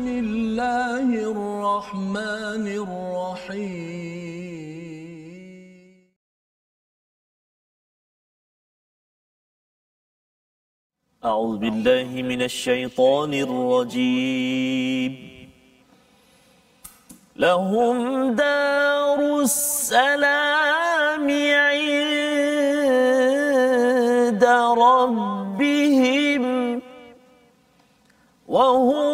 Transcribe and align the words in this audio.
بسم 0.00 0.08
الله 0.08 1.08
الرحمن 1.32 2.66
الرحيم. 2.84 3.90
أعوذ 11.24 11.56
بالله 11.58 12.22
من 12.22 12.40
الشيطان 12.42 13.34
الرجيم. 13.34 15.12
لهم 17.36 17.96
دار 18.34 19.20
السلام 19.40 21.26
عند 21.68 21.94
ربهم 24.88 26.44
وهو 28.48 29.09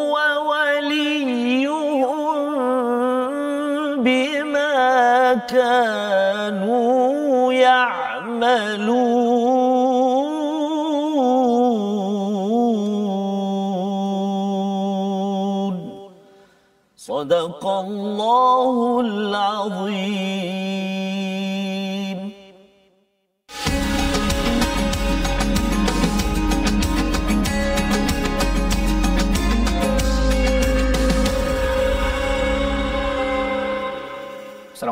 صدق 17.25 17.65
الله 17.67 18.99
العظيم 18.99 20.54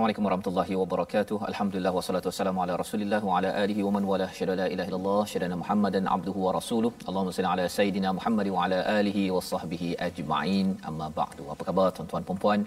Assalamualaikum 0.04 0.26
warahmatullahi 0.28 0.74
wabarakatuh. 0.80 1.36
Alhamdulillah 1.50 1.92
wassalatu 1.96 2.28
wassalamu 2.30 2.58
ala 2.62 2.72
Rasulillah 2.80 3.20
wa 3.28 3.36
ala 3.36 3.50
alihi 3.60 3.84
wa 3.86 3.92
man 3.94 4.04
wala 4.10 4.26
syada 4.38 4.54
la 4.60 4.66
ilaha 4.74 4.88
illallah 4.90 5.20
syadana 5.32 5.56
Muhammadan 5.60 6.04
abduhu 6.14 6.40
wa 6.46 6.50
rasuluh. 6.56 6.90
Allahumma 7.08 7.32
salli 7.36 7.48
ala 7.52 7.64
sayidina 7.76 8.10
Muhammad 8.18 8.48
wa 8.54 8.64
ala 8.64 8.78
alihi 8.96 9.22
wa 9.36 9.40
sahbihi 9.50 9.88
ajma'in. 10.06 10.66
Amma 10.88 11.06
ba'du. 11.20 11.44
Apa 11.54 11.62
khabar 11.68 11.86
tuan-tuan 11.98 12.24
dan 12.30 12.40
puan 12.42 12.60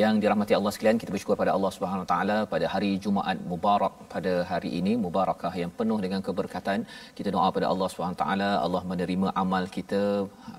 yang 0.00 0.20
dirahmati 0.24 0.56
Allah 0.58 0.72
sekalian? 0.76 1.00
Kita 1.04 1.14
bersyukur 1.14 1.38
pada 1.42 1.54
Allah 1.56 1.70
Subhanahu 1.76 2.04
wa 2.04 2.10
taala 2.12 2.36
pada 2.52 2.68
hari 2.74 2.92
Jumaat 3.06 3.40
mubarak 3.52 3.96
pada 4.14 4.34
hari 4.50 4.72
ini, 4.80 4.92
mubarakah 5.06 5.54
yang 5.62 5.72
penuh 5.80 5.98
dengan 6.04 6.20
keberkatan. 6.28 6.84
Kita 7.20 7.32
doa 7.38 7.48
pada 7.56 7.68
Allah 7.72 7.90
Subhanahu 7.94 8.18
wa 8.18 8.22
taala 8.24 8.50
Allah 8.66 8.84
menerima 8.92 9.30
amal 9.44 9.64
kita 9.78 10.02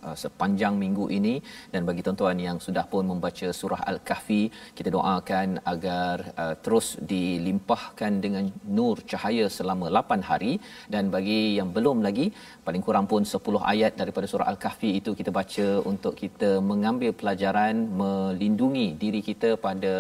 uh, 0.08 0.18
sepanjang 0.24 0.74
minggu 0.84 1.08
ini 1.20 1.36
dan 1.76 1.84
bagi 1.92 2.02
tuan-tuan 2.08 2.42
yang 2.48 2.60
sudah 2.68 2.88
pun 2.96 3.06
membaca 3.14 3.48
surah 3.62 3.82
Al-Kahfi, 3.94 4.44
kita 4.82 4.90
doakan 4.98 5.62
agar 5.76 6.23
uh, 6.42 6.56
terus 6.66 6.88
dilimpahkan 7.12 8.12
dengan 8.26 8.46
nur 8.78 8.96
cahaya 9.12 9.46
selama 9.58 9.88
8 10.02 10.30
hari. 10.30 10.54
Dan 10.94 11.12
bagi 11.16 11.40
yang 11.60 11.70
belum 11.78 12.00
lagi 12.08 12.28
paling 12.68 12.84
kurang 12.88 13.08
pun 13.12 13.24
10 13.36 13.72
ayat 13.74 13.94
daripada 14.02 14.30
surah 14.32 14.50
Al-Kahfi 14.54 14.92
itu 15.00 15.14
kita 15.20 15.34
baca 15.40 15.68
untuk 15.92 16.16
kita 16.24 16.52
mengambil 16.72 17.12
pelajaran 17.22 17.76
melindungi 18.02 18.88
diri 19.04 19.22
kita 19.30 19.52
pada 19.68 19.94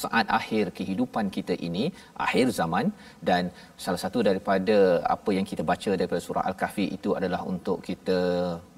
saat 0.00 0.26
akhir 0.38 0.64
kehidupan 0.78 1.26
kita 1.36 1.54
ini 1.68 1.84
akhir 2.26 2.46
zaman 2.60 2.86
dan 3.28 3.42
salah 3.84 4.00
satu 4.04 4.18
daripada 4.28 4.76
apa 5.14 5.30
yang 5.36 5.46
kita 5.50 5.64
baca 5.70 5.90
daripada 6.00 6.20
surah 6.26 6.44
al-kahfi 6.50 6.86
itu 6.96 7.12
adalah 7.18 7.40
untuk 7.52 7.78
kita 7.88 8.20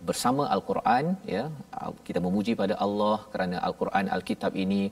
bersama 0.09 0.45
al-Quran 0.56 1.05
ya 1.34 1.45
kita 2.09 2.21
memuji 2.27 2.55
pada 2.62 2.75
Allah 2.87 3.16
kerana 3.34 3.56
al-Quran 3.69 4.09
al-kitab 4.16 4.53
ini 4.65 4.83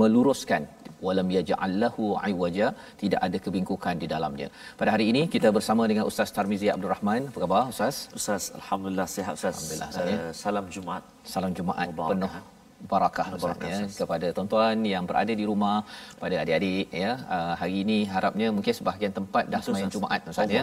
meluruskan 0.00 0.64
walam 1.06 1.28
yaj'allahu 1.36 2.04
iwaja 2.32 2.68
tidak 3.02 3.20
ada 3.26 3.38
kebingkukan 3.44 3.94
di 4.02 4.06
dalamnya. 4.14 4.48
Pada 4.80 4.90
hari 4.94 5.06
ini 5.12 5.22
kita 5.34 5.48
bersama 5.58 5.82
dengan 5.92 6.04
Ustaz 6.10 6.34
Tarmizi 6.36 6.68
Abdul 6.74 6.92
Rahman. 6.94 7.22
Apa 7.30 7.40
khabar 7.44 7.62
Ustaz? 7.74 7.96
Ustaz, 8.20 8.44
alhamdulillah 8.60 9.08
sihat 9.16 9.32
Ustaz. 9.38 9.54
Alhamdulillah, 9.54 9.90
Uh, 10.18 10.32
salam 10.44 10.66
Jumaat. 10.74 11.04
Salam 11.34 11.52
Jumaat 11.58 11.88
Mubarakah. 11.90 12.12
penuh 12.12 12.57
barakah 12.90 13.26
ya 13.70 13.78
kepada 14.00 14.26
tuan-tuan 14.36 14.76
yang 14.90 15.04
berada 15.08 15.32
di 15.40 15.44
rumah 15.50 15.76
pada 16.22 16.36
adik-adik 16.42 16.86
ya 17.02 17.12
uh, 17.36 17.54
hari 17.60 17.74
ini 17.82 17.98
harapnya 18.14 18.48
mungkin 18.56 18.74
sebahagian 18.78 19.12
tempat 19.18 19.44
dah 19.52 19.60
sembahyang. 19.66 19.90
Jumaat 19.94 20.20
Ustaz 20.32 20.54
ya 20.56 20.62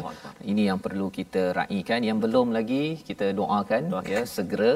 ini 0.51 0.63
yang 0.69 0.79
perlu 0.85 1.07
kita 1.17 1.43
raikan 1.59 2.01
yang 2.09 2.19
belum 2.23 2.47
lagi 2.57 2.83
kita 3.09 3.27
doakan, 3.39 3.83
Doakan. 3.95 4.11
ya 4.13 4.21
segera 4.35 4.71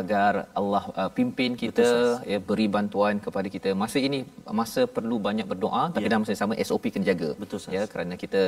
agar 0.00 0.32
Allah 0.60 0.84
uh, 1.00 1.10
pimpin 1.16 1.52
kita 1.64 1.88
Betul, 1.88 2.30
ya 2.32 2.38
beri 2.48 2.66
bantuan 2.76 3.14
kepada 3.26 3.48
kita 3.56 3.72
masa 3.82 3.98
ini 4.08 4.20
masa 4.60 4.82
perlu 4.96 5.18
banyak 5.28 5.48
berdoa 5.52 5.84
tapi 5.96 6.04
Ya. 6.04 6.10
dalam 6.12 6.22
masa 6.24 6.32
yang 6.36 6.42
sama 6.44 6.54
SOP 6.68 6.84
kena 6.94 7.06
jaga 7.10 7.30
Betul, 7.42 7.56
Ustaz. 7.60 7.74
ya 7.76 7.82
kerana 7.92 8.14
kita 8.22 8.42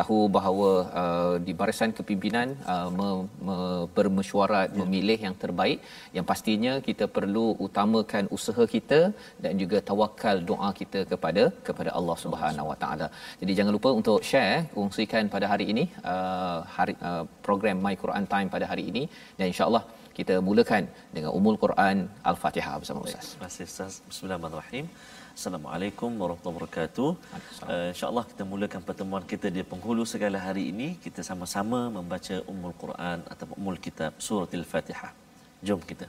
tahu 0.00 0.18
bahawa 0.36 0.70
uh, 1.02 1.34
di 1.46 1.52
barisan 1.60 1.90
kepimpinan 1.98 2.48
uh, 2.74 2.88
me, 2.98 3.08
me, 3.46 3.56
bermesyuarat 3.96 4.68
ya. 4.72 4.78
memilih 4.80 5.18
yang 5.26 5.34
terbaik 5.42 5.78
yang 6.16 6.24
pastinya 6.30 6.72
kita 6.88 7.04
perlu 7.16 7.46
utamakan 7.92 8.24
usaha 8.36 8.64
kita 8.74 9.00
dan 9.44 9.52
juga 9.62 9.78
tawakal 9.88 10.36
doa 10.50 10.68
kita 10.80 11.00
kepada 11.12 11.44
kepada 11.66 11.90
Allah 11.98 12.16
Subhanahu 12.24 12.66
Wa 12.72 12.76
Taala. 12.82 13.06
Jadi 13.40 13.52
jangan 13.58 13.72
lupa 13.78 13.90
untuk 14.00 14.18
share 14.30 14.58
kongsikan 14.76 15.24
pada 15.34 15.46
hari 15.52 15.66
ini 15.72 15.84
uh, 16.12 16.58
hari 16.76 16.94
uh, 17.08 17.24
program 17.46 17.76
My 17.86 17.94
Quran 18.02 18.26
Time 18.34 18.48
pada 18.54 18.68
hari 18.72 18.84
ini 18.90 19.02
dan 19.38 19.46
insya-Allah 19.52 19.84
kita 20.18 20.34
mulakan 20.48 20.84
dengan 21.16 21.30
Ummul 21.38 21.58
Quran 21.64 21.96
Al-Fatihah 22.30 22.74
bersama 22.80 23.00
Ustaz. 23.08 23.26
Terima 23.32 23.48
kasih 23.50 23.64
Ustaz. 23.72 23.92
Bismillahirrahmanirrahim. 24.10 24.86
Assalamualaikum 25.36 26.10
warahmatullahi 26.22 26.56
wabarakatuh. 26.56 27.10
Uh, 27.72 27.86
InsyaAllah 27.92 28.24
kita 28.32 28.44
mulakan 28.52 28.82
pertemuan 28.88 29.24
kita 29.32 29.48
di 29.56 29.62
penghulu 29.72 30.04
segala 30.14 30.40
hari 30.46 30.64
ini. 30.72 30.88
Kita 31.04 31.20
sama-sama 31.30 31.80
membaca 31.98 32.36
Ummul 32.54 32.76
Quran 32.82 33.20
atau 33.34 33.46
Ummul 33.60 33.80
Kitab 33.86 34.12
Surah 34.26 34.50
Al-Fatihah. 34.60 35.12
Jom 35.68 35.80
kita. 35.92 36.08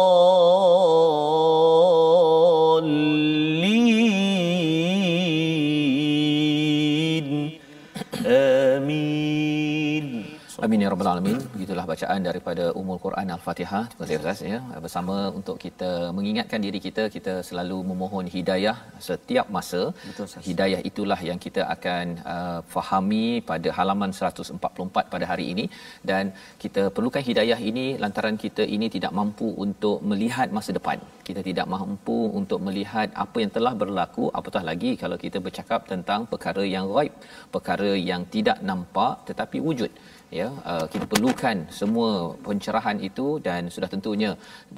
Rabbal 10.91 11.09
alamin. 11.09 11.37
Begitulah 11.51 11.83
bacaan 11.91 12.21
daripada 12.27 12.63
Ummul 12.79 12.97
Quran 13.03 13.27
Al-Fatihah. 13.35 13.83
Terima 13.91 14.05
kasih 14.05 14.17
Ustaz 14.21 14.39
ya. 14.53 14.57
Bersama 14.85 15.15
untuk 15.39 15.55
kita 15.65 15.91
mengingatkan 16.17 16.59
diri 16.65 16.79
kita 16.85 17.03
kita 17.15 17.33
selalu 17.49 17.77
memohon 17.89 18.25
hidayah 18.33 18.75
setiap 19.07 19.45
masa. 19.57 19.81
Betul, 20.09 20.25
Ustaz. 20.29 20.43
Hidayah 20.47 20.81
itulah 20.89 21.19
yang 21.29 21.39
kita 21.45 21.61
akan 21.75 22.05
uh, 22.33 22.59
fahami 22.73 23.25
pada 23.51 23.71
halaman 23.77 24.11
144 24.19 25.13
pada 25.13 25.25
hari 25.31 25.45
ini 25.53 25.65
dan 26.11 26.33
kita 26.63 26.83
perlukan 26.97 27.23
hidayah 27.29 27.59
ini 27.71 27.85
lantaran 28.03 28.39
kita 28.45 28.65
ini 28.75 28.89
tidak 28.97 29.15
mampu 29.21 29.49
untuk 29.65 29.97
melihat 30.11 30.51
masa 30.59 30.73
depan. 30.79 30.99
Kita 31.29 31.43
tidak 31.49 31.69
mampu 31.75 32.19
untuk 32.41 32.59
melihat 32.67 33.09
apa 33.25 33.37
yang 33.45 33.53
telah 33.57 33.75
berlaku 33.83 34.25
apatah 34.39 34.65
lagi 34.71 34.93
kalau 35.03 35.19
kita 35.25 35.39
bercakap 35.47 35.87
tentang 35.93 36.21
perkara 36.33 36.65
yang 36.75 36.87
ghaib, 36.95 37.15
perkara 37.55 37.91
yang 38.11 38.23
tidak 38.35 38.59
nampak 38.71 39.13
tetapi 39.31 39.59
wujud 39.69 39.93
ya 40.39 40.47
uh, 40.71 40.85
kita 40.91 41.05
perlukan 41.11 41.57
semua 41.79 42.11
pencerahan 42.47 42.97
itu 43.09 43.25
dan 43.47 43.61
sudah 43.75 43.89
tentunya 43.93 44.29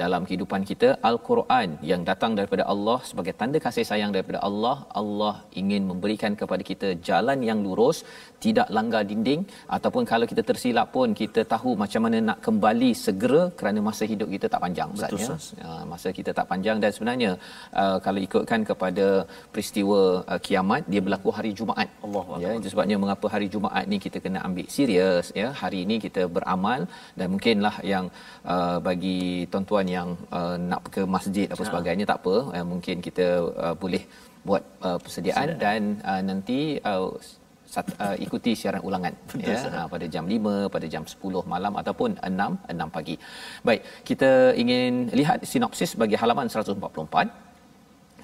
dalam 0.01 0.21
kehidupan 0.27 0.61
kita 0.69 0.89
al-Quran 1.09 1.77
yang 1.91 2.01
datang 2.09 2.33
daripada 2.39 2.63
Allah 2.73 2.97
sebagai 3.09 3.33
tanda 3.41 3.59
kasih 3.65 3.85
sayang 3.89 4.11
daripada 4.15 4.39
Allah 4.47 4.77
Allah 5.01 5.35
ingin 5.61 5.83
memberikan 5.91 6.33
kepada 6.41 6.65
kita 6.71 6.89
jalan 7.09 7.39
yang 7.49 7.61
lurus 7.67 7.99
tidak 8.45 8.67
langgar 8.77 9.01
dinding 9.09 9.41
ataupun 9.75 10.03
kalau 10.11 10.25
kita 10.31 10.41
tersilap 10.49 10.87
pun 10.95 11.09
kita 11.21 11.41
tahu 11.53 11.71
macam 11.83 12.01
mana 12.05 12.17
nak 12.29 12.39
kembali 12.47 12.91
segera 13.05 13.41
kerana 13.59 13.79
masa 13.89 14.03
hidup 14.11 14.29
kita 14.35 14.47
tak 14.53 14.61
panjang 14.65 14.89
ya. 15.01 15.09
Ustaz. 15.17 15.45
Uh, 15.67 15.83
masa 15.91 16.09
kita 16.17 16.31
tak 16.39 16.47
panjang 16.51 16.77
dan 16.83 16.91
sebenarnya 16.95 17.31
uh, 17.81 17.97
kalau 18.05 18.19
ikutkan 18.27 18.61
kepada 18.69 19.05
peristiwa 19.53 19.99
uh, 20.31 20.39
kiamat 20.47 20.81
dia 20.93 21.01
berlaku 21.05 21.29
hari 21.37 21.51
Jumaat. 21.59 21.89
Allahu 22.05 22.41
ya 22.43 22.51
itu 22.59 22.69
sebabnya 22.73 22.97
mengapa 23.03 23.27
hari 23.35 23.47
Jumaat 23.53 23.85
ni 23.93 23.99
kita 24.05 24.19
kena 24.25 24.41
ambil 24.47 24.67
serius 24.77 25.27
ya? 25.41 25.47
Hari 25.61 25.79
ini 25.85 25.97
kita 26.05 26.23
beramal 26.37 26.81
dan 27.19 27.27
mungkinlah 27.33 27.75
yang 27.93 28.05
uh, 28.53 28.77
bagi 28.87 29.21
tuan-tuan 29.51 29.87
yang 29.97 30.09
uh, 30.39 30.55
nak 30.71 30.83
ke 30.95 31.01
masjid 31.15 31.47
apa 31.53 31.63
sebagainya 31.69 32.05
tak 32.11 32.19
apa 32.23 32.35
uh, 32.57 32.65
mungkin 32.73 32.97
kita 33.07 33.27
uh, 33.65 33.75
boleh 33.83 34.03
buat 34.47 34.63
uh, 34.87 34.99
persediaan. 35.03 35.49
dan 35.65 35.81
uh, 36.11 36.21
nanti 36.29 36.59
uh, 36.91 37.07
sat, 37.73 37.87
uh, 38.05 38.15
ikuti 38.25 38.51
siaran 38.61 38.83
ulangan 38.87 39.13
ya 39.47 39.57
uh, 39.77 39.87
pada 39.93 40.05
jam 40.15 40.25
5 40.35 40.73
pada 40.75 40.87
jam 40.93 41.03
10 41.13 41.53
malam 41.53 41.73
ataupun 41.81 42.09
6 42.31 42.75
6 42.75 42.95
pagi. 42.97 43.15
Baik, 43.67 43.81
kita 44.09 44.31
ingin 44.63 44.93
lihat 45.19 45.39
sinopsis 45.53 45.93
bagi 46.03 46.17
halaman 46.21 46.49
144 46.53 47.43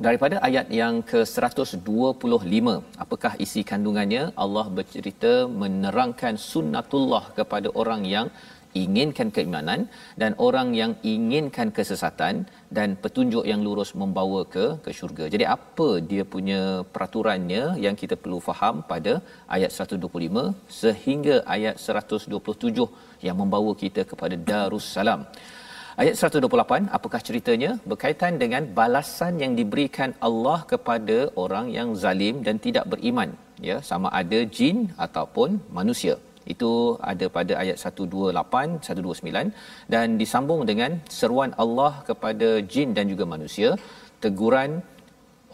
daripada 0.05 0.35
ayat 0.47 0.67
yang 0.81 0.95
ke-125 1.11 2.67
apakah 3.03 3.33
isi 3.45 3.61
kandungannya? 3.71 4.23
Allah 4.43 4.65
bercerita 4.77 5.33
menerangkan 5.63 6.35
sunnatullah 6.51 7.23
kepada 7.39 7.69
orang 7.81 8.03
yang 8.15 8.29
inginkan 8.83 9.29
keimanan 9.35 9.81
dan 10.21 10.31
orang 10.47 10.69
yang 10.79 10.91
inginkan 11.13 11.69
kesesatan 11.77 12.45
dan 12.77 12.89
petunjuk 13.03 13.43
yang 13.51 13.61
lurus 13.67 13.91
membawa 14.01 14.41
ke 14.55 14.65
ke 14.85 14.91
syurga. 14.99 15.25
Jadi 15.33 15.45
apa 15.55 15.89
dia 16.11 16.25
punya 16.33 16.61
peraturannya 16.93 17.63
yang 17.85 17.95
kita 18.01 18.17
perlu 18.23 18.39
faham 18.49 18.75
pada 18.91 19.13
ayat 19.57 19.71
125 19.73 20.45
sehingga 20.81 21.37
ayat 21.55 21.77
127 21.79 22.85
yang 23.27 23.37
membawa 23.41 23.73
kita 23.83 24.03
kepada 24.11 24.37
Darussalam. 24.49 25.23
Ayat 26.01 26.15
128 26.15 26.87
apakah 26.97 27.19
ceritanya 27.27 27.71
berkaitan 27.91 28.33
dengan 28.43 28.63
balasan 28.77 29.35
yang 29.43 29.53
diberikan 29.59 30.11
Allah 30.27 30.59
kepada 30.71 31.17
orang 31.43 31.65
yang 31.77 31.89
zalim 32.03 32.35
dan 32.45 32.55
tidak 32.65 32.85
beriman 32.91 33.31
ya 33.67 33.77
sama 33.89 34.07
ada 34.21 34.39
jin 34.57 34.77
ataupun 35.05 35.59
manusia 35.77 36.15
itu 36.53 36.71
ada 37.11 37.25
pada 37.37 37.53
ayat 37.63 37.77
128 37.77 38.85
129 38.89 39.53
dan 39.93 40.07
disambung 40.21 40.61
dengan 40.69 40.91
seruan 41.17 41.51
Allah 41.63 41.91
kepada 42.09 42.49
jin 42.73 42.91
dan 42.97 43.05
juga 43.13 43.25
manusia. 43.35 43.69
Teguran 44.23 44.71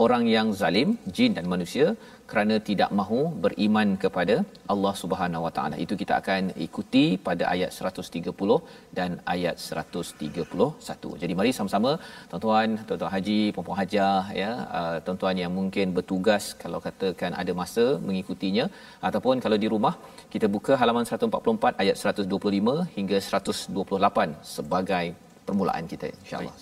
orang 0.03 0.23
yang 0.35 0.47
zalim 0.61 0.89
jin 1.15 1.31
dan 1.37 1.45
manusia 1.53 1.87
kerana 2.29 2.55
tidak 2.69 2.89
mahu 2.99 3.19
beriman 3.43 3.89
kepada 4.03 4.35
Allah 4.73 4.93
Subhanahu 5.01 5.45
Wa 5.45 5.51
Taala. 5.57 5.75
Itu 5.83 5.93
kita 6.01 6.13
akan 6.21 6.43
ikuti 6.65 7.03
pada 7.27 7.43
ayat 7.53 7.71
130 7.77 8.57
dan 8.97 9.11
ayat 9.33 9.55
131. 9.65 11.21
Jadi 11.21 11.33
mari 11.39 11.51
sama-sama 11.57 11.91
tuan-tuan, 12.29 12.69
tuan-tuan 12.87 13.11
haji, 13.15 13.41
puan-puan 13.55 13.77
hajah 13.81 14.23
ya, 14.41 14.51
uh, 14.79 14.97
tuan-tuan 15.05 15.37
yang 15.43 15.51
mungkin 15.59 15.93
bertugas 15.97 16.45
kalau 16.63 16.81
katakan 16.87 17.33
ada 17.41 17.53
masa 17.61 17.85
mengikutinya 18.07 18.65
ataupun 19.09 19.43
kalau 19.45 19.59
di 19.65 19.69
rumah 19.75 19.93
kita 20.35 20.49
buka 20.55 20.73
halaman 20.81 21.05
144 21.11 21.83
ayat 21.83 21.95
125 22.15 22.87
hingga 22.97 23.19
128 23.29 24.33
sebagai 24.55 25.05
permulaan 25.47 25.85
kita 25.93 26.09
insya-Allah. 26.23 26.55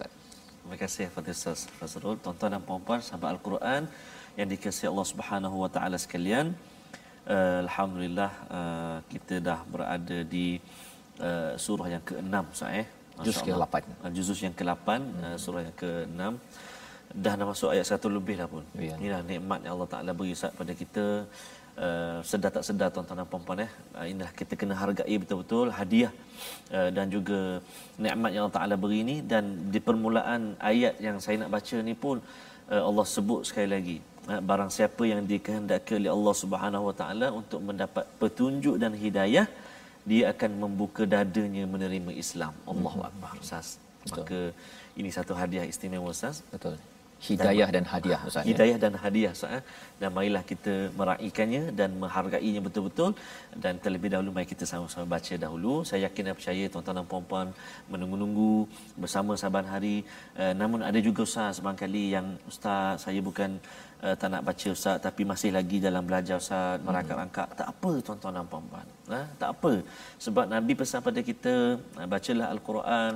Terima 0.63 0.77
kasih 0.83 1.05
kepada 1.11 1.31
Ustaz 1.35 1.61
Fazrul, 1.77 2.15
tuan-tuan 2.23 2.51
dan 2.55 2.61
puan-puan 2.67 2.99
sahabat 3.07 3.29
Al-Quran 3.35 3.81
yang 4.39 4.47
dikasihi 4.53 4.87
Allah 4.91 5.07
Subhanahu 5.13 5.55
Wa 5.63 5.69
Taala 5.75 5.97
sekalian. 6.05 6.47
Uh, 7.23 7.63
Alhamdulillah 7.65 8.31
uh, 8.57 8.97
kita 9.11 9.35
dah 9.47 9.59
berada 9.73 10.17
di 10.33 10.47
uh, 11.27 11.53
surah 11.65 11.87
yang 11.95 12.03
ke-6 12.09 12.35
Ustaz 12.53 12.71
eh. 12.81 12.87
Juz 13.25 13.37
Masya 13.39 13.53
Allah. 13.55 13.69
ke-8. 13.69 13.83
Uh, 14.03 14.11
Juz 14.15 14.39
yang 14.45 14.55
ke-8 14.59 14.87
uh, 15.23 15.37
surah 15.43 15.61
yang 15.67 15.75
ke-6 15.81 16.21
dah 17.23 17.33
nak 17.37 17.47
masuk 17.53 17.69
ayat 17.73 17.85
satu 17.91 18.07
lebih 18.09 18.35
dah 18.41 18.47
pun. 18.53 18.63
Ya. 18.73 18.97
Inilah 18.97 19.21
nikmat 19.31 19.59
yang 19.65 19.73
Allah 19.77 19.89
Taala 19.93 20.11
beri 20.17 20.33
Ustaz 20.37 20.51
pada 20.61 20.73
kita. 20.83 21.05
Uh, 21.73 22.21
sedar 22.21 22.53
tak 22.53 22.61
sedar 22.67 22.93
tuan-tuan 22.93 23.17
dan 23.17 23.25
puan-puan 23.25 23.65
eh 23.65 23.71
uh, 23.97 24.05
inilah 24.05 24.29
kita 24.39 24.53
kena 24.61 24.77
hargai 24.77 25.15
betul-betul 25.21 25.73
hadiah 25.73 26.13
uh, 26.69 26.89
dan 26.93 27.09
juga 27.09 27.65
nikmat 27.97 28.29
yang 28.29 28.45
Allah 28.45 28.57
Taala 28.57 28.75
beri 28.83 29.01
ni 29.01 29.15
dan 29.31 29.73
di 29.73 29.81
permulaan 29.81 30.53
ayat 30.71 31.01
yang 31.01 31.17
saya 31.17 31.41
nak 31.41 31.49
baca 31.49 31.77
ni 31.81 31.97
pun 31.97 32.21
uh, 32.69 32.83
Allah 32.89 33.05
sebut 33.15 33.41
sekali 33.49 33.69
lagi 33.73 33.97
barang 34.49 34.71
siapa 34.77 35.03
yang 35.11 35.21
dikehendaki 35.31 35.99
oleh 35.99 36.11
Allah 36.15 36.35
Subhanahu 36.43 36.83
Wa 36.89 36.95
Taala 37.01 37.27
untuk 37.39 37.59
mendapat 37.69 38.05
petunjuk 38.21 38.75
dan 38.83 38.93
hidayah 39.03 39.47
dia 40.11 40.23
akan 40.33 40.51
membuka 40.63 41.03
dadanya 41.15 41.63
menerima 41.73 42.11
Islam 42.23 42.53
Allahu 42.71 43.01
Akbar 43.09 43.33
Ustaz 43.43 43.67
maka 44.13 44.39
ini 44.99 45.09
satu 45.17 45.35
hadiah 45.41 45.67
istimewa 45.73 46.09
Ustaz 46.15 46.39
Betul. 46.55 46.75
Hidayah 47.27 47.67
dan 47.75 47.85
hadiah 47.91 48.19
Ustaz. 48.27 48.43
ya. 48.43 48.47
hidayah 48.49 48.77
dan 48.83 48.93
hadiah 49.03 49.31
Ustaz 49.35 49.57
eh. 49.57 49.63
dan 50.01 50.09
marilah 50.15 50.41
kita 50.49 50.73
meraihkannya 50.99 51.61
dan 51.79 51.89
menghargainya 52.01 52.61
betul-betul 52.65 53.11
dan 53.63 53.79
terlebih 53.83 54.09
dahulu 54.13 54.29
mari 54.35 54.47
kita 54.53 54.67
sama-sama 54.71 55.05
baca 55.15 55.35
dahulu 55.43 55.73
saya 55.87 56.01
yakin 56.07 56.23
dan 56.27 56.35
percaya 56.39 56.63
tuan-tuan 56.73 56.97
dan 56.99 57.07
puan-puan 57.11 57.47
menunggu-nunggu 57.93 58.53
bersama 59.03 59.39
saban 59.43 59.67
hari 59.73 59.95
uh, 60.41 60.53
namun 60.61 60.83
ada 60.89 60.99
juga 61.07 61.23
Ustaz 61.29 61.63
barangkali 61.63 62.03
yang 62.15 62.27
Ustaz 62.51 63.07
saya 63.07 63.23
bukan 63.29 63.55
uh, 64.05 64.15
tak 64.21 64.29
nak 64.33 64.43
baca 64.47 64.67
Ustaz 64.77 64.97
tapi 65.05 65.21
masih 65.31 65.51
lagi 65.57 65.77
dalam 65.87 66.03
belajar 66.09 66.37
Ustaz 66.43 66.83
merangkak-rangkak. 66.87 67.47
Tak 67.59 67.67
apa 67.73 67.91
tuan-tuan 68.05 68.33
dan 68.37 68.47
puan-puan. 68.51 68.87
Ha? 69.13 69.21
tak 69.41 69.49
apa. 69.55 69.73
Sebab 70.25 70.45
Nabi 70.53 70.73
pesan 70.79 71.01
pada 71.07 71.19
kita 71.29 71.53
uh, 72.01 72.07
bacalah 72.13 72.47
Al-Quran. 72.55 73.11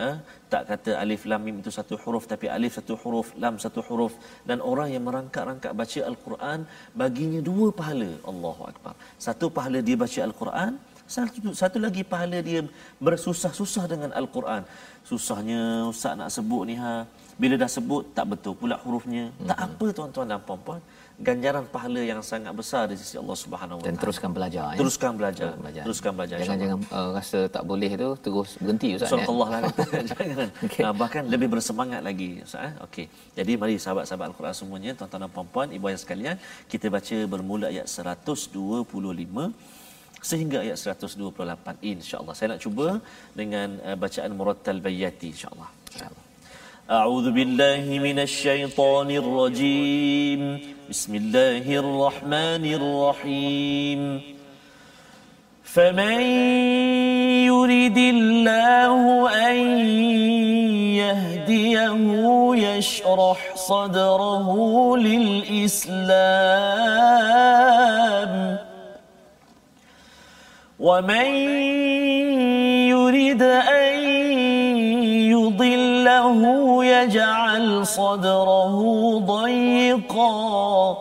Ha? 0.00 0.10
tak 0.52 0.62
kata 0.70 0.90
alif 1.02 1.22
lam 1.30 1.40
mim 1.46 1.56
itu 1.62 1.70
satu 1.78 1.94
huruf 2.02 2.24
tapi 2.32 2.46
alif 2.56 2.72
satu 2.78 2.94
huruf 3.02 3.28
lam 3.42 3.54
satu 3.64 3.80
huruf. 3.88 4.14
Dan 4.48 4.58
orang 4.70 4.88
yang 4.94 5.04
merangkak-rangkak 5.08 5.72
baca 5.80 6.00
al-Quran 6.10 6.58
baginya 7.02 7.40
dua 7.50 7.68
pahala. 7.80 8.10
Allahu 8.32 8.62
akbar. 8.72 8.94
Satu 9.26 9.48
pahala 9.58 9.80
dia 9.88 9.96
baca 10.04 10.20
al-Quran 10.28 10.72
satu, 11.14 11.52
satu 11.62 11.78
lagi 11.86 12.02
pahala 12.12 12.38
dia 12.48 12.60
bersusah-susah 13.06 13.84
dengan 13.92 14.10
al-Quran 14.20 14.62
susahnya 15.10 15.60
ustaz 15.92 16.14
nak 16.20 16.30
sebut 16.36 16.62
ni 16.70 16.76
ha 16.82 16.92
bila 17.42 17.54
dah 17.62 17.70
sebut 17.76 18.02
tak 18.16 18.26
betul 18.32 18.54
pula 18.60 18.76
hurufnya 18.84 19.24
tak 19.50 19.58
apa 19.66 19.86
tuan-tuan 19.98 20.26
dan 20.32 20.40
puan-puan 20.48 20.80
ganjaran 21.26 21.64
pahala 21.74 22.02
yang 22.10 22.20
sangat 22.30 22.52
besar 22.60 22.82
di 22.90 22.96
sisi 23.00 23.14
Allah 23.20 23.36
Subhanahu 23.42 23.78
wa 23.78 23.84
dan 23.86 23.96
teruskan 24.02 24.30
belajar 24.36 24.64
ya. 24.72 24.78
teruskan 24.80 25.12
belajar 25.18 25.50
belajar. 25.64 25.82
teruskan 25.86 26.12
belajar 26.18 26.36
Jangan 26.42 26.58
jangan 26.62 26.78
uh, 26.98 27.10
rasa 27.18 27.38
tak 27.56 27.64
boleh 27.70 27.90
tu 28.02 28.08
terus 28.24 28.50
berhenti 28.62 28.88
Ustaz 28.96 29.12
ya. 29.12 29.26
Allah 29.32 29.48
lah. 29.52 29.60
Jangan. 30.12 30.48
Okay. 30.66 30.82
bahkan 31.02 31.22
lebih 31.34 31.48
bersemangat 31.54 32.00
lagi. 32.08 32.30
Ustaz. 32.46 32.68
eh? 32.68 32.72
Okey. 32.86 33.06
Jadi 33.38 33.52
mari 33.62 33.74
sahabat-sahabat 33.84 34.26
Al-Quran 34.30 34.54
semuanya, 34.60 34.90
tuan-tuan 34.98 35.22
dan 35.24 35.30
puan-puan, 35.36 35.68
ibu 35.76 35.84
ayah 35.90 36.00
sekalian, 36.04 36.36
kita 36.72 36.86
baca 36.96 37.16
bermula 37.32 37.66
ayat 37.74 37.86
125 37.86 38.50
sehingga 40.29 40.57
ayat 40.65 40.77
128 40.79 41.83
insya-Allah. 41.93 42.33
Saya 42.37 42.47
nak 42.53 42.61
cuba 42.65 42.87
dengan 43.39 43.69
uh, 43.87 43.95
bacaan 44.03 44.31
murattal 44.39 44.79
bayati 44.87 45.27
insya-Allah. 45.33 45.69
Insya-Allah. 45.91 46.25
أعوذ 46.87 47.35
بالله 47.35 47.83
من 47.99 48.17
الشيطان 48.23 49.11
الرجيم 49.11 50.41
بسم 50.87 51.11
الله 51.15 51.65
الرحمن 51.83 52.63
الرحيم 52.79 54.01
فمن 55.67 56.19
يرد 57.51 57.97
الله 58.15 59.03
أن 59.51 59.57
يهديه 61.03 61.67
يشرح 62.77 63.55
صدره 63.55 64.47
للإسلام 64.97 66.17
ومن 70.82 71.26
يرد 72.90 73.42
أن 73.42 73.98
يضله 75.30 76.40
يجعل 76.84 77.86
صدره 77.86 78.78
ضيقا. 79.18 80.96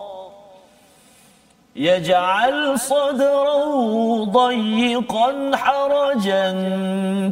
يجعل 1.75 2.79
صدره 2.79 4.23
ضيقا 4.25 5.51
حرجا 5.53 6.51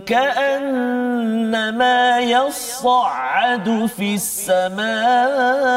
كأنما 0.08 2.00
يصعد 2.20 3.90
في 3.98 4.16
السماء. 4.16 5.70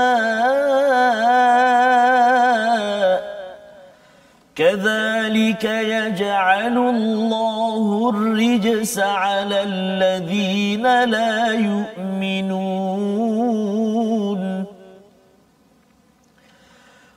كذلك 4.57 5.65
يجعل 5.65 6.79
الله 6.79 8.11
الرجس 8.11 8.99
على 8.99 9.63
الذين 9.63 11.05
لا 11.05 11.53
يؤمنون. 11.53 12.83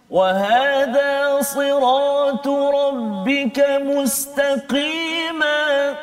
وهذا 0.09 1.41
صراط 1.41 2.47
ربك 2.47 3.79
مستقيما. 3.83 5.93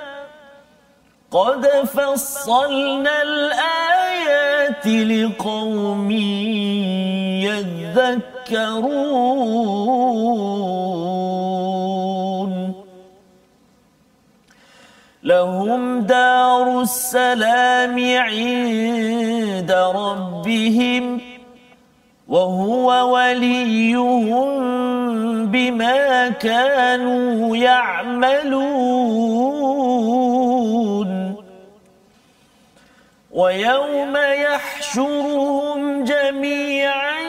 قد 1.31 1.67
فصلنا 1.67 3.23
الآيات 3.23 4.87
لقوم 4.87 6.11
يذكرون. 7.41 8.33
لهم 15.33 16.01
دار 16.01 16.81
السلام 16.81 17.97
عند 18.29 19.71
ربهم 19.73 21.21
وهو 22.29 23.15
وليهم 23.15 24.51
بما 25.47 26.29
كانوا 26.29 27.57
يعملون. 27.57 29.03
ويوم 33.33 34.17
يحشرهم 34.17 36.05
جميعا 36.05 37.21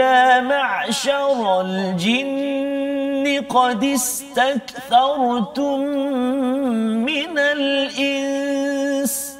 يا 0.00 0.40
معشر 0.40 1.60
الجن 1.60 2.99
قد 3.38 3.84
استكثرتم 3.84 5.80
من 7.04 7.38
الإنس 7.38 9.36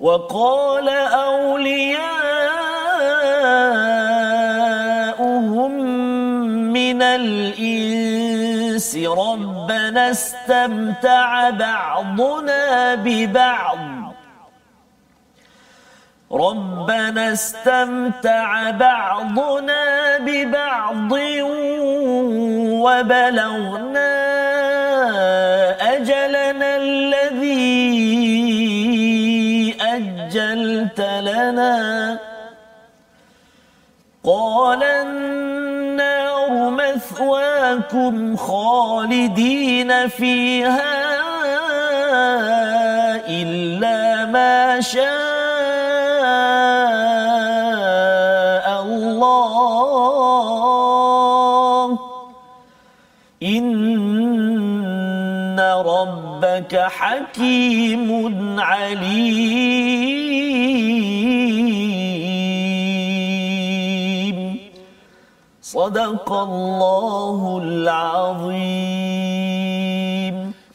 وقال 0.00 0.88
أولياؤهم 4.48 5.72
من 6.72 7.02
الإنس 7.02 8.96
ربنا 8.96 10.10
استمتع 10.10 11.50
بعضنا 11.50 12.94
ببعض 12.94 13.89
ربنا 16.32 17.32
استمتع 17.32 18.70
بعضنا 18.70 20.18
ببعض 20.18 21.12
وبلغنا 22.86 24.10
أجلنا 25.94 26.76
الذي 26.76 27.70
أجلت 29.80 31.00
لنا. 31.00 32.18
قال 34.24 34.82
النار 34.82 36.70
مثواكم 36.70 38.36
خالدين 38.36 40.08
فيها 40.08 41.10
إلا 43.28 44.24
ما 44.26 44.80
شاء 44.80 45.39
انك 56.72 56.90
حكيم 56.90 58.30
عليم 58.60 59.10
صدق 65.62 66.32
الله 66.32 67.60
العظيم 67.64 69.19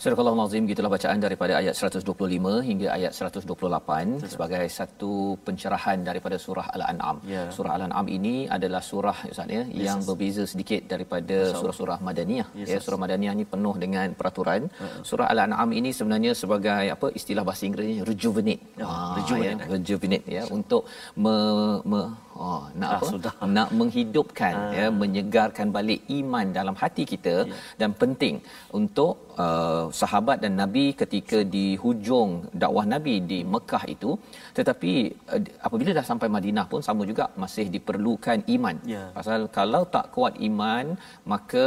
Surah 0.05 0.21
Al-Azim 0.21 0.63
gitulah 0.69 0.91
bacaan 0.93 1.17
daripada 1.17 1.53
ayat 1.59 1.73
125 1.73 2.61
hingga 2.69 2.87
ayat 2.97 3.11
128 3.17 4.29
sebagai 4.33 4.65
satu 4.75 5.13
pencerahan 5.45 5.97
daripada 6.09 6.37
surah 6.43 6.67
Al-An'am. 6.75 7.17
Ya. 7.33 7.43
Surah 7.55 7.71
Al-An'am 7.75 8.05
ini 8.17 8.35
adalah 8.57 8.81
surah 8.89 9.17
Ustaz 9.31 9.49
ya 9.49 9.63
yang 9.85 10.05
berbeza 10.09 10.45
sedikit 10.51 10.85
daripada 10.93 11.37
surah-surah 11.57 11.97
Madaniyah. 12.07 12.47
Yes, 12.53 12.67
ya 12.69 12.77
yes. 12.77 12.85
surah 12.85 12.99
Madaniyah 13.03 13.33
ni 13.39 13.45
penuh 13.53 13.75
dengan 13.83 14.13
peraturan. 14.19 14.69
Surah 15.09 15.27
Al-An'am 15.33 15.73
ini 15.79 15.89
sebenarnya 15.89 16.37
sebagai 16.37 16.85
apa 16.95 17.09
istilah 17.19 17.41
bahasa 17.41 17.65
Inggerisnya 17.65 18.05
rejuvenate. 18.11 18.61
Ya, 18.77 18.85
Ah, 18.85 19.17
rejuvenate, 19.17 19.57
ya, 19.57 19.65
eh. 19.65 19.69
rejuvenate 19.73 20.25
ya 20.37 20.43
untuk 20.53 20.85
me, 21.17 21.35
me 21.81 22.01
oh 22.43 22.61
nak 22.79 22.89
Ah, 22.91 22.97
apa? 22.99 23.05
sudah. 23.13 23.33
Nak 23.55 23.69
menghidupkan 23.79 24.53
ya 24.77 24.85
menyegarkan 25.01 25.67
balik 25.77 25.99
iman 26.19 26.45
dalam 26.57 26.75
hati 26.81 27.03
kita 27.13 27.35
Ya. 27.51 27.55
dan 27.81 27.89
penting 28.01 28.35
untuk 28.79 29.11
uh, 29.43 29.83
sahabat 30.01 30.37
dan 30.43 30.53
nabi 30.61 30.85
ketika 31.01 31.37
di 31.55 31.65
hujung 31.83 32.29
dakwah 32.61 32.85
nabi 32.93 33.15
di 33.31 33.39
Mekah 33.53 33.83
itu 33.95 34.11
tetapi 34.59 34.91
uh, 35.33 35.41
apabila 35.67 35.91
dah 35.97 36.05
sampai 36.11 36.27
Madinah 36.35 36.65
pun 36.71 36.81
sama 36.87 37.03
juga 37.11 37.25
masih 37.43 37.65
diperlukan 37.75 38.39
iman 38.55 38.75
Ya. 38.95 39.03
pasal 39.17 39.39
kalau 39.57 39.83
tak 39.95 40.05
kuat 40.15 40.33
iman 40.49 40.85
maka 41.33 41.65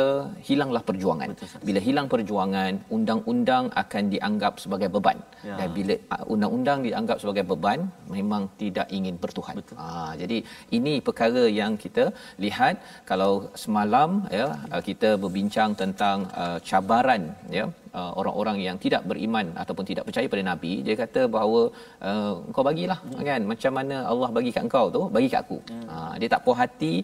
hilanglah 0.49 0.83
perjuangan 0.89 1.31
bila 1.69 1.81
hilang 1.89 2.07
perjuangan 2.15 2.73
undang-undang 2.97 3.65
akan 3.83 4.05
dianggap 4.15 4.55
sebagai 4.65 4.91
beban 4.97 5.19
Ya. 5.49 5.57
dan 5.61 5.69
bila 5.79 5.95
uh, 6.15 6.25
undang-undang 6.35 6.79
dianggap 6.89 7.17
sebagai 7.23 7.45
beban 7.53 7.81
memang 8.17 8.43
tidak 8.63 8.87
ingin 8.99 9.15
bertuhan 9.23 9.57
ha, 9.81 10.13
jadi 10.23 10.37
ini 10.79 10.95
perkara 11.09 11.43
yang 11.61 11.73
kita 11.85 12.05
lihat 12.45 12.77
kalau 13.11 13.33
semalam 13.65 14.11
ya 14.39 14.47
uh, 14.73 14.83
kita 14.89 15.11
berbincang 15.23 15.73
tentang 15.83 16.19
uh, 16.43 16.59
cabaran 16.69 17.23
ya 17.59 17.65
uh, 17.99 18.13
orang-orang 18.21 18.59
yang 18.67 18.77
tidak 18.85 19.03
beriman 19.11 19.47
ataupun 19.63 19.85
tidak 19.91 20.05
percaya 20.09 20.33
pada 20.33 20.45
nabi 20.51 20.73
dia 20.87 20.97
kata 21.03 21.23
bahawa 21.37 21.61
uh, 22.09 22.33
kau 22.57 22.65
bagilah 22.71 22.99
hmm. 23.03 23.25
kan 23.31 23.43
macam 23.53 23.73
mana 23.79 23.97
Allah 24.13 24.31
bagi 24.39 24.53
kat 24.57 24.65
engkau 24.69 24.87
tu 24.97 25.03
bagi 25.17 25.29
kat 25.35 25.43
aku 25.47 25.59
hmm. 25.73 25.87
uh, 25.95 26.13
dia 26.21 26.31
tak 26.35 26.43
puas 26.47 26.59
hati 26.63 26.95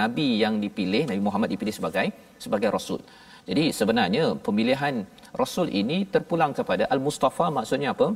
nabi 0.00 0.28
yang 0.44 0.56
dipilih 0.64 1.02
Nabi 1.10 1.22
Muhammad 1.28 1.48
dipilih 1.54 1.76
sebagai 1.78 2.06
sebagai 2.44 2.70
rasul 2.76 3.00
jadi 3.50 3.64
sebenarnya 3.78 4.24
pemilihan 4.46 4.94
rasul 5.42 5.68
ini 5.80 5.98
terpulang 6.14 6.52
kepada 6.58 6.84
al-mustafa 6.94 7.46
maksudnya 7.58 7.90
apa 7.96 8.08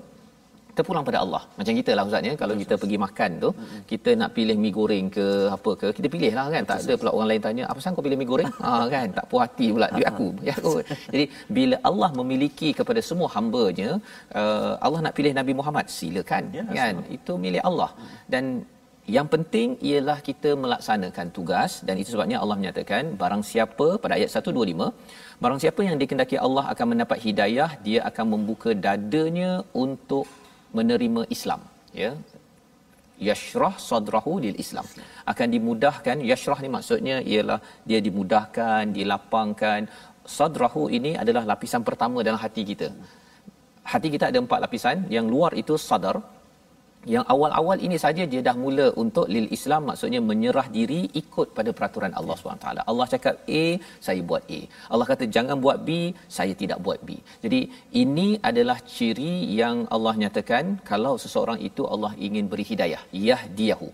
terpulang 0.78 1.04
pada 1.08 1.18
Allah. 1.24 1.42
Macam 1.58 1.72
kita 1.80 1.90
lah 1.96 2.04
Ustaz 2.08 2.28
ya, 2.28 2.34
kalau 2.42 2.54
kita 2.62 2.74
pergi 2.82 2.98
makan 3.06 3.30
tu, 3.44 3.50
kita 3.92 4.10
nak 4.20 4.30
pilih 4.36 4.56
mi 4.64 4.70
goreng 4.78 5.06
ke 5.16 5.26
apa 5.56 5.72
ke, 5.80 5.88
kita 5.98 6.08
pilih 6.14 6.32
lah 6.38 6.46
kan. 6.54 6.62
Tak 6.70 6.78
ada 6.84 6.94
pula 7.00 7.10
orang 7.16 7.28
lain 7.32 7.42
tanya, 7.46 7.64
apa 7.70 7.80
sang 7.84 7.96
kau 7.96 8.04
pilih 8.06 8.18
mi 8.22 8.28
goreng? 8.32 8.50
ha 8.66 8.72
kan, 8.94 9.06
tak 9.18 9.26
puas 9.30 9.42
hati 9.46 9.68
pula 9.74 9.88
duit 9.96 10.08
aku. 10.12 10.28
Ya. 10.48 10.54
Jadi 11.12 11.24
bila 11.56 11.76
Allah 11.88 12.08
memiliki 12.18 12.68
kepada 12.78 13.00
semua 13.08 13.28
hamba-Nya, 13.34 13.90
uh, 14.40 14.72
Allah 14.86 15.00
nak 15.06 15.14
pilih 15.18 15.32
Nabi 15.40 15.52
Muhammad, 15.60 15.86
silakan 15.96 16.44
Ya, 16.56 16.64
kan. 16.78 16.94
Itu 17.16 17.32
milik 17.44 17.62
Allah. 17.70 17.90
Dan 18.32 18.44
yang 19.16 19.26
penting 19.32 19.68
ialah 19.88 20.18
kita 20.28 20.50
melaksanakan 20.62 21.26
tugas 21.36 21.72
dan 21.86 21.94
itu 22.02 22.10
sebabnya 22.14 22.38
Allah 22.42 22.56
menyatakan 22.60 23.14
barang 23.20 23.42
siapa 23.50 23.86
pada 24.02 24.14
ayat 24.18 24.30
125 24.34 24.90
barang 25.42 25.60
siapa 25.62 25.80
yang 25.88 25.96
dikendaki 26.02 26.36
Allah 26.46 26.64
akan 26.72 26.86
mendapat 26.92 27.18
hidayah 27.26 27.70
dia 27.86 28.00
akan 28.10 28.26
membuka 28.34 28.70
dadanya 28.86 29.50
untuk 29.84 30.26
menerima 30.78 31.22
Islam 31.36 31.60
ya. 32.02 32.12
Yashrah 33.28 33.74
sadrahu 33.88 34.32
lil 34.44 34.56
Islam. 34.64 34.86
Akan 35.32 35.48
dimudahkan 35.54 36.16
yashrah 36.30 36.58
ni 36.64 36.68
maksudnya 36.76 37.16
ialah 37.32 37.58
dia 37.88 38.00
dimudahkan 38.06 38.82
dilapangkan. 38.96 39.80
Sadrahu 40.36 40.82
ini 40.98 41.12
adalah 41.22 41.42
lapisan 41.52 41.82
pertama 41.88 42.20
dalam 42.26 42.40
hati 42.44 42.62
kita. 42.70 42.88
Hati 43.92 44.08
kita 44.14 44.24
ada 44.30 44.38
empat 44.44 44.60
lapisan. 44.64 44.96
Yang 45.16 45.26
luar 45.34 45.52
itu 45.62 45.74
sadar 45.88 46.16
yang 47.14 47.24
awal-awal 47.32 47.78
ini 47.86 47.96
saja 48.04 48.22
dia 48.32 48.40
dah 48.48 48.54
mula 48.62 48.86
untuk 49.02 49.26
lil 49.34 49.46
Islam 49.56 49.82
maksudnya 49.88 50.20
menyerah 50.30 50.66
diri 50.76 51.00
ikut 51.20 51.48
pada 51.56 51.70
peraturan 51.78 52.12
Allah 52.20 52.36
SWT. 52.38 52.66
Allah 52.90 53.06
cakap 53.12 53.34
A, 53.60 53.64
saya 54.06 54.20
buat 54.30 54.42
A. 54.58 54.60
Allah 54.92 55.06
kata 55.10 55.24
jangan 55.36 55.58
buat 55.64 55.78
B, 55.88 55.90
saya 56.38 56.54
tidak 56.62 56.80
buat 56.86 56.98
B. 57.08 57.18
Jadi 57.44 57.60
ini 58.02 58.28
adalah 58.50 58.78
ciri 58.96 59.34
yang 59.60 59.78
Allah 59.96 60.14
nyatakan 60.22 60.64
kalau 60.90 61.14
seseorang 61.24 61.60
itu 61.68 61.84
Allah 61.94 62.12
ingin 62.28 62.50
beri 62.52 62.66
hidayah. 62.72 63.02
Yahdiyahu. 63.28 63.88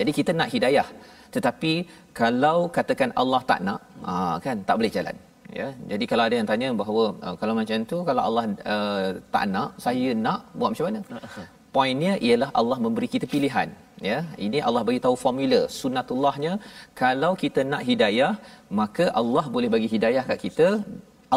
Jadi 0.00 0.10
kita 0.18 0.32
nak 0.40 0.50
hidayah. 0.54 0.88
Tetapi 1.36 1.72
kalau 2.20 2.58
katakan 2.76 3.10
Allah 3.22 3.40
tak 3.50 3.60
nak, 3.68 3.80
aa, 4.10 4.34
kan 4.44 4.58
tak 4.68 4.76
boleh 4.80 4.92
jalan. 4.98 5.16
Ya, 5.58 5.68
jadi 5.90 6.04
kalau 6.10 6.24
ada 6.28 6.36
yang 6.38 6.48
tanya 6.50 6.68
bahawa 6.80 7.04
uh, 7.24 7.34
kalau 7.40 7.54
macam 7.58 7.84
tu 7.92 7.98
kalau 8.08 8.22
Allah 8.28 8.42
uh, 8.72 9.06
tak 9.34 9.44
nak, 9.54 9.68
saya 9.84 10.08
nak 10.26 10.40
buat 10.58 10.70
macam 10.72 10.86
mana? 10.88 11.00
Poinnya 11.76 12.12
ialah 12.26 12.50
Allah 12.60 12.78
memberi 12.86 13.08
kita 13.14 13.28
pilihan. 13.34 13.70
ya 14.08 14.18
ini 14.44 14.58
Allah 14.66 14.82
bagi 14.88 15.00
tahu 15.04 15.16
formula 15.22 15.60
sunnatullahnya 15.78 16.52
kalau 17.00 17.30
kita 17.42 17.60
nak 17.70 17.82
hidayah 17.88 18.32
maka 18.80 19.04
Allah 19.20 19.44
boleh 19.54 19.68
bagi 19.74 19.88
hidayah 19.94 20.22
kat 20.28 20.38
kita 20.44 20.66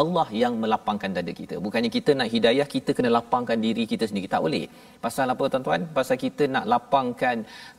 Allah 0.00 0.26
yang 0.42 0.54
melapangkan 0.62 1.10
dada 1.16 1.32
kita. 1.40 1.54
Bukannya 1.64 1.90
kita 1.96 2.10
nak 2.18 2.28
hidayah, 2.34 2.66
kita 2.74 2.90
kena 2.96 3.08
lapangkan 3.16 3.58
diri 3.64 3.84
kita 3.92 4.04
sendiri. 4.08 4.28
Tak 4.34 4.42
boleh. 4.46 4.64
Pasal 5.04 5.32
apa 5.34 5.44
tuan-tuan? 5.52 5.82
Pasal 5.98 6.16
kita 6.24 6.44
nak 6.54 6.64
lapangkan 6.72 7.36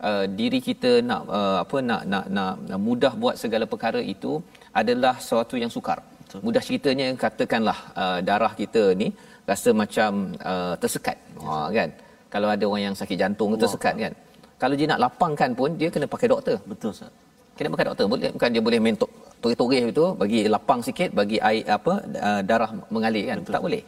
uh, 0.10 0.26
diri 0.40 0.60
kita 0.70 0.92
nak 1.10 1.22
uh, 1.38 1.58
apa 1.64 1.78
nak, 1.90 2.02
nak 2.12 2.26
nak 2.36 2.54
nak 2.70 2.80
mudah 2.88 3.14
buat 3.24 3.36
segala 3.44 3.66
perkara 3.74 4.02
itu 4.14 4.34
adalah 4.82 5.16
sesuatu 5.24 5.58
yang 5.64 5.74
sukar. 5.76 6.00
Betul. 6.22 6.42
Mudah 6.46 6.64
ceritanya 6.68 7.08
katakanlah 7.24 7.80
uh, 8.04 8.20
darah 8.30 8.54
kita 8.62 8.84
ni 9.02 9.10
rasa 9.50 9.70
macam 9.82 10.12
uh, 10.52 10.74
tersekat. 10.82 11.18
Ha 11.46 11.56
kan? 11.78 11.90
Kalau 12.34 12.48
ada 12.54 12.64
orang 12.70 12.84
yang 12.88 12.96
sakit 13.02 13.18
jantung 13.22 13.50
Allah. 13.54 13.62
tersekat 13.62 13.94
kan. 14.04 14.14
Kalau 14.62 14.76
dia 14.80 14.88
nak 14.92 15.00
lapangkan 15.06 15.50
pun 15.60 15.70
dia 15.80 15.90
kena 15.94 16.08
pakai 16.14 16.28
doktor. 16.34 16.58
Betul 16.72 16.90
Ustaz. 16.96 17.12
Kena 17.58 17.70
pakai 17.74 17.86
doktor. 17.90 18.06
Boleh 18.12 18.30
bukan 18.36 18.50
dia 18.56 18.64
boleh 18.68 18.80
mentok 18.86 19.12
toreh-toreh 19.44 19.84
itu 19.92 20.06
bagi 20.22 20.40
lapang 20.54 20.80
sikit 20.88 21.10
bagi 21.20 21.38
air 21.50 21.64
apa 21.78 21.94
uh, 22.28 22.42
darah 22.50 22.72
mengalir 22.94 23.24
kan 23.32 23.40
Betul. 23.44 23.54
tak 23.56 23.62
boleh 23.66 23.82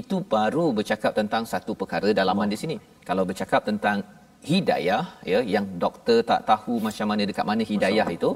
itu 0.00 0.16
baru 0.34 0.64
bercakap 0.78 1.12
tentang 1.18 1.42
satu 1.52 1.72
perkara 1.80 2.10
dalaman 2.20 2.50
di 2.52 2.58
sini 2.62 2.76
kalau 3.08 3.22
bercakap 3.30 3.62
tentang 3.70 4.02
hidayah 4.50 5.02
ya 5.32 5.38
yang 5.54 5.66
doktor 5.84 6.18
tak 6.30 6.40
tahu 6.50 6.74
macam 6.86 7.06
mana 7.10 7.22
dekat 7.30 7.46
mana 7.50 7.62
hidayah 7.72 8.08
itu 8.16 8.30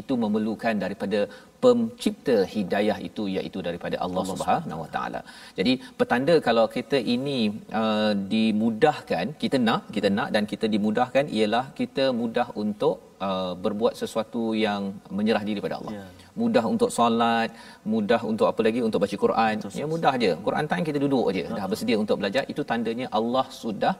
itu 0.00 0.14
memerlukan 0.22 0.74
daripada 0.82 1.18
pencipta 1.64 2.36
hidayah 2.54 2.96
itu 3.08 3.22
iaitu 3.34 3.58
daripada 3.66 3.96
Allah, 4.04 4.22
Allah 4.22 4.30
Subhanahu 4.30 4.82
Wa 4.84 4.90
Taala. 4.94 5.20
Jadi 5.58 5.72
petanda 5.98 6.34
kalau 6.48 6.64
kita 6.76 6.98
ini 7.14 7.38
uh, 7.80 8.12
dimudahkan, 8.32 9.26
kita 9.42 9.58
nak, 9.68 9.82
kita 9.96 10.10
nak 10.18 10.28
dan 10.36 10.46
kita 10.52 10.68
dimudahkan 10.74 11.26
ialah 11.38 11.64
kita 11.80 12.06
mudah 12.20 12.48
untuk 12.64 12.96
uh, 13.28 13.54
berbuat 13.64 13.94
sesuatu 14.02 14.44
yang 14.66 14.82
menyerah 15.18 15.44
diri 15.48 15.62
pada 15.66 15.78
Allah. 15.80 15.94
Ya. 15.98 16.06
Mudah 16.42 16.64
untuk 16.74 16.90
solat, 16.98 17.50
mudah 17.92 18.20
untuk 18.30 18.46
apa 18.50 18.60
lagi 18.66 18.80
untuk 18.88 19.00
baca 19.04 19.16
Quran. 19.24 19.54
Betul, 19.60 19.80
ya 19.80 19.86
mudah 19.94 20.12
aje. 20.16 20.30
Quran 20.46 20.66
time 20.70 20.86
kita 20.88 20.98
duduk 21.04 21.24
aje, 21.30 21.44
dah 21.58 21.66
bersedia 21.72 21.98
untuk 22.04 22.16
belajar. 22.22 22.42
Itu 22.54 22.64
tandanya 22.70 23.06
Allah 23.18 23.46
sudah 23.62 23.94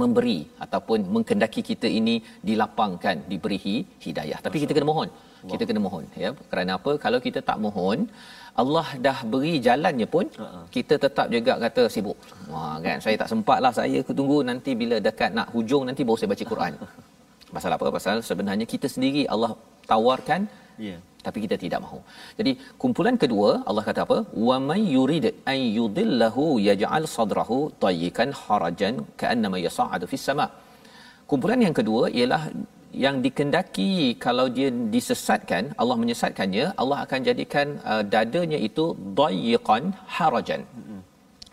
memberi 0.00 0.38
ataupun 0.64 0.98
mengkendaki 1.14 1.60
kita 1.70 1.88
ini 1.98 2.14
dilapangkan 2.48 3.16
diberi 3.30 3.58
hidayah. 4.04 4.38
Tapi 4.46 4.56
kita 4.62 4.72
kena 4.76 4.88
mohon. 4.92 5.08
Kita 5.50 5.64
kena 5.68 5.80
mohon 5.86 6.04
ya. 6.24 6.30
Kerana 6.50 6.72
apa? 6.78 6.92
Kalau 7.04 7.18
kita 7.26 7.40
tak 7.48 7.58
mohon 7.64 7.98
Allah 8.62 8.86
dah 9.06 9.18
beri 9.32 9.54
jalannya 9.66 10.06
pun 10.14 10.26
uh-huh. 10.44 10.64
kita 10.74 10.94
tetap 11.04 11.26
juga 11.34 11.52
kata 11.64 11.82
sibuk. 11.94 12.18
Wah 12.52 12.76
kan? 12.84 12.98
Saya 13.04 13.16
tak 13.22 13.30
sempatlah. 13.32 13.72
Saya 13.78 14.00
tunggu 14.18 14.38
nanti 14.50 14.72
bila 14.82 14.96
dekat 15.08 15.30
nak 15.38 15.48
hujung 15.54 15.84
nanti 15.88 16.04
baru 16.06 16.18
saya 16.20 16.30
baca 16.34 16.44
Quran. 16.52 16.72
Pasal 17.56 17.70
apa? 17.76 17.86
Pasal 17.96 18.16
sebenarnya 18.28 18.66
kita 18.74 18.88
sendiri 18.94 19.22
Allah 19.34 19.52
tawarkan 19.92 20.42
yeah 20.88 21.00
tapi 21.26 21.38
kita 21.44 21.56
tidak 21.64 21.80
mahu. 21.84 22.00
Jadi 22.38 22.52
kumpulan 22.82 23.16
kedua 23.22 23.50
Allah 23.68 23.84
kata 23.88 24.00
apa? 24.06 24.18
Wa 24.48 24.56
may 24.68 24.82
yurid 24.96 25.26
an 25.52 25.58
yudillahu 25.78 26.44
yaj'al 26.68 27.06
sadrahu 27.16 27.58
tayyikan 27.84 28.30
harajan 28.42 28.96
ka'annama 29.22 29.58
yas'adu 29.66 30.06
fis 30.12 30.24
sama. 30.28 30.46
Kumpulan 31.30 31.60
yang 31.66 31.76
kedua 31.80 32.02
ialah 32.18 32.42
yang 33.04 33.16
dikendaki 33.24 33.90
kalau 34.24 34.46
dia 34.56 34.68
disesatkan 34.94 35.72
Allah 35.82 35.96
menyesatkannya 36.02 36.64
Allah 36.82 36.98
akan 37.04 37.20
jadikan 37.28 37.68
uh, 37.92 38.02
dadanya 38.14 38.58
itu 38.68 38.84
dayyiqan 39.20 39.84
harajan. 40.16 40.62
Hmm. 40.76 41.00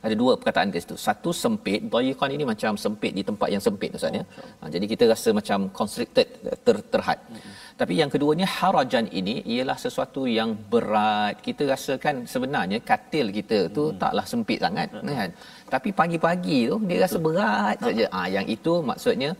Ada 0.05 0.15
dua 0.21 0.31
perkataan 0.39 0.71
di 0.73 0.81
situ. 0.83 0.95
Satu 1.07 1.29
sempit, 1.43 1.79
dayyiqan 1.93 2.31
ini 2.35 2.43
macam 2.51 2.71
sempit 2.83 3.11
di 3.17 3.23
tempat 3.29 3.49
yang 3.53 3.63
sempit 3.67 3.97
Ustaz 3.97 4.17
ya. 4.19 4.23
Oh, 4.23 4.65
ha, 4.65 4.69
jadi 4.75 4.85
kita 4.91 5.03
rasa 5.13 5.29
macam 5.39 5.59
constricted 5.79 6.27
ter, 6.65 6.77
terhad. 6.93 7.19
Hmm. 7.31 7.51
Tapi 7.81 7.93
yang 8.01 8.09
keduanya 8.13 8.47
harajan 8.57 9.05
ini 9.19 9.35
ialah 9.53 9.77
sesuatu 9.85 10.23
yang 10.37 10.49
berat. 10.73 11.35
Kita 11.47 11.63
rasakan 11.73 12.15
sebenarnya 12.33 12.79
katil 12.91 13.27
kita 13.37 13.59
tu 13.77 13.83
hmm. 13.87 13.99
taklah 14.03 14.25
sempit 14.31 14.59
sangat 14.65 14.87
hmm. 14.95 15.15
kan. 15.19 15.29
Tapi 15.73 15.89
pagi-pagi 16.01 16.59
tu 16.71 16.77
dia 16.89 16.99
rasa 17.05 17.19
berat 17.27 17.77
hmm. 17.79 17.85
saja. 17.87 18.05
Ah 18.19 18.27
yang 18.35 18.47
itu 18.55 18.75
maksudnya 18.91 19.31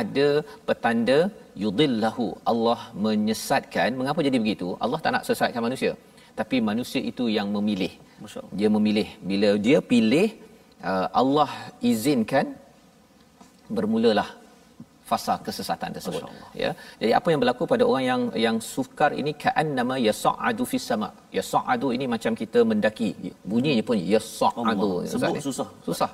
ada 0.00 0.28
petanda 0.68 1.20
yudillahu 1.62 2.26
Allah 2.50 2.80
menyesatkan. 3.06 3.90
Mengapa 4.00 4.26
jadi 4.28 4.38
begitu? 4.44 4.68
Allah 4.84 5.00
tak 5.04 5.12
nak 5.16 5.26
sesatkan 5.28 5.62
manusia. 5.68 5.92
Tapi 6.38 6.56
manusia 6.70 7.00
itu 7.10 7.24
yang 7.38 7.48
memilih. 7.56 7.92
Dia 8.58 8.68
memilih. 8.76 9.08
Bila 9.30 9.48
dia 9.66 9.78
pilih 9.92 10.28
uh, 10.90 11.06
Allah 11.20 11.50
izinkan 11.90 12.46
bermulalah 13.76 14.28
fasa 15.10 15.34
kesesatan 15.46 15.90
tersebut. 15.96 16.22
Ya. 16.62 16.70
Jadi 17.00 17.12
apa 17.18 17.28
yang 17.32 17.40
berlaku 17.42 17.64
pada 17.72 17.84
orang 17.90 18.04
yang 18.10 18.22
yang 18.46 18.56
sukar 18.72 19.10
ini? 19.20 19.32
Kaan 19.44 19.68
nama 19.78 19.94
yas'adu 20.08 20.64
fis 20.70 20.84
sama 20.90 21.08
yas'adu 21.36 21.88
ini 21.96 22.04
macam 22.14 22.32
kita 22.40 22.60
mendaki. 22.70 23.08
Bunyinya 23.50 23.84
pun 23.88 23.96
yas'adu 24.12 24.90
sebut 25.12 25.40
susah. 25.48 25.68
Susah. 25.88 26.10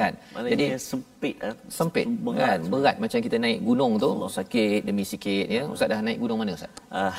Kan? 0.00 0.12
jadi 0.52 0.66
sempit 0.90 1.34
eh? 1.48 1.54
sempit 1.78 2.06
berat. 2.24 2.40
kan? 2.42 2.58
Berat 2.74 2.96
macam 3.04 3.18
kita 3.26 3.36
naik 3.44 3.58
gunung 3.68 3.92
tu. 4.04 4.10
Allah. 4.16 4.30
sakit 4.38 4.80
demi 4.88 5.04
sikit 5.12 5.46
ya. 5.56 5.62
Ustaz 5.74 5.88
dah 5.92 6.00
naik 6.06 6.18
gunung 6.24 6.38
mana 6.42 6.52
ustaz? 6.58 6.72
Ah 6.90 7.14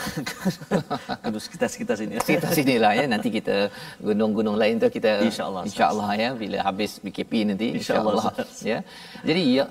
uh, 1.28 1.42
sekitar-sekitar 1.46 1.96
sini. 2.02 2.14
Sekitar 2.28 2.52
sinilah 2.58 2.94
ya. 3.00 3.06
Nanti 3.14 3.30
kita 3.38 3.56
gunung-gunung 4.08 4.58
lain 4.62 4.76
tu 4.84 4.90
kita 4.98 5.12
insyaallah 5.30 5.64
insyaallah 5.70 6.10
ya. 6.24 6.30
Bila 6.44 6.58
habis 6.68 6.92
BKP 7.06 7.32
nanti 7.52 7.68
insyaallah 7.80 8.36
ya. 8.72 8.80
Jadi 9.28 9.42
ya 9.58 9.64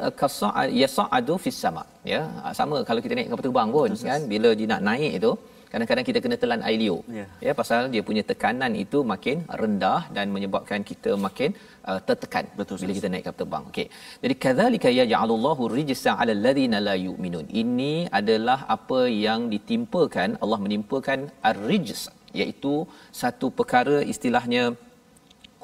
yas'adu 0.83 1.35
tu 1.35 1.37
fis 1.45 1.59
sama 1.65 1.83
ya. 2.13 2.21
Sama 2.59 2.77
kalau 2.89 3.01
kita 3.05 3.15
naik 3.19 3.29
kapal 3.33 3.45
terbang 3.47 3.69
pun 3.77 3.91
kan? 4.11 4.21
Bila 4.33 4.49
dia 4.59 4.69
nak 4.73 4.83
naik 4.89 5.13
itu 5.21 5.33
kadang-kadang 5.75 6.07
kita 6.09 6.19
kena 6.25 6.37
telan 6.43 6.63
air 6.69 6.79
liur. 6.83 7.01
Ya. 7.19 7.27
ya 7.47 7.53
pasal 7.61 7.91
dia 7.93 8.03
punya 8.09 8.23
tekanan 8.31 8.73
itu 8.85 8.99
makin 9.13 9.39
rendah 9.61 10.01
dan 10.17 10.27
menyebabkan 10.35 10.81
kita 10.91 11.13
makin 11.27 11.51
uh, 11.91 12.01
tertekan 12.09 12.45
Betul, 12.59 12.79
bila 12.83 12.95
kita 12.99 13.09
naik 13.13 13.25
kapal 13.29 13.39
terbang. 13.41 13.65
Okey. 13.71 13.87
Jadi 14.23 14.35
kadzalika 14.45 14.89
yaj'alullahu 15.01 15.63
rijsa 15.77 16.13
'alal 16.19 16.43
ladzina 16.47 16.81
la 16.89 16.97
yu'minun. 17.07 17.47
Ini 17.63 17.93
adalah 18.21 18.59
apa 18.77 19.01
yang 19.27 19.43
ditimpakan 19.55 20.39
Allah 20.43 20.61
menimpakan 20.67 21.21
ar-rijs 21.51 22.03
iaitu 22.41 22.75
satu 23.23 23.49
perkara 23.59 23.99
istilahnya 24.15 24.65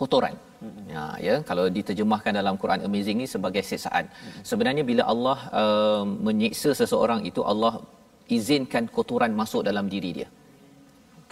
kotoran. 0.01 0.37
Ya, 0.93 1.05
ya 1.27 1.35
kalau 1.49 1.65
diterjemahkan 1.77 2.33
dalam 2.41 2.55
Quran 2.63 2.81
amazing 2.89 3.19
ni 3.23 3.27
sebagai 3.35 3.63
siksaan. 3.71 4.05
Sebenarnya 4.51 4.85
bila 4.91 5.03
Allah 5.13 5.39
uh, 5.61 6.05
menyiksa 6.27 6.71
seseorang 6.81 7.21
itu 7.31 7.41
Allah 7.53 7.73
izinkan 8.37 8.85
kotoran 8.97 9.33
masuk 9.41 9.63
dalam 9.69 9.89
diri 9.95 10.13
dia. 10.19 10.29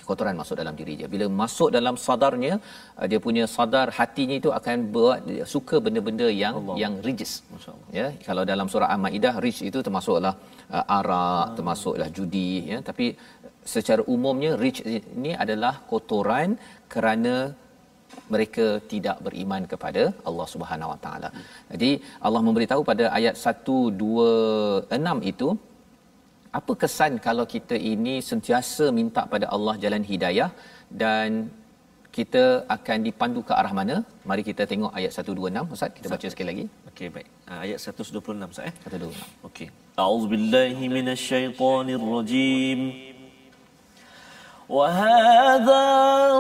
Kotoran 0.09 0.37
masuk 0.41 0.57
dalam 0.61 0.75
diri 0.81 0.95
dia. 0.99 1.09
Bila 1.15 1.27
masuk 1.41 1.69
dalam 1.77 1.95
sadarnya, 2.05 2.55
uh, 2.99 3.07
dia 3.11 3.21
punya 3.27 3.45
sadar 3.55 3.87
hatinya 3.99 4.37
itu 4.41 4.51
akan 4.59 4.77
buat 4.95 5.19
suka 5.55 5.77
benda-benda 5.85 6.29
yang 6.43 6.55
Allah. 6.61 6.77
yang 6.83 6.95
rijis. 7.07 7.33
Ya, 7.99 8.07
kalau 8.29 8.45
dalam 8.53 8.67
surah 8.73 8.89
Al-Maidah 8.95 9.35
rijis 9.45 9.69
itu 9.71 9.79
termasuklah 9.87 10.35
uh, 10.77 10.97
arak, 10.99 11.45
hmm. 11.45 11.55
termasuklah 11.59 12.09
judi 12.19 12.53
ya, 12.73 12.79
tapi 12.89 13.07
secara 13.75 14.03
umumnya 14.15 14.53
rijis 14.65 14.89
ini 15.19 15.33
adalah 15.45 15.75
kotoran 15.93 16.57
kerana 16.95 17.35
mereka 18.33 18.67
tidak 18.93 19.17
beriman 19.27 19.63
kepada 19.73 20.03
Allah 20.29 20.47
Subhanahu 20.55 20.93
Wa 20.93 20.99
Taala. 21.05 21.29
Jadi 21.73 21.91
Allah 22.27 22.43
memberitahu 22.49 22.83
pada 22.91 23.05
ayat 23.19 23.35
126 23.37 25.33
itu 25.33 25.49
apa 26.60 26.74
kesan 26.82 27.14
kalau 27.28 27.46
kita 27.54 27.76
ini 27.92 28.16
sentiasa 28.30 28.86
minta 29.00 29.22
pada 29.34 29.46
Allah 29.56 29.76
jalan 29.84 30.04
hidayah 30.12 30.50
dan 31.02 31.30
kita 32.18 32.44
akan 32.76 32.98
dipandu 33.08 33.42
ke 33.48 33.54
arah 33.60 33.74
mana? 33.80 33.96
Mari 34.30 34.42
kita 34.50 34.64
tengok 34.72 34.92
ayat 35.00 35.12
126 35.18 35.74
Ustaz, 35.76 35.90
kita 35.98 36.08
baca 36.14 36.28
sekali 36.34 36.48
lagi. 36.52 36.66
Okey, 36.90 37.08
baik. 37.16 37.28
Uh, 37.50 37.60
ayat 37.66 37.78
126 37.82 38.54
Ustaz 38.54 38.70
eh. 38.70 38.74
126. 38.86 39.50
Okey. 39.50 39.68
A'udzubillahi 40.04 40.86
minasyaitonirrajim. 40.98 42.82
وهذا 44.70 45.86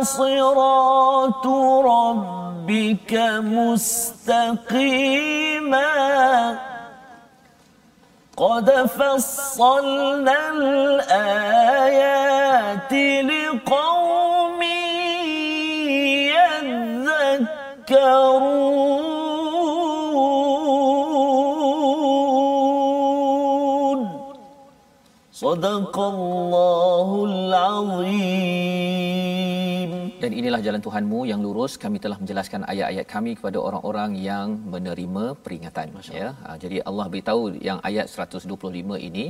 صراط 0.02 1.46
ربك 1.86 3.14
مستقيما 3.56 4.74
قد 8.39 8.71
فصلنا 8.87 10.39
الآيات 10.55 11.73
لقوم 13.31 14.63
يذكرون. 17.91 18.19
صدق 25.33 25.97
الله 25.99 27.09
العظيم. 27.31 28.88
Dan 30.29 30.37
inilah 30.41 30.61
jalan 30.65 30.83
Tuhanmu 30.85 31.19
yang 31.29 31.41
lurus. 31.45 31.81
Kami 31.83 31.99
telah 32.05 32.17
menjelaskan 32.23 32.61
ayat-ayat 32.73 33.07
kami 33.13 33.31
kepada 33.39 33.59
orang-orang 33.67 34.11
yang 34.29 34.47
menerima 34.73 35.25
peringatan. 35.45 35.97
Ya. 36.13 36.29
Ha, 36.45 36.57
jadi 36.65 36.85
Allah 36.89 37.07
beritahu 37.13 37.57
yang 37.69 37.79
ayat 37.91 38.13
125 38.13 39.01
ini, 39.09 39.25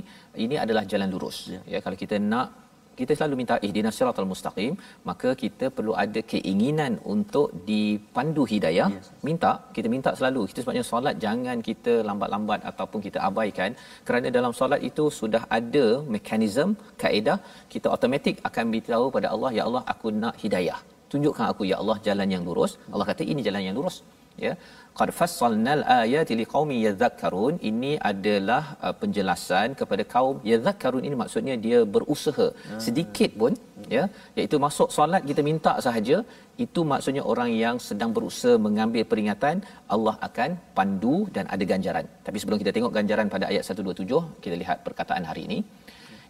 ini 0.44 0.56
adalah 0.64 0.82
jalan 0.92 1.06
lurus. 1.14 1.38
Ya. 1.54 1.60
ya 1.72 1.78
kalau 1.84 1.94
kita 2.02 2.18
nak 2.18 2.50
kita 2.98 3.12
selalu 3.18 3.34
minta 3.40 3.56
ihdinas 3.66 3.96
siratal 3.98 4.28
mustaqim. 4.32 4.72
Maka 5.08 5.30
kita 5.42 5.66
perlu 5.76 5.94
ada 6.04 6.20
keinginan 6.32 6.92
untuk 7.14 7.48
dipandu 7.70 8.44
hidayah. 8.52 8.88
Yes. 8.96 9.08
minta 9.28 9.52
kita 9.76 9.88
minta 9.94 10.12
selalu. 10.20 10.42
Kita 10.50 10.60
sebabnya 10.64 10.84
solat 10.90 11.14
jangan 11.24 11.58
kita 11.68 11.94
lambat-lambat 12.08 12.60
ataupun 12.72 13.00
kita 13.06 13.20
abaikan. 13.28 13.72
Kerana 14.08 14.28
dalam 14.38 14.54
solat 14.60 14.82
itu 14.90 15.06
sudah 15.20 15.42
ada 15.58 15.86
mekanisme 16.14 16.74
kaedah. 17.02 17.38
Kita 17.74 17.88
automatik 17.94 18.36
akan 18.50 18.64
beritahu 18.74 19.06
pada 19.16 19.30
Allah 19.34 19.52
ya 19.58 19.64
Allah 19.70 19.84
aku 19.94 20.10
nak 20.22 20.36
hidayah. 20.44 20.78
Tunjukkan 21.12 21.46
aku 21.52 21.62
ya 21.72 21.76
Allah 21.82 21.98
jalan 22.06 22.30
yang 22.36 22.44
lurus. 22.48 22.72
Allah 22.92 23.06
kata 23.10 23.22
ini 23.32 23.42
jalan 23.48 23.62
yang 23.68 23.76
lurus 23.80 23.98
ya. 24.46 24.52
Qad 24.98 25.10
fassalnal 25.18 25.82
ayati 26.02 26.34
liqaumin 26.40 26.78
yadhakkarun. 26.86 27.54
Ini 27.70 27.90
adalah 28.10 28.62
uh, 28.86 28.94
penjelasan 29.00 29.76
kepada 29.80 30.04
kaum 30.14 30.36
yadhakkarun. 30.52 31.04
Ini 31.08 31.16
maksudnya 31.22 31.54
dia 31.66 31.78
berusaha 31.96 32.46
hmm. 32.54 32.80
sedikit 32.86 33.30
pun 33.42 33.52
ya. 33.94 34.04
Iaitu 34.38 34.58
masuk 34.66 34.88
solat 34.96 35.22
kita 35.30 35.44
minta 35.50 35.74
sahaja. 35.86 36.18
Itu 36.64 36.82
maksudnya 36.92 37.22
orang 37.32 37.50
yang 37.64 37.76
sedang 37.88 38.12
berusaha 38.16 38.56
mengambil 38.66 39.04
peringatan 39.12 39.56
Allah 39.96 40.16
akan 40.28 40.50
pandu 40.78 41.16
dan 41.36 41.46
ada 41.56 41.64
ganjaran. 41.72 42.06
Tapi 42.26 42.36
sebelum 42.42 42.60
kita 42.64 42.74
tengok 42.78 42.94
ganjaran 42.98 43.30
pada 43.36 43.46
ayat 43.52 43.64
127 43.70 44.24
kita 44.44 44.56
lihat 44.64 44.78
perkataan 44.88 45.26
hari 45.32 45.44
ini. 45.48 45.60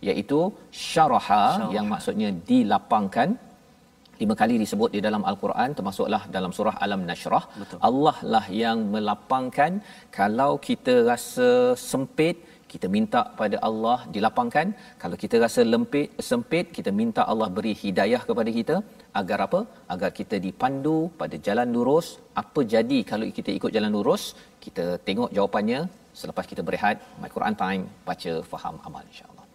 Iaitu 0.09 0.41
syaraha, 0.87 1.45
syaraha. 1.45 1.75
yang 1.77 1.87
maksudnya 1.95 2.29
dilapangkan 2.51 3.31
lima 4.23 4.35
kali 4.41 4.55
disebut 4.63 4.91
di 4.97 5.01
dalam 5.07 5.23
al-Quran 5.31 5.71
termasuklah 5.79 6.23
dalam 6.37 6.53
surah 6.59 6.77
Alam 6.85 7.03
Nashrah. 7.11 7.45
Betul. 7.63 7.79
Allah 7.89 8.17
lah 8.35 8.45
yang 8.63 8.79
melapangkan. 8.95 9.73
Kalau 10.19 10.53
kita 10.69 10.95
rasa 11.11 11.51
sempit 11.91 12.37
kita 12.73 12.87
minta 12.97 13.21
pada 13.41 13.57
Allah 13.69 13.99
dilapangkan. 14.15 14.67
Kalau 15.03 15.17
kita 15.23 15.37
rasa 15.45 15.61
lempit 15.75 16.09
sempit 16.31 16.67
kita 16.79 16.91
minta 17.01 17.23
Allah 17.33 17.49
beri 17.59 17.73
hidayah 17.83 18.23
kepada 18.31 18.53
kita. 18.59 18.77
Agar 19.21 19.39
apa? 19.47 19.61
Agar 19.95 20.11
kita 20.19 20.37
dipandu 20.47 20.99
pada 21.21 21.37
jalan 21.47 21.69
lurus. 21.77 22.09
Apa 22.43 22.63
jadi 22.75 22.99
kalau 23.13 23.27
kita 23.39 23.51
ikut 23.59 23.71
jalan 23.77 23.93
lurus? 23.97 24.25
Kita 24.67 24.87
tengok 25.09 25.33
jawapannya. 25.39 25.81
Selepas 26.21 26.45
kita 26.53 26.63
berehat 26.69 26.97
my 27.23 27.31
Quran 27.37 27.57
time 27.65 27.83
baca 28.09 28.33
faham 28.53 28.77
amal 28.89 29.05
insyaallah 29.11 29.47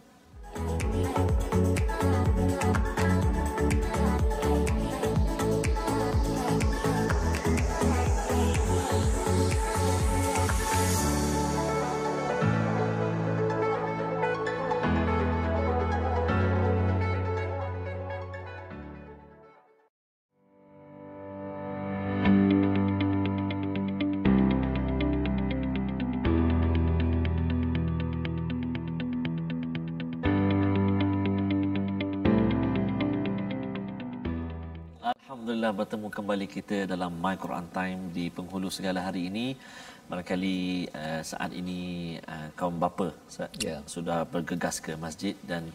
Alhamdulillah 35.44 35.76
bertemu 35.76 36.08
kembali 36.08 36.46
kita 36.48 36.78
dalam 36.88 37.12
My 37.20 37.36
Quran 37.36 37.68
Time 37.76 38.16
di 38.16 38.32
penghulu 38.32 38.72
segala 38.72 39.04
hari 39.04 39.28
ini. 39.28 39.60
Barangkali 40.08 40.88
uh, 40.88 41.20
saat 41.20 41.52
ini 41.52 42.16
uh, 42.34 42.48
kaum 42.56 42.80
bapa 42.80 43.12
yeah. 43.60 43.84
sudah 43.84 44.24
bergegas 44.24 44.80
ke 44.80 44.96
masjid 44.96 45.36
dan 45.44 45.68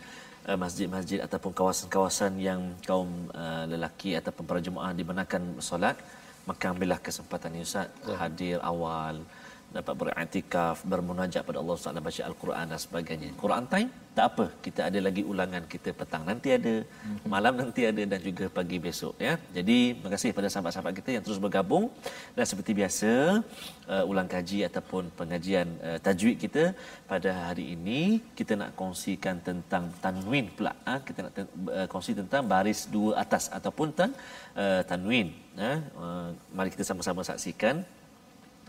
uh, 0.49 0.57
masjid-masjid 0.57 1.21
ataupun 1.21 1.53
kawasan-kawasan 1.53 2.41
yang 2.41 2.73
kaum 2.89 3.29
uh, 3.37 3.69
lelaki 3.69 4.17
ataupun 4.17 4.49
para 4.49 4.65
jemaah 4.65 4.97
dibenarkan 4.97 5.61
solat, 5.61 6.01
maka 6.49 6.73
ambillah 6.73 6.97
kesempatan 7.05 7.53
ini 7.53 7.69
Ustaz 7.69 7.93
yeah. 8.09 8.17
hadir 8.17 8.57
awal 8.65 9.21
dapat 9.69 9.95
beriktikaf, 10.01 10.81
bermunajat 10.93 11.45
pada 11.49 11.59
Allah 11.61 11.77
Subhanahu 11.77 12.07
baca 12.09 12.23
Al-Quran 12.31 12.67
dan 12.73 12.81
sebagainya. 12.81 13.29
Quran 13.37 13.65
time 13.73 13.91
tak 14.19 14.27
apa, 14.35 14.47
kita 14.65 14.81
ada 14.89 14.99
lagi 15.07 15.23
ulangan 15.33 15.63
kita 15.73 15.91
petang 15.99 16.23
nanti 16.27 16.49
ada, 16.51 16.75
mhm. 16.83 17.29
malam 17.35 17.55
nanti 17.61 17.83
ada 17.91 18.03
dan 18.13 18.21
juga 18.29 18.51
pagi 18.51 18.79
besok 18.87 19.15
ya. 19.27 19.35
Jadi 19.57 19.79
terima 19.95 20.11
kasih 20.15 20.31
pada 20.39 20.49
sahabat-sahabat 20.51 20.93
kita 20.99 21.11
yang 21.15 21.25
terus 21.27 21.39
bergabung 21.45 21.85
dan 22.37 22.45
seperti 22.51 22.73
biasa 22.81 23.11
uh, 23.93 24.11
ulang 24.11 24.27
kaji 24.35 24.67
ataupun 24.69 25.13
pengajian 25.19 25.69
uh, 25.85 25.99
tajwid 26.07 26.37
kita 26.45 26.65
pada 27.13 27.31
hari 27.47 27.77
ini 27.77 28.01
kita 28.39 28.57
nak 28.57 28.73
kongsikan 28.81 29.39
tentang 29.49 29.93
tanwin 30.01 30.49
pula. 30.57 30.73
Ha? 30.89 30.95
Kita 31.05 31.19
nak 31.29 31.33
ten- 31.37 31.53
uh, 31.79 31.87
kongsi 31.93 32.17
tentang 32.17 32.43
baris 32.55 32.89
dua 32.97 33.21
atas 33.23 33.47
ataupun 33.59 33.93
tan 33.93 34.11
uh, 34.57 34.83
tanwin. 34.91 35.31
Ha? 35.61 35.73
Uh, 36.03 36.29
mari 36.57 36.73
kita 36.75 36.83
sama-sama 36.89 37.23
saksikan 37.31 37.85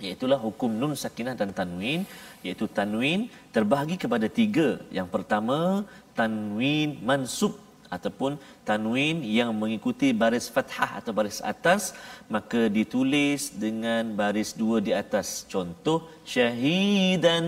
iaitulah 0.06 0.40
hukum 0.48 0.72
nun 0.82 0.94
sakinah 1.04 1.36
dan 1.40 1.50
tanwin. 1.60 2.02
Iaitu 2.46 2.66
tanwin 2.78 3.20
terbahagi 3.56 3.96
kepada 4.04 4.28
tiga. 4.40 4.68
Yang 4.98 5.10
pertama 5.16 5.58
tanwin 6.20 6.90
mansub 7.10 7.54
ataupun 7.96 8.32
tanwin 8.70 9.18
yang 9.26 9.52
mengikuti 9.62 10.10
baris 10.22 10.48
fathah 10.56 10.92
atau 11.00 11.12
baris 11.20 11.40
atas. 11.54 11.82
Maka 12.36 12.62
ditulis 12.78 13.42
dengan 13.66 14.04
baris 14.22 14.52
dua 14.62 14.78
di 14.88 14.94
atas. 15.04 15.28
Contoh 15.54 16.00
syahidan. 16.34 17.46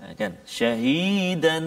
Ha, 0.00 0.12
kan? 0.20 0.32
Syahidan. 0.56 1.64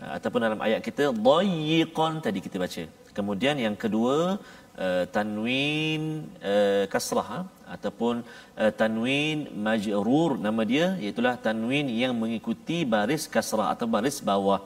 Ha, 0.00 0.04
ataupun 0.16 0.40
dalam 0.46 0.60
ayat 0.66 0.80
kita 0.88 1.10
dayyiqan 1.28 2.22
tadi 2.26 2.38
kita 2.46 2.56
baca. 2.64 2.84
Kemudian 3.18 3.56
yang 3.58 3.74
kedua 3.74 4.38
uh, 4.84 5.04
tanwin 5.16 6.02
uh, 6.38 6.84
kasrah 6.92 7.28
ha? 7.34 7.40
Ataupun 7.74 8.14
uh, 8.62 8.72
tanwin 8.80 9.52
majrur. 9.66 10.30
Nama 10.46 10.62
dia 10.70 10.86
iaitu 11.02 11.20
tanwin 11.46 11.86
yang 12.02 12.14
mengikuti 12.22 12.78
baris 12.94 13.24
kasrah 13.34 13.68
atau 13.74 13.86
baris 13.86 14.18
bawah. 14.30 14.60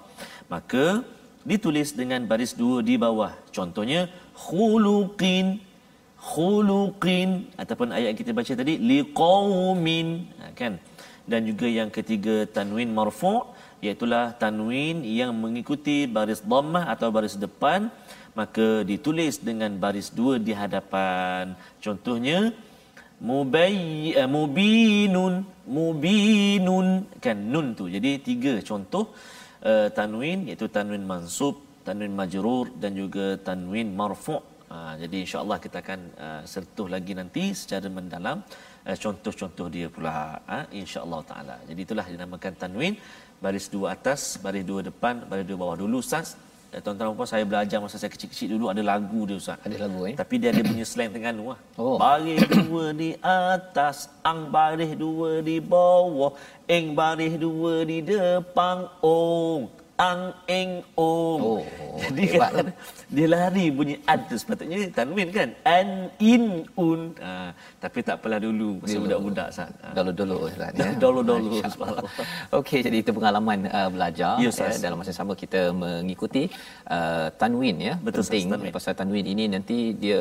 Maka 0.52 1.02
ditulis 1.50 1.90
dengan 2.00 2.22
baris 2.30 2.52
dua 2.54 2.80
di 2.86 2.94
bawah. 3.04 3.32
Contohnya 3.56 4.00
khuluqin 4.44 5.46
khuluqin 6.30 7.50
ataupun 7.62 7.90
ayat 7.90 8.14
yang 8.14 8.18
kita 8.22 8.32
baca 8.38 8.52
tadi 8.60 8.74
liqaumin. 8.90 10.08
Ha, 10.38 10.54
kan? 10.54 10.78
Dan 11.26 11.40
juga 11.50 11.66
yang 11.78 11.90
ketiga 11.96 12.46
tanwin 12.56 12.90
marfu' 12.98 13.42
iaitu 13.82 14.06
tanwin 14.42 15.02
yang 15.02 15.34
mengikuti 15.34 16.06
baris 16.06 16.42
dhammah 16.50 16.84
atau 16.94 17.10
baris 17.16 17.34
depan. 17.34 17.90
Maka 18.32 18.80
ditulis 18.90 19.36
dengan 19.48 19.76
baris 19.76 20.08
dua 20.08 20.40
di 20.40 20.56
hadapan. 20.56 21.52
Contohnya 21.84 22.38
mubayy 23.28 24.14
uh, 24.20 24.28
mubinun 24.34 25.34
mubinun. 25.76 26.88
Kan 27.24 27.38
nun 27.52 27.66
tu. 27.78 27.84
Jadi 27.94 28.10
tiga 28.28 28.52
contoh 28.68 29.04
uh, 29.70 29.88
tanwin 29.98 30.38
iaitu 30.48 30.66
tanwin 30.76 31.04
mansub 31.12 31.54
tanwin 31.86 32.12
majrur 32.20 32.66
dan 32.82 32.92
juga 33.00 33.26
tanwin 33.48 33.88
marfu' 33.98 34.38
uh, 34.74 34.94
jadi 35.02 35.16
insyaallah 35.24 35.58
kita 35.64 35.78
akan 35.84 36.00
uh, 36.26 36.42
sentuh 36.52 36.86
lagi 36.94 37.12
nanti 37.20 37.44
secara 37.60 37.90
mendalam 37.98 38.38
uh, 38.86 38.96
contoh-contoh 39.04 39.66
dia 39.74 39.86
pula. 39.94 40.14
Uh, 40.54 40.64
insyaallah 40.82 41.20
taala. 41.30 41.56
Jadi 41.68 41.80
itulah 41.86 42.06
dinamakan 42.06 42.54
tanwin. 42.62 42.94
Baris 43.42 43.66
dua 43.74 43.98
atas 43.98 44.38
baris 44.44 44.62
dua 44.70 44.80
depan 44.88 45.14
baris 45.30 45.46
dua 45.50 45.58
bawah 45.62 45.76
dulu 45.82 45.98
ustaz 45.98 46.38
Eh, 46.72 46.80
tuan-tuan 46.80 47.12
puan 47.12 47.28
saya 47.28 47.44
belajar 47.44 47.84
masa 47.84 48.00
saya 48.00 48.08
kecil-kecil 48.08 48.56
dulu 48.56 48.72
ada 48.72 48.80
lagu 48.80 49.28
dia 49.28 49.36
Ustaz. 49.36 49.60
Ada 49.60 49.76
lagu 49.84 50.08
eh. 50.08 50.16
Tapi 50.16 50.40
dia 50.40 50.56
ada 50.56 50.64
punya 50.64 50.88
slang 50.88 51.12
Terengganu 51.12 51.52
lah. 51.52 51.60
Oh. 51.76 52.00
Baris 52.00 52.48
dua 52.48 52.96
di 52.96 53.12
atas, 53.20 54.08
ang 54.24 54.48
baris 54.48 54.96
dua 54.96 55.44
di 55.44 55.60
bawah, 55.60 56.32
eng 56.64 56.96
baris 56.96 57.36
dua 57.36 57.84
di 57.84 58.00
depan, 58.00 58.88
ong 59.04 59.68
ang 60.00 60.32
eng 60.48 60.80
ong. 60.96 61.40
Oh, 61.44 61.60
Jadi 62.02 62.24
kan 62.34 62.50
kan 62.58 62.68
dia 63.14 63.26
lari 63.34 63.66
bunyi 63.78 63.94
ad 64.12 64.20
tu 64.30 64.36
sepatutnya 64.40 64.78
tanwin 64.98 65.28
kan. 65.36 65.48
An 65.76 65.88
in 66.32 66.44
un. 66.86 67.00
Ha, 67.22 67.52
tapi 67.82 67.98
tak 68.06 68.16
apalah 68.18 68.38
dulu 68.46 68.68
masa 68.82 68.96
budak-budak 69.04 69.48
sat. 69.56 69.72
Ha. 69.84 69.94
Dulu-dulu 69.96 70.36
Ustaz 70.48 70.72
ya. 70.78 70.90
Dulu-dulu 71.02 71.50
Okey 72.58 72.80
jadi 72.86 72.96
itu 73.04 73.10
pengalaman 73.18 73.58
uh, 73.78 73.88
belajar 73.94 74.34
yes, 74.42 74.58
ya, 74.58 74.70
dalam 74.86 74.98
masa 75.00 75.12
sama 75.20 75.32
kita 75.42 75.60
mengikuti 75.82 76.44
uh, 76.96 77.28
tanwin 77.40 77.76
ya. 77.88 77.94
Betul, 78.06 78.22
Penting 78.26 78.46
tanwin. 78.54 78.72
pasal 78.74 78.92
tanwin 78.98 79.26
ini 79.34 79.44
nanti 79.54 79.78
dia 80.02 80.20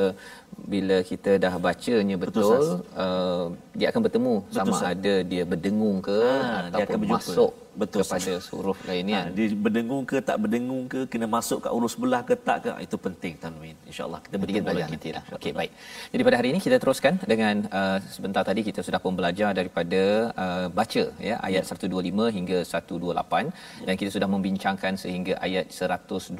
bila 0.71 0.97
kita 1.11 1.31
dah 1.43 1.53
bacanya 1.65 2.15
betul, 2.23 2.43
betul 2.43 2.65
uh, 3.03 3.45
dia 3.77 3.87
akan 3.91 4.01
bertemu 4.05 4.33
betul, 4.43 4.55
sama 4.55 4.75
sah. 4.77 4.91
ada 4.93 5.13
dia 5.31 5.43
berdengung 5.51 5.97
ke 6.07 6.19
ha, 6.21 6.67
ataupun 6.69 7.07
masuk 7.15 7.51
Betul, 7.71 8.03
kepada 8.03 8.33
huruf 8.51 8.79
lain 8.87 9.03
ni 9.07 9.13
Ha, 9.15 9.21
kan. 9.23 9.31
dia 9.35 9.47
berdengung 9.65 10.03
ke 10.03 10.17
tak 10.19 10.37
berdengung 10.43 10.83
ke 10.91 10.99
kena 11.11 11.27
masuk 11.35 11.59
kat 11.63 11.71
urus 11.71 11.93
sebelah 11.95 12.21
ke 12.29 12.35
tak 12.47 12.57
ke 12.63 12.69
ah, 12.75 12.81
itu 12.85 12.97
penting 13.05 13.33
tanwin. 13.43 13.75
Insyaallah 13.89 14.19
kita 14.25 14.35
bertemu 14.41 14.63
belajar 14.67 14.87
nanti. 14.91 15.09
lah. 15.15 15.23
Okey, 15.37 15.51
baik. 15.59 15.71
Jadi 16.13 16.21
pada 16.27 16.35
hari 16.39 16.49
ini 16.53 16.59
kita 16.65 16.77
teruskan 16.83 17.13
dengan 17.31 17.55
uh, 17.79 17.97
sebentar 18.15 18.43
tadi 18.49 18.61
kita 18.69 18.83
sudah 18.87 18.99
pun 18.99 19.15
belajar 19.19 19.49
daripada 19.59 20.01
uh, 20.43 20.67
baca 20.79 21.03
ya 21.29 21.35
ayat 21.47 21.63
125 21.63 22.35
hingga 22.37 22.57
128 22.67 23.87
dan 23.87 23.93
kita 24.01 24.09
sudah 24.15 24.27
membincangkan 24.35 24.93
sehingga 25.03 25.33
ayat 25.39 25.65
126 25.71 26.35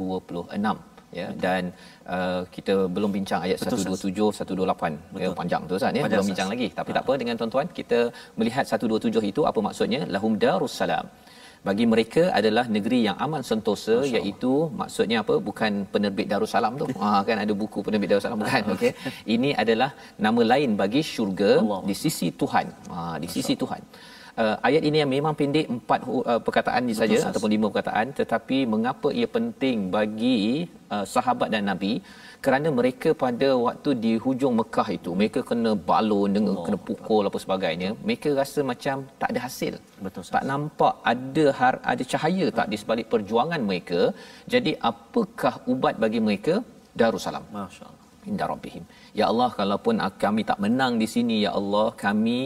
ya 1.20 1.28
dan 1.46 1.62
uh, 2.16 2.42
kita 2.56 2.76
belum 2.96 3.12
bincang 3.18 3.42
ayat 3.48 3.58
Betul, 3.64 3.84
127 3.98 4.44
128 4.44 5.22
ya 5.24 5.30
panjang 5.42 5.62
tu 5.70 5.74
Ustaz 5.80 5.92
ya? 5.98 6.04
Panjang, 6.06 6.12
belum 6.14 6.30
bincang 6.32 6.50
lagi. 6.54 6.68
Tapi 6.80 6.90
tak 6.98 7.04
apa 7.06 7.14
dengan 7.22 7.36
tuan-tuan 7.42 7.68
kita 7.80 8.00
melihat 8.40 8.66
127 8.76 9.32
itu 9.34 9.44
apa 9.52 9.60
maksudnya? 9.68 10.02
Lahum 10.16 10.34
darussalam 10.44 11.08
bagi 11.68 11.86
mereka 11.94 12.24
adalah 12.38 12.66
negeri 12.76 13.00
yang 13.08 13.18
aman 13.26 13.42
sentosa 13.50 13.96
iaitu 14.14 14.54
maksudnya 14.82 15.18
apa? 15.24 15.36
Bukan 15.50 15.72
penerbit 15.94 16.28
Darussalam 16.32 16.74
tu. 16.82 16.86
Ha 17.02 17.10
kan 17.28 17.38
ada 17.44 17.54
buku 17.62 17.80
penerbit 17.86 18.10
Darussalam 18.12 18.40
bukan? 18.44 18.64
Okey. 18.76 18.92
Ini 19.36 19.50
adalah 19.64 19.90
nama 20.26 20.42
lain 20.54 20.74
bagi 20.82 21.02
syurga 21.14 21.52
Allah. 21.62 21.82
di 21.90 21.96
sisi 22.04 22.30
Tuhan. 22.42 22.66
Ha 22.94 23.22
di 23.24 23.30
sisi 23.36 23.54
Tuhan 23.64 23.82
Uh, 24.42 24.56
ayat 24.68 24.84
ini 24.88 24.98
yang 25.04 25.12
memang 25.14 25.34
pendek 25.40 25.68
empat 25.76 26.00
uh, 26.08 26.40
perkataan 26.46 26.82
ni 26.88 26.96
saja 27.00 27.18
ataupun 27.30 27.52
lima 27.56 27.68
perkataan. 27.72 28.16
Tetapi 28.20 28.58
mengapa 28.74 29.10
ia 29.20 29.28
penting 29.38 29.78
bagi 29.96 30.40
uh, 30.94 31.06
sahabat 31.14 31.52
dan 31.54 31.68
nabi? 31.72 31.94
Kerana 32.46 32.68
mereka 32.78 33.10
pada 33.24 33.50
waktu 33.66 33.90
di 34.04 34.12
hujung 34.24 34.54
Mekah 34.60 34.88
itu 34.98 35.12
mereka 35.20 35.40
kena 35.50 35.72
balon 35.90 36.30
dengan 36.38 36.56
kena 36.66 36.80
pukul 36.88 37.30
apa 37.30 37.38
sebagainya 37.44 37.90
mereka 38.08 38.30
rasa 38.42 38.60
macam 38.72 39.06
tak 39.22 39.30
ada 39.32 39.42
hasil. 39.46 39.74
Betul, 40.06 40.26
tak 40.38 40.48
nampak 40.52 40.94
ada 41.14 41.46
har, 41.60 41.76
ada 41.94 42.04
cahaya 42.14 42.48
tak 42.60 42.70
di 42.74 42.80
sebalik 42.82 43.14
perjuangan 43.14 43.62
mereka. 43.72 44.02
Jadi 44.56 44.74
apakah 44.92 45.56
ubat 45.74 45.98
bagi 46.06 46.22
mereka? 46.28 46.56
Darussalam. 47.02 47.46
Masyaallah 47.54 48.01
inda 48.30 48.46
rabbihim. 48.52 48.84
Ya 49.20 49.26
Allah 49.32 49.50
kalaupun 49.60 49.96
kami 50.26 50.42
tak 50.50 50.60
menang 50.66 50.94
di 51.02 51.08
sini 51.14 51.36
ya 51.46 51.52
Allah 51.60 51.88
kami 52.06 52.40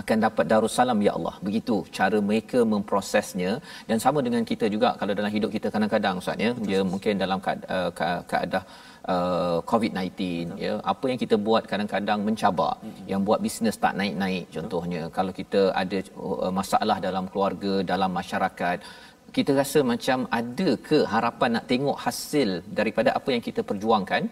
akan 0.00 0.16
dapat 0.26 0.44
darussalam 0.52 0.98
ya 1.06 1.12
Allah. 1.18 1.34
Begitu 1.46 1.76
cara 1.98 2.18
mereka 2.30 2.58
memprosesnya. 2.74 3.52
Dan 3.88 3.98
sama 4.04 4.18
dengan 4.26 4.44
kita 4.50 4.68
juga 4.74 4.90
kalau 5.00 5.14
dalam 5.20 5.32
hidup 5.36 5.50
kita 5.56 5.68
kadang-kadang 5.74 6.20
ustaz 6.22 6.44
ya 6.46 6.52
dia 6.68 6.80
mungkin 6.92 7.14
dalam 7.24 7.40
ke- 7.46 8.22
keadaan 8.30 8.66
uh, 9.14 9.58
COVID-19 9.70 10.12
ya 10.64 10.72
apa 10.92 11.04
yang 11.10 11.18
kita 11.24 11.36
buat 11.48 11.64
kadang-kadang 11.72 12.20
mencabar. 12.28 12.72
Yang 13.12 13.20
buat 13.28 13.40
bisnes 13.46 13.76
tak 13.84 13.94
naik-naik 14.00 14.46
contohnya. 14.56 15.02
Kalau 15.18 15.34
kita 15.40 15.62
ada 15.82 15.98
uh, 16.16 16.52
masalah 16.60 16.98
dalam 17.08 17.26
keluarga 17.32 17.74
dalam 17.92 18.12
masyarakat 18.20 18.78
kita 19.36 19.52
rasa 19.60 19.78
macam 19.92 20.18
ada 20.40 20.70
ke 20.88 20.98
harapan 21.14 21.50
nak 21.56 21.66
tengok 21.72 21.96
hasil 22.04 22.50
daripada 22.78 23.10
apa 23.18 23.28
yang 23.34 23.42
kita 23.48 23.60
perjuangkan 23.70 24.22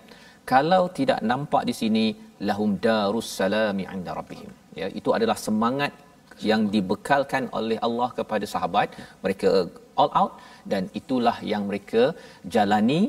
kalau 0.52 0.82
tidak 0.98 1.20
nampak 1.30 1.62
di 1.68 1.74
sini 1.80 2.04
lahum 2.48 2.70
darus 2.86 3.28
salami 3.38 3.84
inda 3.94 4.12
rabbihim. 4.18 4.50
Ya 4.80 4.88
itu 5.00 5.10
adalah 5.16 5.36
semangat 5.46 5.92
yang 6.48 6.62
dibekalkan 6.74 7.44
oleh 7.58 7.78
Allah 7.86 8.08
kepada 8.18 8.46
sahabat. 8.54 8.88
Mereka 9.24 9.50
all 10.00 10.10
out 10.20 10.32
dan 10.72 10.82
itulah 11.00 11.36
yang 11.52 11.64
mereka 11.70 12.02
jalani. 12.56 13.02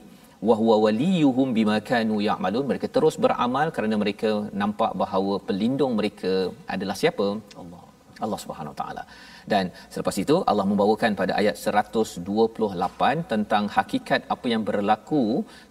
Wa 0.48 0.56
huwa 0.62 0.76
waliyuhum 0.86 1.48
bima 1.58 1.78
kanu 1.92 2.16
ya'malun. 2.28 2.66
Mereka 2.72 2.88
terus 2.96 3.16
beramal 3.26 3.68
kerana 3.76 3.96
mereka 4.04 4.32
nampak 4.62 4.92
bahawa 5.02 5.36
pelindung 5.48 5.94
mereka 6.00 6.34
adalah 6.76 6.96
siapa? 7.04 7.28
Allah. 7.62 7.84
Allah 8.26 8.40
Subhanahu 8.44 8.76
Taala. 8.82 9.04
Dan 9.52 9.66
selepas 9.94 10.16
itu 10.24 10.36
Allah 10.52 10.66
membawakan 10.72 11.12
pada 11.20 11.34
ayat 11.42 11.56
128 11.56 13.32
tentang 13.32 13.64
hakikat 13.76 14.22
apa 14.36 14.46
yang 14.54 14.64
berlaku 14.70 15.24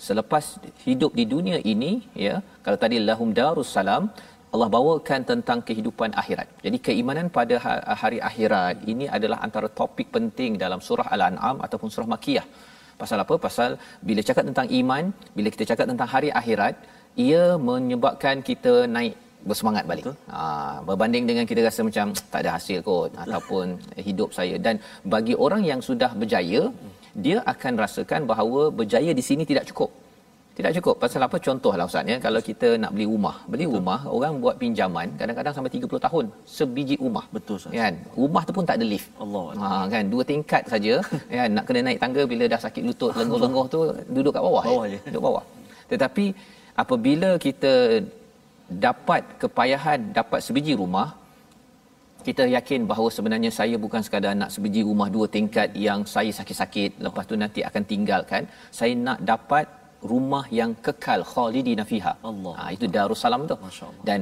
selepas 0.07 0.45
hidup 0.87 1.12
di 1.19 1.25
dunia 1.35 1.59
ini 1.73 1.93
ya. 2.27 2.37
Kalau 2.65 2.79
tadi 2.85 2.99
lahum 3.11 3.31
darus 3.41 3.71
salam 3.79 4.05
Allah 4.55 4.69
bawakan 4.77 5.21
tentang 5.31 5.59
kehidupan 5.69 6.11
akhirat. 6.21 6.49
Jadi 6.65 6.79
keimanan 6.87 7.27
pada 7.39 7.55
ha- 7.65 7.83
hari 8.03 8.19
akhirat 8.29 8.77
ini 8.93 9.07
adalah 9.17 9.39
antara 9.47 9.69
topik 9.81 10.09
penting 10.17 10.53
dalam 10.65 10.81
surah 10.87 11.09
Al-An'am 11.15 11.57
ataupun 11.67 11.91
surah 11.95 12.09
Makiyah. 12.15 12.47
Pasal 13.01 13.19
apa? 13.25 13.35
Pasal 13.47 13.71
bila 14.09 14.21
cakap 14.29 14.45
tentang 14.51 14.69
iman, 14.81 15.05
bila 15.37 15.49
kita 15.55 15.65
cakap 15.71 15.87
tentang 15.93 16.09
hari 16.15 16.31
akhirat, 16.41 16.75
ia 17.27 17.45
menyebabkan 17.69 18.37
kita 18.49 18.75
naik 18.97 19.17
bersemangat 19.51 19.85
balik. 19.91 20.07
Ha, 20.37 20.41
berbanding 20.89 21.25
dengan 21.31 21.45
kita 21.51 21.61
rasa 21.69 21.81
macam 21.89 22.07
tak 22.33 22.41
ada 22.43 22.51
hasil 22.57 22.79
kot 22.89 23.11
ataupun 23.25 23.65
hidup 24.09 24.31
saya 24.39 24.57
dan 24.67 24.75
bagi 25.15 25.35
orang 25.47 25.63
yang 25.71 25.81
sudah 25.89 26.11
berjaya, 26.21 26.63
dia 27.27 27.39
akan 27.53 27.73
rasakan 27.85 28.21
bahawa 28.31 28.63
berjaya 28.79 29.13
di 29.19 29.25
sini 29.29 29.45
tidak 29.51 29.67
cukup. 29.71 29.91
Tidak 30.59 30.73
cukup. 30.77 30.95
Pasal 31.03 31.21
apa 31.27 31.37
contohlah 31.47 31.85
Ustaz 31.89 32.09
ya, 32.13 32.17
kalau 32.27 32.41
kita 32.49 32.69
nak 32.83 32.91
beli 32.97 33.07
rumah, 33.13 33.35
beli 33.53 33.67
rumah 33.75 33.99
orang 34.17 34.35
buat 34.45 34.57
pinjaman 34.63 35.09
kadang-kadang 35.21 35.55
sampai 35.57 35.73
30 35.77 36.01
tahun 36.07 36.25
sebiji 36.57 36.97
rumah. 37.05 37.25
Betul, 37.37 37.57
Ustaz. 37.61 37.77
Kan? 37.81 37.95
Rumah 38.21 38.43
tu 38.49 38.53
pun 38.57 38.65
tak 38.71 38.77
ada 38.81 38.87
lift. 38.93 39.09
Allah 39.25 39.45
Ha 39.61 39.69
kan 39.93 40.05
dua 40.13 40.23
tingkat 40.31 40.63
saja 40.73 40.95
kan 41.39 41.49
nak 41.57 41.65
kena 41.69 41.81
naik 41.89 42.01
tangga 42.05 42.25
bila 42.33 42.45
dah 42.53 42.61
sakit 42.67 42.83
lutut 42.89 43.13
lenguh-lenguh 43.21 43.67
tu 43.75 43.81
duduk 44.17 44.33
kat 44.37 44.43
bawah. 44.49 44.65
Bawah 44.71 44.87
je. 44.93 44.97
je. 44.97 45.01
Duduk 45.13 45.23
bawah. 45.29 45.45
Tetapi 45.93 46.25
apabila 46.83 47.31
kita 47.47 47.73
dapat 48.87 49.22
kepayahan 49.42 50.00
dapat 50.18 50.40
sebiji 50.46 50.74
rumah 50.83 51.09
kita 52.26 52.44
yakin 52.57 52.81
bahawa 52.90 53.09
sebenarnya 53.16 53.50
saya 53.59 53.76
bukan 53.85 54.02
sekadar 54.07 54.33
nak 54.40 54.50
sebiji 54.55 54.81
rumah 54.88 55.09
dua 55.16 55.26
tingkat 55.37 55.68
yang 55.87 56.00
saya 56.14 56.31
sakit-sakit 56.38 56.90
lepas 57.07 57.24
tu 57.31 57.37
nanti 57.42 57.61
akan 57.68 57.83
tinggalkan. 57.92 58.42
Saya 58.79 58.92
nak 59.07 59.18
dapat 59.33 59.66
rumah 60.12 60.44
yang 60.59 60.70
kekal 60.87 61.20
khalidina 61.33 61.85
fiha. 61.90 62.12
Allah. 62.31 62.55
ha, 62.59 62.64
itu 62.76 62.87
darussalam 62.96 63.42
tu. 63.50 63.57
Dan 64.09 64.20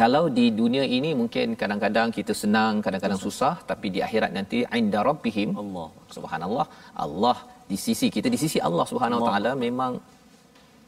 kalau 0.00 0.24
di 0.38 0.46
dunia 0.60 0.84
ini 0.96 1.10
mungkin 1.20 1.54
kadang-kadang 1.60 2.08
kita 2.18 2.32
senang 2.42 2.74
kadang-kadang 2.84 3.20
susah 3.26 3.54
tapi 3.70 3.86
di 3.94 4.00
akhirat 4.06 4.30
nanti 4.38 4.58
inda 4.80 5.00
rabbihim 5.10 5.50
Allah. 5.62 5.88
subhanallah 6.16 6.66
Allah 7.04 7.36
di 7.70 7.76
sisi 7.86 8.06
kita 8.16 8.28
di 8.34 8.38
sisi 8.44 8.58
Allah 8.68 8.84
Subhanahu 8.90 9.22
Wa 9.24 9.28
taala 9.30 9.50
memang 9.66 9.92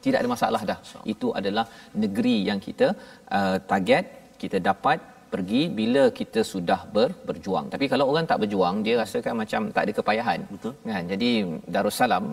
tidak 0.04 0.18
ada 0.22 0.30
masalah 0.34 0.62
dah. 0.70 0.78
Itu 1.14 1.30
adalah 1.40 1.64
negeri 2.04 2.36
yang 2.48 2.60
kita 2.66 2.88
uh, 3.38 3.56
target 3.70 4.04
kita 4.42 4.58
dapat 4.70 4.98
pergi 5.32 5.62
bila 5.78 6.02
kita 6.18 6.40
sudah 6.52 6.80
ber, 6.94 7.08
berjuang. 7.28 7.66
Tapi 7.72 7.86
kalau 7.92 8.04
orang 8.10 8.26
tak 8.30 8.38
berjuang 8.42 8.76
dia 8.86 8.94
rasakan 9.02 9.34
macam 9.42 9.60
tak 9.76 9.82
ada 9.86 9.92
kepayahan. 9.98 10.40
Betul. 10.54 10.72
kan? 10.94 11.04
Jadi 11.12 11.30
darussalam 11.74 12.24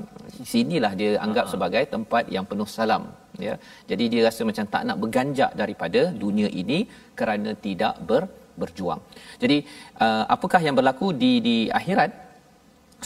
sinilah 0.51 0.91
dia 1.01 1.11
anggap 1.25 1.45
sebagai 1.53 1.83
tempat 1.95 2.23
yang 2.35 2.45
penuh 2.51 2.69
salam 2.77 3.03
ya. 3.47 3.53
Jadi 3.91 4.05
dia 4.13 4.21
rasa 4.27 4.41
macam 4.49 4.65
tak 4.73 4.83
nak 4.89 4.97
berganjak 5.03 5.51
daripada 5.61 6.01
dunia 6.23 6.49
ini 6.61 6.79
kerana 7.19 7.51
tidak 7.67 7.95
ber, 8.09 8.23
berjuang. 8.61 9.01
Jadi 9.43 9.57
uh, 10.05 10.23
apakah 10.35 10.61
yang 10.67 10.77
berlaku 10.79 11.09
di 11.23 11.33
di 11.49 11.57
akhirat? 11.81 12.11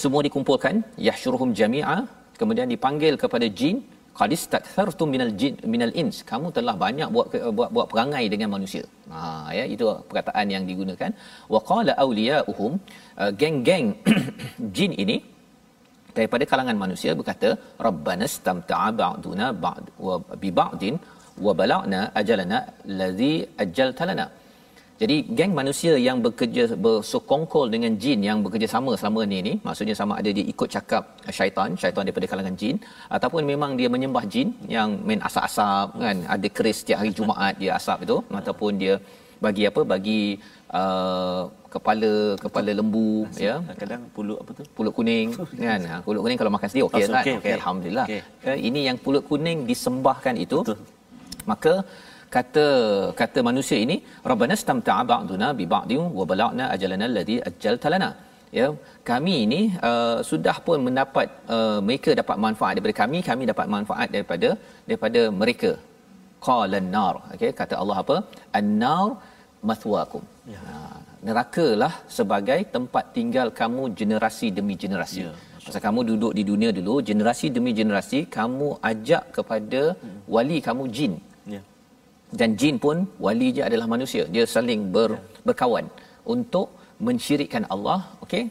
Semua 0.01 0.21
dikumpulkan 0.27 0.75
yahsyuruhum 1.05 1.49
jami'a 1.59 1.97
kemudian 2.41 2.67
dipanggil 2.73 3.13
kepada 3.23 3.47
jin 3.59 3.77
qad 4.19 4.31
istakthartum 4.37 5.09
minal 5.13 5.31
jin 5.41 5.53
minal 5.73 5.93
ins. 6.01 6.17
Kamu 6.31 6.47
telah 6.57 6.75
banyak 6.85 7.09
buat 7.15 7.27
buat 7.57 7.69
buat 7.75 7.87
perangai 7.91 8.23
dengan 8.33 8.49
manusia. 8.55 8.83
Ha 9.13 9.21
ya 9.57 9.65
itu 9.73 9.85
perkataan 10.09 10.47
yang 10.55 10.65
digunakan. 10.71 11.11
Wa 11.53 11.59
qala 11.71 11.93
awliya'uhum 12.03 12.71
uh, 13.21 13.31
geng-geng 13.41 13.87
jin 14.77 14.93
ini 15.03 15.17
daripada 16.17 16.43
kalangan 16.51 16.77
manusia 16.83 17.11
berkata 17.19 17.49
rabbana 17.87 18.25
istamta'a 18.31 18.89
ba'duna 19.01 19.47
ba'd 19.65 19.85
wa 20.07 20.15
bi 20.43 20.49
ba'din 20.59 20.95
wa 21.45 21.53
balagna 21.59 22.01
ajalana 22.21 22.59
allazi 22.91 23.33
ajjalta 23.63 24.05
lana 24.09 24.25
jadi 25.01 25.15
geng 25.37 25.53
manusia 25.59 25.93
yang 26.07 26.17
bekerja 26.25 26.63
bersekongkol 26.85 27.65
dengan 27.73 27.91
jin 28.03 28.19
yang 28.29 28.37
bekerja 28.45 28.67
sama 28.75 28.91
selama 28.99 29.21
ni 29.31 29.37
ni 29.47 29.53
maksudnya 29.67 29.95
sama 30.01 30.13
ada 30.19 30.29
dia 30.37 30.45
ikut 30.53 30.69
cakap 30.75 31.03
syaitan 31.37 31.69
syaitan 31.81 32.03
daripada 32.07 32.27
kalangan 32.31 32.55
jin 32.61 32.75
ataupun 33.17 33.41
memang 33.51 33.71
dia 33.79 33.89
menyembah 33.95 34.23
jin 34.33 34.49
yang 34.75 34.89
main 35.07 35.21
asap-asap 35.29 35.87
kan 36.05 36.17
ada 36.35 36.47
keris 36.57 36.77
setiap 36.83 36.99
hari 37.01 37.11
Jumaat 37.19 37.55
dia 37.63 37.71
asap 37.79 37.97
itu 38.07 38.17
ataupun 38.41 38.71
dia 38.83 38.95
bagi 39.45 39.63
apa 39.69 39.81
bagi 39.93 40.21
uh, 40.79 41.43
kepala 41.73 42.11
kepala 42.43 42.71
lembu 42.79 43.09
ya 43.47 43.55
Kadang-kadang 43.65 44.01
pulut 44.15 44.37
apa 44.43 44.51
tu? 44.57 44.63
pulut 44.77 44.93
kuning 44.97 45.27
kan 45.67 45.81
ha, 45.89 45.95
pulut 46.05 46.21
kuning 46.23 46.37
kalau 46.41 46.51
makan 46.55 46.67
sendiri 46.69 46.85
okey 46.87 47.01
Oh, 47.01 47.09
tak 47.15 47.23
okey, 47.23 47.33
okey 47.33 47.39
okey. 47.41 47.53
alhamdulillah 47.59 48.05
Okey. 48.09 48.21
Eh, 48.51 48.57
ini 48.69 48.79
yang 48.87 48.97
pulut 49.05 49.23
kuning 49.29 49.59
disembahkan 49.71 50.35
itu 50.45 50.59
Betul. 50.61 50.77
maka 51.51 51.73
kata 52.35 52.65
kata 53.21 53.39
manusia 53.49 53.77
ini 53.85 53.95
rabbana 54.31 54.55
istamta'a 54.59 55.01
ba'duna 55.11 55.47
bi 55.59 55.65
ba'din 55.73 56.03
wa 56.19 56.25
balagna 56.31 56.65
ajalana 56.75 57.05
alladhi 57.09 57.37
ajjalta 57.49 57.89
lana 57.93 58.09
ya 58.59 58.67
kami 59.09 59.35
ini 59.45 59.61
uh, 59.89 60.17
sudah 60.29 60.55
pun 60.65 60.79
mendapat 60.87 61.27
uh, 61.55 61.79
mereka 61.87 62.11
dapat 62.21 62.37
manfaat 62.45 62.73
daripada 62.75 62.95
kami 63.01 63.19
kami 63.29 63.43
dapat 63.51 63.67
manfaat 63.75 64.09
daripada 64.15 64.49
daripada 64.89 65.21
mereka 65.41 65.71
qala 66.47 66.77
an-nar 66.83 67.13
okey 67.35 67.51
kata 67.61 67.75
Allah 67.81 67.97
apa 68.03 68.17
an-nar 68.59 69.07
mathwaakum 69.69 70.23
ya. 70.53 70.59
neraka 71.27 71.67
lah 71.81 71.93
sebagai 72.17 72.59
tempat 72.75 73.05
tinggal 73.17 73.47
kamu 73.61 73.83
generasi 73.99 74.47
demi 74.57 74.75
generasi. 74.83 75.21
Ya, 75.25 75.33
Masa 75.65 75.79
kamu 75.85 75.99
duduk 76.09 76.31
di 76.37 76.43
dunia 76.51 76.69
dulu, 76.77 76.93
generasi 77.09 77.47
demi 77.55 77.71
generasi 77.79 78.19
kamu 78.37 78.67
ajak 78.91 79.23
kepada 79.35 79.81
hmm. 79.93 80.19
wali 80.35 80.57
kamu 80.67 80.83
jin. 80.95 81.13
Dan 82.39 82.49
jin 82.59 82.75
pun 82.83 82.97
wali 83.25 83.47
je 83.55 83.61
adalah 83.69 83.87
manusia. 83.93 84.23
Dia 84.33 84.43
saling 84.55 84.81
ber, 84.95 85.09
berkawan 85.47 85.85
untuk 86.33 86.67
mensyirikkan 87.07 87.63
Allah. 87.73 87.99
Okey, 88.23 88.43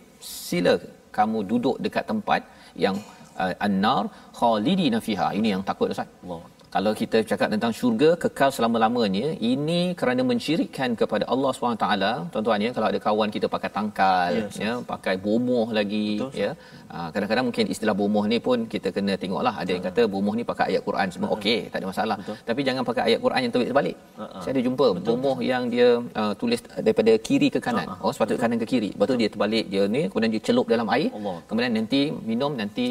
sila 0.48 0.74
kamu 1.16 1.38
duduk 1.50 1.76
dekat 1.84 2.04
tempat 2.12 2.40
yang 2.84 2.96
uh, 3.42 3.54
an-nar 3.66 4.04
khalidina 4.38 4.98
fiha. 5.06 5.28
Ini 5.38 5.48
yang 5.54 5.62
takut 5.70 5.94
Ustaz. 5.94 6.10
Allah 6.24 6.40
kalau 6.74 6.92
kita 7.00 7.18
cakap 7.30 7.48
tentang 7.54 7.72
syurga 7.78 8.08
kekal 8.22 8.50
selama-lamanya 8.56 9.28
ini 9.52 9.80
kerana 10.00 10.22
mensyirikkan 10.30 10.90
kepada 11.00 11.24
Allah 11.32 11.50
SWT 11.56 11.86
tuan-tuan 12.32 12.64
ya 12.66 12.70
kalau 12.76 12.86
ada 12.90 12.98
kawan 13.06 13.30
kita 13.36 13.46
pakai 13.54 13.70
tangkal 13.76 14.34
yes, 14.38 14.58
ya 14.64 14.72
pakai 14.92 15.14
bomoh 15.24 15.66
lagi 15.78 16.08
Betul, 16.20 16.38
ya. 16.42 16.50
Uh, 16.94 17.08
kadang-kadang 17.14 17.44
mungkin 17.48 17.64
istilah 17.74 17.94
bomoh 18.00 18.24
ni 18.32 18.38
pun 18.46 18.58
kita 18.74 18.88
kena 18.96 19.14
tengoklah. 19.22 19.54
Ada 19.62 19.70
yang 19.74 19.84
kata 19.88 20.02
bomoh 20.14 20.34
ni 20.38 20.44
pakai 20.50 20.64
ayat 20.70 20.82
Quran 20.88 21.08
semua 21.14 21.30
okey 21.36 21.58
tak 21.72 21.78
ada 21.80 21.86
masalah. 21.92 22.16
Betul. 22.22 22.36
tapi 22.48 22.60
jangan 22.68 22.82
pakai 22.90 23.02
ayat 23.08 23.20
Quran 23.24 23.40
yang 23.44 23.52
terbalik. 23.54 23.96
Uh-huh. 23.98 24.40
saya 24.42 24.52
ada 24.54 24.62
jumpa 24.68 24.86
Betul. 24.96 25.06
bomoh 25.08 25.36
yang 25.52 25.64
dia 25.74 25.88
uh, 26.22 26.32
tulis 26.40 26.60
daripada 26.86 27.12
kiri 27.26 27.50
ke 27.54 27.62
kanan. 27.66 27.86
Uh-huh. 27.90 28.06
oh 28.06 28.12
sepatutnya 28.14 28.38
Betul. 28.38 28.46
kanan 28.46 28.62
ke 28.62 28.68
kiri. 28.72 28.90
Lepas 28.94 29.08
tu 29.10 29.16
dia 29.22 29.30
terbalik 29.34 29.66
dia 29.74 29.82
ni 29.96 30.02
kemudian 30.10 30.32
dia 30.36 30.42
celup 30.50 30.66
dalam 30.74 30.86
air. 30.96 31.10
Allah. 31.18 31.38
kemudian 31.50 31.72
nanti 31.78 32.02
minum 32.30 32.54
nanti 32.62 32.86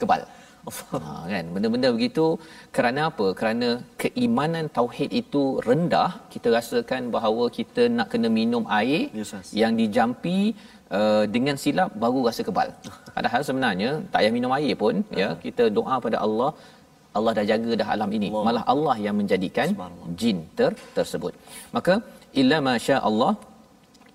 kebal 0.00 0.20
Ha, 0.68 1.14
kan? 1.32 1.44
Benda-benda 1.54 1.88
begitu 1.96 2.26
kerana 2.76 3.00
apa? 3.10 3.26
Kerana 3.40 3.68
keimanan 4.02 4.66
tauhid 4.78 5.10
itu 5.22 5.42
rendah 5.68 6.10
kita 6.34 6.48
rasakan 6.56 7.08
bahawa 7.16 7.46
kita 7.58 7.84
nak 7.98 8.08
kena 8.12 8.28
minum 8.40 8.66
air 8.80 9.02
yes, 9.20 9.32
yes. 9.36 9.48
yang 9.62 9.72
dijampi 9.80 10.38
uh, 10.98 11.24
dengan 11.34 11.56
silap 11.64 11.90
baru 12.04 12.20
rasa 12.28 12.44
kebal. 12.48 12.68
Padahal 13.16 13.42
sebenarnya 13.48 13.90
tak 14.12 14.20
payah 14.20 14.34
minum 14.38 14.52
air 14.58 14.74
pun 14.84 14.96
ya 15.22 15.30
kita 15.46 15.66
doa 15.78 15.96
pada 16.06 16.18
Allah 16.26 16.52
Allah 17.18 17.32
dah 17.38 17.44
jaga 17.50 17.72
dah 17.80 17.88
alam 17.94 18.10
ini. 18.18 18.28
Allah. 18.30 18.44
malah 18.46 18.64
Allah 18.72 18.96
yang 19.06 19.16
menjadikan 19.20 19.68
jin 20.20 20.38
ter 20.58 20.72
tersebut. 20.96 21.34
Maka 21.76 21.94
illa 22.40 22.58
masya 22.68 22.96
Allah 23.08 23.32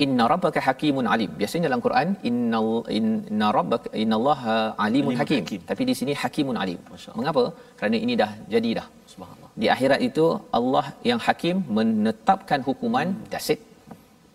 inna 0.04 0.24
rabbaka 0.34 0.60
hakimun 0.68 1.08
alim 1.14 1.32
biasanya 1.42 1.66
dalam 1.70 1.82
Quran 1.86 2.08
inna 2.30 2.62
inna 2.98 3.48
rabbaka 3.58 3.90
innallaha 4.04 4.56
alimun 4.86 5.16
hakim. 5.22 5.44
hakim 5.46 5.62
tapi 5.70 5.84
di 5.90 5.94
sini 6.00 6.16
hakimun 6.24 6.58
alim 6.64 6.80
mengapa 7.20 7.44
kerana 7.80 7.98
ini 8.06 8.16
dah 8.24 8.32
jadi 8.56 8.72
dah 8.80 8.88
subhanallah 9.14 9.52
di 9.62 9.70
akhirat 9.76 10.02
itu 10.10 10.26
Allah 10.60 10.86
yang 11.10 11.22
hakim 11.28 11.58
menetapkan 11.78 12.62
hukuman 12.70 13.08
hmm. 13.14 13.24
that's 13.34 13.50
it 13.56 13.62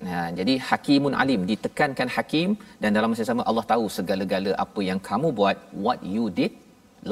Nah, 0.06 0.26
jadi 0.38 0.54
hakimun 0.68 1.14
alim 1.22 1.40
ditekankan 1.50 2.08
hakim 2.14 2.50
dan 2.82 2.90
dalam 2.96 3.08
masa 3.12 3.24
sama 3.30 3.42
Allah 3.50 3.64
tahu 3.72 3.84
segala-gala 3.96 4.52
apa 4.64 4.80
yang 4.88 5.00
kamu 5.08 5.28
buat 5.38 5.56
what 5.84 6.00
you 6.14 6.24
did 6.38 6.52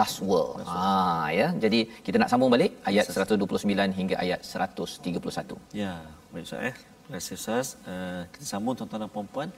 last 0.00 0.18
world. 0.28 0.64
Ha 0.70 1.28
ya. 1.38 1.48
Jadi 1.64 1.80
kita 2.06 2.16
nak 2.22 2.30
sambung 2.32 2.52
balik 2.54 2.72
ayat 2.90 3.04
129 3.12 3.98
hingga 3.98 4.16
ayat 4.24 4.40
131. 4.40 5.60
Ya, 5.82 5.92
baik 6.32 6.46
Ustaz 6.48 6.68
eh. 6.70 6.74
Terima 7.07 7.19
kasih 7.19 7.35
Ustaz. 7.39 7.67
Uh, 7.83 8.23
kita 8.33 8.45
sambung 8.47 8.75
tuan-tuan 8.79 9.01
dan 9.03 9.11
puan-puan 9.15 9.49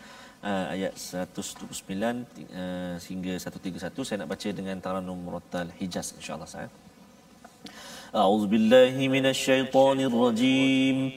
uh, 0.42 0.66
ayat 0.74 0.94
129 0.98 1.70
uh, 1.72 2.98
hingga 3.10 3.34
131 3.38 4.08
saya 4.08 4.18
nak 4.22 4.30
baca 4.34 4.50
dengan 4.60 4.78
taranum 4.86 5.18
murattal 5.18 5.70
Hijaz 5.80 6.18
insya-Allah 6.18 6.50
saya. 6.50 6.70
أعوذ 8.16 8.48
بالله 8.48 8.96
من 9.12 9.26
الشيطان 9.26 10.00
الرجيم 10.00 11.12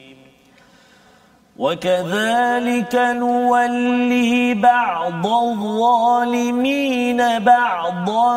وكذلك 1.57 2.95
نولي 2.95 4.53
بعض 4.53 5.27
الظالمين 5.27 7.17
بعضا 7.39 8.35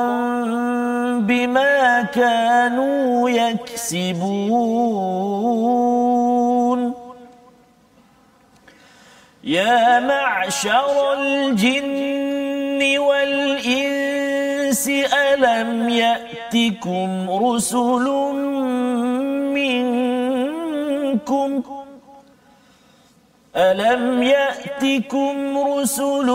بما 1.18 2.02
كانوا 2.02 3.30
يكسبون 3.30 5.02
يا 9.47 9.99
معشر 9.99 11.13
الجن 11.13 12.99
والإنس 12.99 14.87
ألم 15.13 15.89
يأتكم 15.89 17.29
رسل 17.29 18.03
منكم؟ 19.55 21.63
ألم 23.55 24.23
يأتكم 24.23 25.57
رسل 25.57 26.25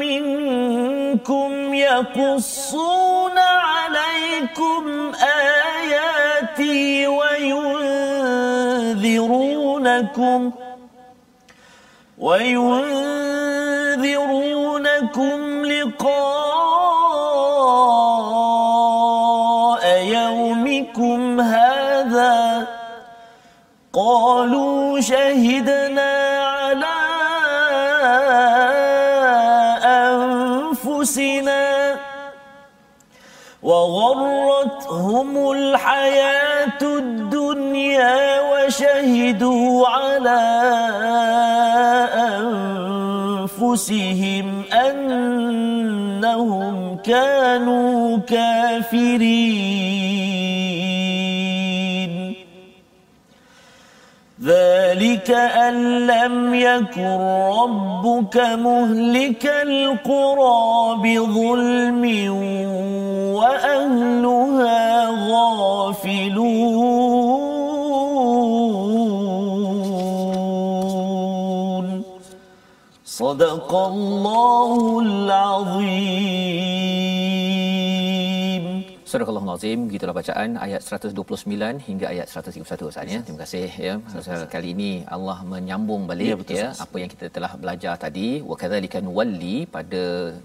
منكم 0.00 1.74
يقصون 1.74 3.38
عليكم 3.38 5.12
آياتي 5.22 7.06
وينذرونكم 7.06 7.70
ۖ؟ 10.50 10.54
وينذرونكم 12.20 13.96
لقاء 15.64 16.20
يومكم 20.02 21.40
هذا 21.40 22.66
قالوا 23.92 25.00
شهدنا 25.00 26.29
وغرتهم 33.62 35.52
الحياة 35.52 36.82
الدنيا 36.82 38.40
وشهدوا 38.50 39.88
على 39.88 40.40
أنفسهم 43.60 44.64
أنهم 44.72 45.56
كانوا 46.96 48.18
كافرين. 48.18 50.29
ذلك 54.44 55.30
أن 55.30 56.06
لم 56.06 56.54
يكن 56.54 57.18
ربك 57.60 58.36
مهلك 58.36 59.46
القرى 59.46 60.96
بظلم 61.02 62.02
وأهلها 63.36 65.08
غافلون. 65.30 66.70
صدق 73.04 73.74
الله 73.74 75.00
العظيم. 75.00 76.69
Surah 79.10 79.28
Al-Azim 79.30 79.80
gitulah 79.92 80.12
bacaan 80.18 80.50
ayat 80.64 80.80
129 80.88 81.78
hingga 81.86 82.06
ayat 82.10 82.26
131 82.42 82.90
Ustaz 82.90 83.14
ya. 83.14 83.20
Terima 83.26 83.40
kasih 83.42 83.68
ya. 83.86 83.94
Pasal 84.12 84.42
kali 84.52 84.68
ini 84.74 84.90
Allah 85.16 85.36
menyambung 85.52 86.02
balik 86.10 86.28
ya, 86.30 86.36
betul, 86.40 86.58
ya 86.60 86.68
apa 86.84 86.96
yang 87.02 87.10
kita 87.14 87.26
telah 87.36 87.50
belajar 87.62 87.94
tadi 88.04 88.28
wa 88.50 88.56
kadzalika 88.60 89.02
walli 89.18 89.56
pada 89.76 90.02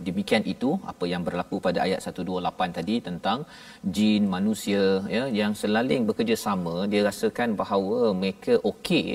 demikian 0.07 0.43
itu 0.53 0.71
apa 0.93 1.05
yang 1.13 1.21
berlaku 1.27 1.61
pada 1.67 1.79
ayat 1.85 2.01
128 2.09 2.77
tadi 2.79 2.95
tentang 3.07 3.39
jin 3.97 4.23
manusia 4.35 4.83
ya 5.15 5.23
yang 5.39 5.53
selaling 5.61 6.09
bekerjasama 6.09 6.75
dia 6.93 7.03
rasakan 7.09 7.53
bahawa 7.61 7.99
mereka 8.21 8.55
okey 8.71 9.07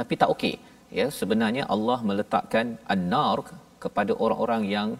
tapi 0.00 0.14
tak 0.22 0.32
okey 0.36 0.54
ya 1.00 1.08
sebenarnya 1.20 1.64
Allah 1.76 1.98
meletakkan 2.10 2.76
an-nar 2.96 3.38
kepada 3.86 4.12
orang-orang 4.24 4.64
yang 4.76 4.90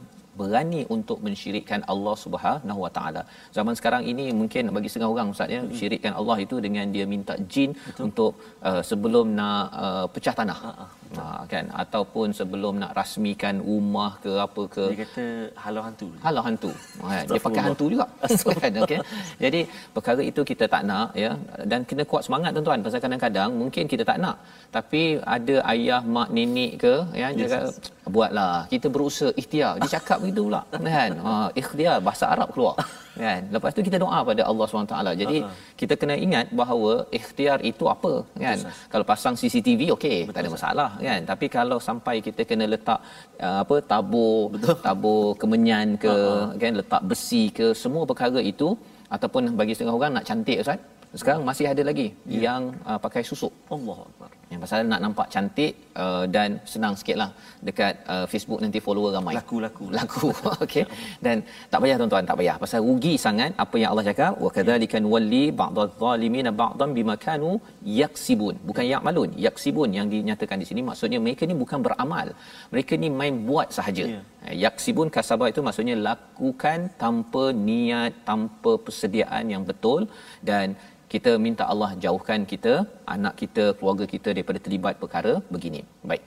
berani 0.41 0.81
untuk 0.97 1.19
mensyirikkan 1.27 1.81
Allah 1.93 2.15
Subhanahu 2.25 2.81
Wa 2.85 2.91
Taala. 2.97 3.23
Zaman 3.57 3.75
sekarang 3.79 4.03
ini 4.13 4.25
mungkin 4.41 4.73
bagi 4.77 4.89
setengah 4.91 5.11
orang 5.15 5.33
ustaz 5.35 5.55
ya, 5.57 5.61
hmm. 5.63 5.75
syirikkan 5.79 6.13
Allah 6.21 6.37
itu 6.47 6.57
dengan 6.67 6.87
dia 6.95 7.07
minta 7.15 7.37
jin 7.53 7.71
Betul. 7.75 8.03
untuk 8.07 8.33
uh, 8.69 8.83
sebelum 8.91 9.27
nak 9.41 9.65
uh, 9.85 10.07
pecah 10.15 10.35
tanah. 10.41 10.59
Ha, 10.67 10.73
ha, 11.17 11.45
kan? 11.53 11.65
Ataupun 11.83 12.27
sebelum 12.39 12.75
nak 12.83 12.93
rasmikan 12.99 13.57
rumah 13.69 14.11
ke 14.25 14.33
apa 14.47 14.63
ke. 14.75 14.85
Dia 14.93 14.99
kata 15.05 15.25
halau 15.65 15.83
hantu. 15.87 16.09
Halau 16.27 16.43
hantu. 16.47 16.71
Ha, 17.03 17.25
dia 17.31 17.41
pakai 17.47 17.63
hantu 17.67 17.87
juga. 17.95 18.07
kan? 18.63 18.73
Okey. 18.85 19.01
Jadi 19.45 19.61
perkara 19.97 20.23
itu 20.31 20.41
kita 20.51 20.65
tak 20.75 20.83
nak 20.91 21.09
ya. 21.25 21.31
Dan 21.71 21.81
kena 21.89 22.05
kuat 22.11 22.23
semangat 22.29 22.51
tuan-tuan. 22.57 22.85
Pasal 22.87 23.01
kadang-kadang 23.07 23.51
mungkin 23.63 23.85
kita 23.93 24.05
tak 24.11 24.19
nak. 24.25 24.37
Tapi 24.77 25.03
ada 25.37 25.57
ayah 25.73 26.03
mak 26.17 26.29
nenek 26.37 26.73
ke 26.85 26.95
ya 27.21 27.29
yes, 27.33 27.37
dia 27.39 27.47
yes. 27.49 27.77
buatlah. 28.15 28.55
Kita 28.73 28.87
berusaha 28.95 29.31
ikhtiar. 29.41 29.73
Dia 29.81 29.91
cakap 29.97 30.19
begitu 30.23 30.43
pula 30.49 30.63
kan? 30.73 31.13
Ha 31.27 31.35
ikhtiar. 31.61 31.99
Bahasa 32.09 32.25
Arab 32.35 32.51
keluar 32.55 32.77
kan? 33.25 33.41
Lepas 33.55 33.71
tu 33.77 33.83
kita 33.89 33.99
doa 34.05 34.19
pada 34.31 34.43
Allah 34.51 34.67
SWT 34.67 34.97
jadi 35.23 35.37
uh-huh. 35.45 35.55
kita 35.81 35.95
kena 36.01 36.15
ingat 36.27 36.47
bahawa 36.61 36.93
ikhtiar 37.19 37.59
itu 37.71 37.85
apa? 37.95 38.13
Kan? 38.45 38.59
Betul, 38.63 38.75
kalau 38.93 39.05
pasang 39.11 39.35
CCTV 39.41 39.81
okey 39.97 40.19
tak 40.35 40.41
ada 40.45 40.51
masalah 40.57 40.91
kan? 41.09 41.21
Tapi 41.33 41.47
kalau 41.57 41.79
sampai 41.89 42.17
kita 42.27 42.45
kena 42.51 42.67
letak 42.75 43.01
uh, 43.47 43.59
apa 43.65 43.77
tabur 43.93 44.39
Betul. 44.55 44.77
tabur 44.87 45.25
kemenyan 45.43 45.89
ke 46.05 46.15
uh-huh. 46.15 46.59
kan? 46.63 46.73
Letak 46.81 47.03
besi 47.11 47.43
ke 47.59 47.67
semua 47.83 48.05
perkara 48.11 48.43
itu 48.53 48.71
ataupun 49.17 49.43
bagi 49.61 49.75
setengah 49.75 49.97
orang 49.99 50.13
nak 50.17 50.27
cantik 50.29 50.59
ustaz 50.65 50.81
sekarang 51.15 51.43
masih 51.51 51.67
ada 51.73 51.83
lagi 51.91 52.09
yeah. 52.25 52.43
yang 52.47 52.63
uh, 52.85 52.99
pakai 53.01 53.23
susuk 53.31 53.53
Allah 53.71 53.99
Akbar 54.09 54.31
yang 54.53 54.61
pasal 54.65 54.89
nak 54.91 55.01
nampak 55.05 55.27
cantik 55.35 55.73
uh, 56.03 56.25
dan 56.35 56.49
senang 56.73 56.95
sikitlah 57.01 57.31
dekat 57.69 57.95
uh, 58.13 58.27
Facebook 58.33 58.61
nanti 58.65 58.81
follower 58.87 59.13
ramai. 59.17 59.35
Laku 59.39 59.57
laku. 59.65 59.87
Laku. 59.99 60.29
Okey. 60.65 60.85
Dan 61.25 61.37
tak 61.73 61.81
payah 61.83 61.97
tuan-tuan, 62.01 62.25
tak 62.31 62.39
payah. 62.41 62.57
Pasal 62.65 62.81
rugi 62.89 63.15
sangat 63.27 63.53
apa 63.65 63.77
yang 63.83 63.91
Allah 63.93 64.07
cakap, 64.11 64.33
wa 64.45 64.51
kadzalika 64.57 65.01
walli 65.15 65.45
ba'dadh 65.61 65.93
zalimin 66.03 66.49
ba'dhan 66.63 66.91
bima 66.99 67.17
kanu 67.27 67.53
yaksibun. 68.01 68.57
Bukan 68.69 68.85
ya'malun, 68.93 69.31
yaksibun 69.47 69.93
yang 69.99 70.09
dinyatakan 70.15 70.59
di 70.65 70.69
sini 70.71 70.83
maksudnya 70.91 71.21
mereka 71.27 71.45
ni 71.51 71.57
bukan 71.63 71.81
beramal. 71.87 72.29
Mereka 72.73 72.93
ni 73.05 73.11
main 73.21 73.37
buat 73.51 73.69
sahaja. 73.79 74.05
Yeah. 74.15 74.25
Yaksibun 74.65 75.09
kasabah 75.17 75.49
itu 75.53 75.61
maksudnya 75.67 75.97
lakukan 76.09 76.89
tanpa 77.03 77.45
niat, 77.69 78.13
tanpa 78.31 78.73
persediaan 78.87 79.45
yang 79.53 79.63
betul 79.71 80.09
dan 80.51 80.73
kita 81.13 81.33
minta 81.45 81.65
Allah 81.73 81.91
jauhkan 82.05 82.41
kita 82.53 82.73
anak 83.15 83.35
kita 83.43 83.65
keluarga 83.79 84.05
kita 84.15 84.29
daripada 84.37 84.59
terlibat 84.65 84.95
perkara 85.03 85.33
begini. 85.55 85.81
Baik. 86.11 86.23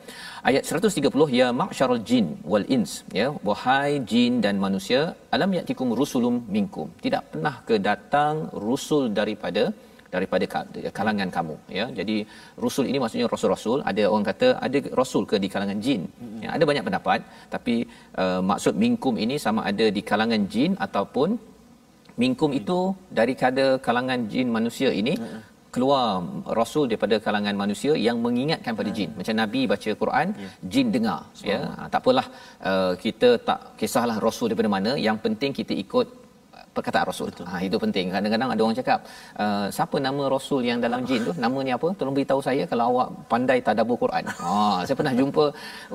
Ayat 0.49 0.63
130 0.71 1.37
ya 1.39 1.47
ma'syarul 1.61 2.03
jin 2.09 2.27
wal 2.53 2.65
ins 2.75 2.93
ya 3.19 3.27
wahai 3.49 3.91
jin 4.11 4.33
dan 4.45 4.57
manusia 4.65 5.01
alam 5.37 5.53
yatikum 5.59 5.89
rusulum 6.01 6.37
minkum? 6.57 6.89
Tidak 7.05 7.23
pernah 7.33 7.55
ke 7.69 7.77
datang 7.89 8.35
rusul 8.65 9.05
daripada 9.19 9.65
daripada 10.13 10.45
kalangan 10.97 11.29
kamu 11.35 11.55
ya. 11.77 11.85
Jadi 11.99 12.15
rusul 12.63 12.85
ini 12.89 12.97
maksudnya 13.03 13.27
rasul-rasul. 13.33 13.79
Ada 13.91 14.03
orang 14.11 14.25
kata 14.31 14.47
ada 14.65 14.79
rasul 15.01 15.23
ke 15.31 15.35
di 15.43 15.49
kalangan 15.53 15.79
jin? 15.85 16.01
Ya 16.43 16.49
ada 16.55 16.63
banyak 16.69 16.85
pendapat. 16.87 17.19
Tapi 17.53 17.75
uh, 18.23 18.41
maksud 18.51 18.75
minkum 18.85 19.15
ini 19.25 19.37
sama 19.45 19.63
ada 19.71 19.87
di 19.97 20.03
kalangan 20.11 20.43
jin 20.55 20.73
ataupun 20.87 21.29
minkum 22.23 22.51
itu 22.59 22.79
dari 23.19 23.33
kada 23.43 23.65
kalangan 23.87 24.19
jin 24.33 24.47
manusia 24.57 24.89
ini 25.01 25.15
keluar 25.75 26.05
rasul 26.59 26.85
daripada 26.89 27.15
kalangan 27.25 27.55
manusia 27.63 27.93
yang 28.07 28.17
mengingatkan 28.25 28.73
pada 28.79 28.89
jin. 28.97 29.09
Macam 29.19 29.35
nabi 29.41 29.61
baca 29.73 29.91
Quran 30.01 30.27
ya. 30.43 30.49
jin 30.73 30.87
dengar 30.95 31.19
ya. 31.51 31.59
Ha, 31.77 31.87
tak 31.93 31.99
apalah 32.03 32.27
uh, 32.69 32.93
kita 33.03 33.29
tak 33.49 33.59
kisahlah 33.79 34.17
rasul 34.27 34.47
daripada 34.51 34.71
mana. 34.75 34.93
Yang 35.07 35.17
penting 35.25 35.51
kita 35.59 35.75
ikut 35.83 36.07
perkataan 36.77 37.05
rasul. 37.11 37.27
Betul. 37.31 37.45
Ha 37.51 37.55
itu 37.67 37.77
penting. 37.83 38.05
Kadang-kadang 38.15 38.49
ada 38.53 38.61
orang 38.65 38.77
cakap, 38.81 38.99
uh, 39.43 39.65
siapa 39.77 39.95
nama 40.07 40.23
rasul 40.35 40.61
yang 40.69 40.79
dalam 40.85 41.01
jin 41.09 41.21
tu? 41.27 41.33
Nama 41.45 41.57
ni 41.67 41.71
apa? 41.77 41.87
Tolong 41.99 42.15
beritahu 42.17 42.41
saya 42.47 42.63
kalau 42.71 42.85
awak 42.91 43.07
pandai 43.31 43.59
tadabbur 43.67 43.97
Quran. 44.03 44.23
Ha 44.43 44.55
saya 44.85 44.95
pernah 44.99 45.13
jumpa 45.19 45.45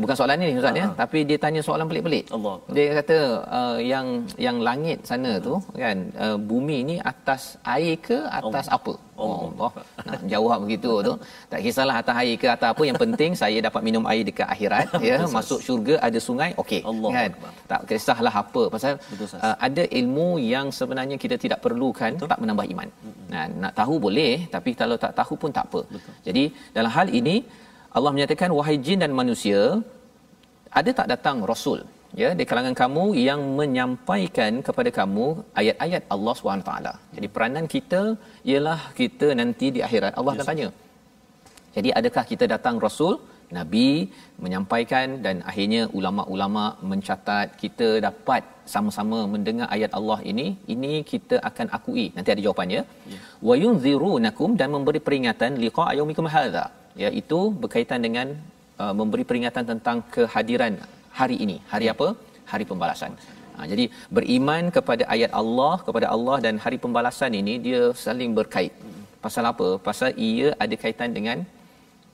bukan 0.02 0.16
soalan 0.18 0.36
ni 0.42 0.48
ustaz 0.60 0.80
ya, 0.82 0.86
tapi 1.02 1.18
dia 1.28 1.38
tanya 1.44 1.60
soalan 1.68 1.86
pelik-pelik. 1.90 2.24
Allah. 2.36 2.54
Dia 2.76 2.86
kata 3.00 3.18
uh, 3.58 3.78
yang 3.92 4.06
yang 4.46 4.56
langit 4.68 4.98
sana 5.10 5.32
tu 5.48 5.54
kan 5.82 5.98
uh, 6.24 6.36
bumi 6.50 6.78
ni 6.90 6.96
atas 7.12 7.42
air 7.76 7.96
ke 8.08 8.18
atas 8.40 8.66
Allah. 8.68 8.78
apa? 8.78 8.94
Oh 9.22 9.28
Allah. 9.48 9.70
Nak 10.08 10.20
jawab 10.32 10.58
begitu 10.64 10.92
tu. 11.06 11.12
Tak 11.52 11.60
kisahlah 11.64 11.96
atas 12.02 12.16
air 12.22 12.36
ke 12.42 12.46
atas 12.54 12.68
apa 12.74 12.82
yang 12.88 12.98
penting 13.02 13.32
saya 13.42 13.58
dapat 13.66 13.82
minum 13.88 14.04
air 14.12 14.22
dekat 14.28 14.48
akhirat 14.54 14.86
ya, 15.08 15.16
masuk 15.38 15.60
syurga 15.66 15.94
ada 16.06 16.18
sungai. 16.28 16.50
Okey. 16.62 16.80
Kan? 17.18 17.30
Tak 17.72 17.80
kisahlah 17.90 18.34
apa 18.44 18.62
pasal 18.74 18.92
uh, 19.46 19.56
ada 19.68 19.84
ilmu 20.00 20.28
yang 20.54 20.68
sebenarnya 20.78 21.16
kita 21.24 21.38
tidak 21.44 21.60
perlukan 21.64 22.12
Betul. 22.16 22.30
tak 22.32 22.40
menambah 22.44 22.66
iman. 22.74 22.88
Nah, 23.32 23.44
nak 23.62 23.72
tahu 23.80 23.94
boleh 24.06 24.34
tapi 24.54 24.72
kalau 24.80 24.96
tak 25.04 25.12
tahu 25.20 25.34
pun 25.42 25.50
tak 25.58 25.66
apa. 25.68 25.80
Betul. 25.94 26.14
Jadi 26.28 26.44
dalam 26.76 26.92
hal 26.96 27.08
ini 27.20 27.36
Allah 27.96 28.10
menyatakan 28.16 28.50
wahai 28.58 28.76
jin 28.86 29.00
dan 29.04 29.12
manusia 29.20 29.60
ada 30.78 30.90
tak 30.98 31.08
datang 31.12 31.36
rasul 31.52 31.80
ya 32.22 32.28
di 32.38 32.44
kalangan 32.50 32.74
kamu 32.82 33.04
yang 33.28 33.40
menyampaikan 33.60 34.52
kepada 34.66 34.90
kamu 34.98 35.26
ayat-ayat 35.60 36.02
Allah 36.14 36.34
SWT. 36.38 36.72
Jadi 37.16 37.28
peranan 37.34 37.66
kita 37.74 38.02
ialah 38.50 38.80
kita 39.00 39.28
nanti 39.40 39.68
di 39.76 39.80
akhirat 39.86 40.12
Allah 40.20 40.34
yes. 40.34 40.40
akan 40.40 40.48
tanya. 40.50 40.68
Jadi 41.76 41.88
adakah 42.00 42.24
kita 42.32 42.44
datang 42.54 42.76
rasul, 42.86 43.14
nabi 43.56 43.88
menyampaikan 44.44 45.08
dan 45.24 45.36
akhirnya 45.50 45.82
ulama-ulama 45.98 46.64
mencatat 46.90 47.46
kita 47.62 47.88
dapat 48.08 48.42
sama-sama 48.74 49.18
mendengar 49.34 49.68
ayat 49.76 49.92
Allah 49.98 50.18
ini, 50.30 50.46
ini 50.74 50.92
kita 51.12 51.36
akan 51.50 51.66
akui. 51.76 52.06
Nanti 52.16 52.30
ada 52.34 52.42
jawapannya. 52.46 52.82
Ya. 53.12 53.18
Wa 53.48 53.54
yunzirunakum 53.62 54.58
dan 54.60 54.70
memberi 54.76 55.00
peringatan 55.06 55.60
liqa 55.64 55.86
yaumikum 55.98 56.28
hadza. 56.34 56.66
Iaitu 57.04 57.40
berkaitan 57.62 58.00
dengan 58.06 58.26
uh, 58.82 58.94
memberi 59.00 59.24
peringatan 59.28 59.64
tentang 59.72 59.98
kehadiran 60.14 60.74
hari 61.20 61.36
ini. 61.44 61.56
Hari 61.72 61.86
apa? 61.94 62.08
Hari 62.52 62.64
pembalasan. 62.70 63.12
Ha, 63.56 63.66
jadi 63.72 63.84
beriman 64.16 64.64
kepada 64.76 65.04
ayat 65.14 65.32
Allah, 65.40 65.74
kepada 65.86 66.06
Allah 66.14 66.36
dan 66.46 66.54
hari 66.64 66.78
pembalasan 66.84 67.34
ini 67.40 67.54
dia 67.66 67.82
saling 68.06 68.32
berkait. 68.38 68.72
Pasal 69.24 69.44
apa? 69.52 69.68
Pasal 69.86 70.10
ia 70.30 70.48
ada 70.64 70.74
kaitan 70.82 71.12
dengan 71.18 71.38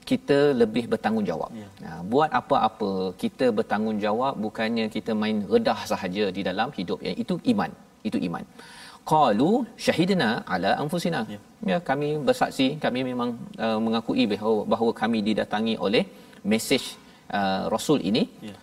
kita 0.09 0.37
lebih 0.61 0.85
bertanggungjawab. 0.93 1.51
Ya. 1.61 1.67
Ha, 1.87 1.99
buat 2.13 2.29
apa-apa 2.39 2.91
kita 3.23 3.45
bertanggungjawab 3.57 4.33
bukannya 4.45 4.85
kita 4.95 5.11
main 5.23 5.37
redah 5.53 5.79
sahaja 5.91 6.25
di 6.37 6.41
dalam 6.49 6.71
hidup. 6.79 6.99
Ya, 7.07 7.13
itu 7.23 7.35
iman. 7.53 7.71
Itu 8.09 8.17
iman. 8.29 8.45
Qalu 9.11 9.51
syahidna 9.85 10.29
ala 10.55 10.71
anfusina. 10.81 11.21
Ya. 11.33 11.39
ya 11.71 11.77
kami 11.89 12.09
bersaksi, 12.27 12.67
kami 12.85 12.99
memang 13.11 13.29
uh, 13.65 13.79
mengakui 13.85 14.23
bahawa, 14.33 14.59
bahawa 14.73 14.91
kami 15.01 15.19
didatangi 15.29 15.75
oleh 15.85 16.03
mesej 16.51 16.83
uh, 17.37 17.63
Rasul 17.73 17.99
ini. 18.11 18.23
Ya 18.49 18.55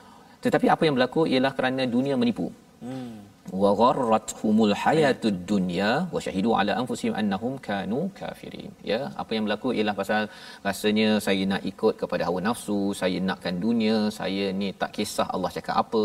tetapi 0.44 0.66
apa 0.74 0.82
yang 0.86 0.94
berlaku 0.96 1.22
ialah 1.32 1.52
kerana 1.58 1.82
dunia 1.96 2.14
menipu. 2.20 2.46
Hmm. 2.84 3.16
Wa 3.62 3.70
gharrathumul 3.80 4.74
hayatud 4.82 5.38
dunya 5.50 5.90
wa 6.14 6.20
syahidu 6.24 6.50
ala 6.58 6.72
anfusihim 6.80 7.14
annahum 7.20 7.54
kanu 7.66 8.00
kafirin. 8.18 8.70
Ya, 8.90 9.00
apa 9.22 9.30
yang 9.36 9.44
berlaku 9.46 9.68
ialah 9.76 9.94
pasal 10.00 10.22
rasanya 10.66 11.08
saya 11.26 11.44
nak 11.52 11.64
ikut 11.70 11.94
kepada 12.02 12.22
hawa 12.28 12.40
nafsu, 12.48 12.80
saya 13.00 13.18
nakkan 13.30 13.56
dunia, 13.64 13.96
saya 14.18 14.46
ni 14.60 14.68
tak 14.82 14.92
kisah 14.98 15.28
Allah 15.34 15.50
cakap 15.56 15.76
apa, 15.84 16.04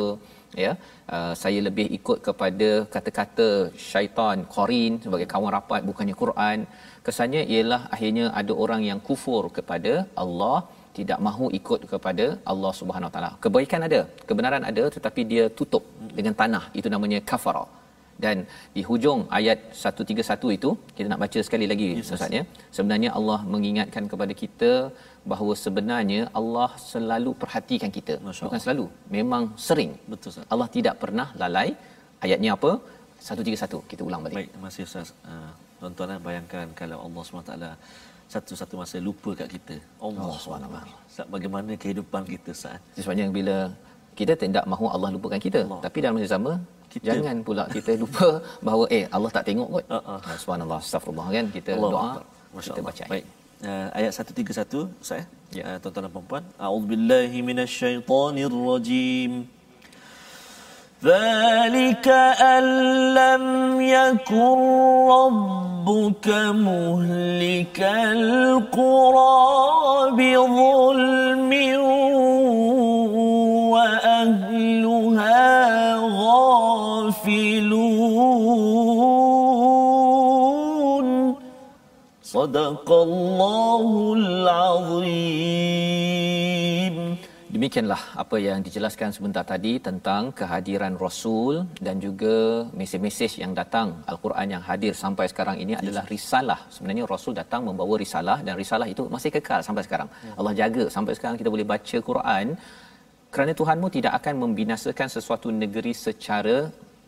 ya. 0.63 0.71
Uh, 1.15 1.33
saya 1.43 1.59
lebih 1.67 1.87
ikut 1.97 2.19
kepada 2.27 2.69
kata-kata 2.95 3.49
syaitan 3.89 4.39
qarin 4.55 4.93
sebagai 5.05 5.27
kawan 5.33 5.53
rapat 5.57 5.81
bukannya 5.89 6.15
Quran. 6.23 6.59
Kesannya 7.07 7.43
ialah 7.55 7.81
akhirnya 7.95 8.25
ada 8.41 8.53
orang 8.63 8.81
yang 8.89 8.99
kufur 9.09 9.43
kepada 9.57 9.93
Allah 10.23 10.57
tidak 10.97 11.19
mahu 11.27 11.45
ikut 11.59 11.81
kepada 11.93 12.25
Allah 12.51 12.73
Subhanahu 12.81 13.11
taala. 13.13 13.31
Kebaikan 13.45 13.81
ada, 13.87 13.99
kebenaran 14.29 14.63
ada 14.71 14.83
tetapi 14.95 15.23
dia 15.31 15.45
tutup 15.59 15.83
dengan 16.17 16.35
tanah. 16.41 16.63
Itu 16.79 16.89
namanya 16.95 17.19
kafara. 17.31 17.65
Dan 18.23 18.37
di 18.75 18.81
hujung 18.89 19.21
ayat 19.37 19.59
131 19.79 20.57
itu 20.57 20.69
kita 20.97 21.07
nak 21.11 21.21
baca 21.23 21.39
sekali 21.47 21.65
lagi 21.71 21.89
yes, 21.99 22.11
Ustaz 22.15 22.31
ya. 22.37 22.43
Sebenarnya 22.77 23.09
Allah 23.17 23.39
mengingatkan 23.53 24.03
kepada 24.11 24.33
kita 24.41 24.71
bahawa 25.31 25.53
sebenarnya 25.63 26.21
Allah 26.39 26.69
selalu 26.91 27.31
perhatikan 27.41 27.91
kita. 27.97 28.15
Bukan 28.47 28.61
selalu, 28.65 28.85
memang 29.17 29.43
sering. 29.67 29.91
Betul 30.11 30.29
Ustaz. 30.33 30.47
Allah 30.55 30.69
tidak 30.77 30.95
pernah 31.03 31.27
lalai. 31.43 31.69
Ayatnya 32.25 32.51
apa? 32.57 32.71
131. 33.27 33.83
Kita 33.91 34.01
ulang 34.07 34.21
balik. 34.25 34.37
Baik, 34.39 34.49
terima 34.53 34.69
kasih 34.71 34.83
Ustaz. 34.89 35.09
Uh, 35.31 35.51
tuan-tuan 35.79 36.17
bayangkan 36.27 36.67
kalau 36.79 36.97
Allah 37.05 37.21
SWT 37.27 37.55
satu-satu 38.33 38.73
masa 38.81 38.97
lupa 39.07 39.31
kat 39.39 39.47
kita. 39.55 39.75
Allah 40.01 40.27
oh, 40.27 40.37
SWT. 40.37 41.27
Bagaimana 41.35 41.71
kehidupan 41.83 42.23
kita 42.33 42.51
saat. 42.51 42.81
Sebabnya 42.97 43.25
bila 43.29 43.55
kita 44.19 44.33
tidak 44.43 44.65
mahu 44.71 44.85
Allah 44.95 45.09
lupakan 45.15 45.39
kita. 45.47 45.61
Allah. 45.67 45.81
Tapi 45.85 45.97
dalam 46.01 46.13
masa 46.17 46.29
sama, 46.35 46.51
kita... 46.93 47.11
jangan 47.11 47.37
pula 47.47 47.63
kita 47.69 47.91
lupa 48.03 48.27
bahawa 48.67 48.85
eh 48.97 49.03
Allah 49.15 49.29
tak 49.37 49.43
tengok 49.49 49.67
kot. 49.75 49.85
Uh-uh. 49.97 50.19
Subhanallah, 50.41 50.79
astagfirullah 50.81 51.27
kan. 51.35 51.45
Kita 51.57 51.71
Allah 51.77 51.91
doa, 51.95 52.09
Masya 52.55 52.69
kita 52.71 52.81
baca. 52.89 53.05
Baik. 53.13 53.25
Uh, 53.65 53.87
ayat 53.97 54.11
131 54.11 54.91
saya 54.99 55.23
ya. 55.57 55.63
uh, 55.63 55.77
tuan-tuan 55.79 56.03
dan 56.05 56.11
puan-puan 56.11 56.43
a'udzubillahi 56.59 57.39
minasyaitonirrajim 57.49 59.47
ذلك 61.03 62.07
أن 62.41 62.63
لم 63.13 63.81
يكن 63.81 64.57
ربك 65.11 66.27
مهلك 66.55 67.79
القرى 68.11 69.35
بظلم 70.11 71.51
وأهلها 73.75 75.45
غافلون. 75.95 77.45
صدق 82.23 82.91
الله 82.91 84.13
العظيم. 84.17 85.65
Demikianlah 87.55 88.19
apa 88.21 88.35
yang 88.45 88.59
dijelaskan 88.67 89.09
sebentar 89.15 89.43
tadi 89.51 89.73
tentang 89.87 90.35
kehadiran 90.39 90.93
Rasul 91.03 91.63
dan 91.85 92.03
juga 92.05 92.67
mesej-mesej 92.79 93.39
yang 93.43 93.55
datang 93.59 94.03
Al-Quran 94.11 94.47
yang 94.53 94.63
hadir 94.69 94.91
sampai 95.03 95.25
sekarang 95.31 95.55
ini 95.63 95.71
adalah 95.81 96.03
risalah. 96.11 96.59
Sebenarnya 96.75 97.07
Rasul 97.13 97.31
datang 97.41 97.63
membawa 97.63 97.95
risalah 98.03 98.37
dan 98.43 98.59
risalah 98.59 98.87
itu 98.93 99.07
masih 99.15 99.31
kekal 99.35 99.63
sampai 99.67 99.87
sekarang. 99.87 100.11
Ya. 100.27 100.33
Allah 100.39 100.53
jaga 100.61 100.83
sampai 100.95 101.15
sekarang 101.15 101.39
kita 101.39 101.47
boleh 101.55 101.63
baca 101.73 101.97
Quran 102.09 102.45
kerana 103.31 103.51
Tuhanmu 103.55 103.87
tidak 103.97 104.13
akan 104.19 104.35
membinasakan 104.43 105.07
sesuatu 105.15 105.47
negeri 105.47 105.95
secara 105.95 106.57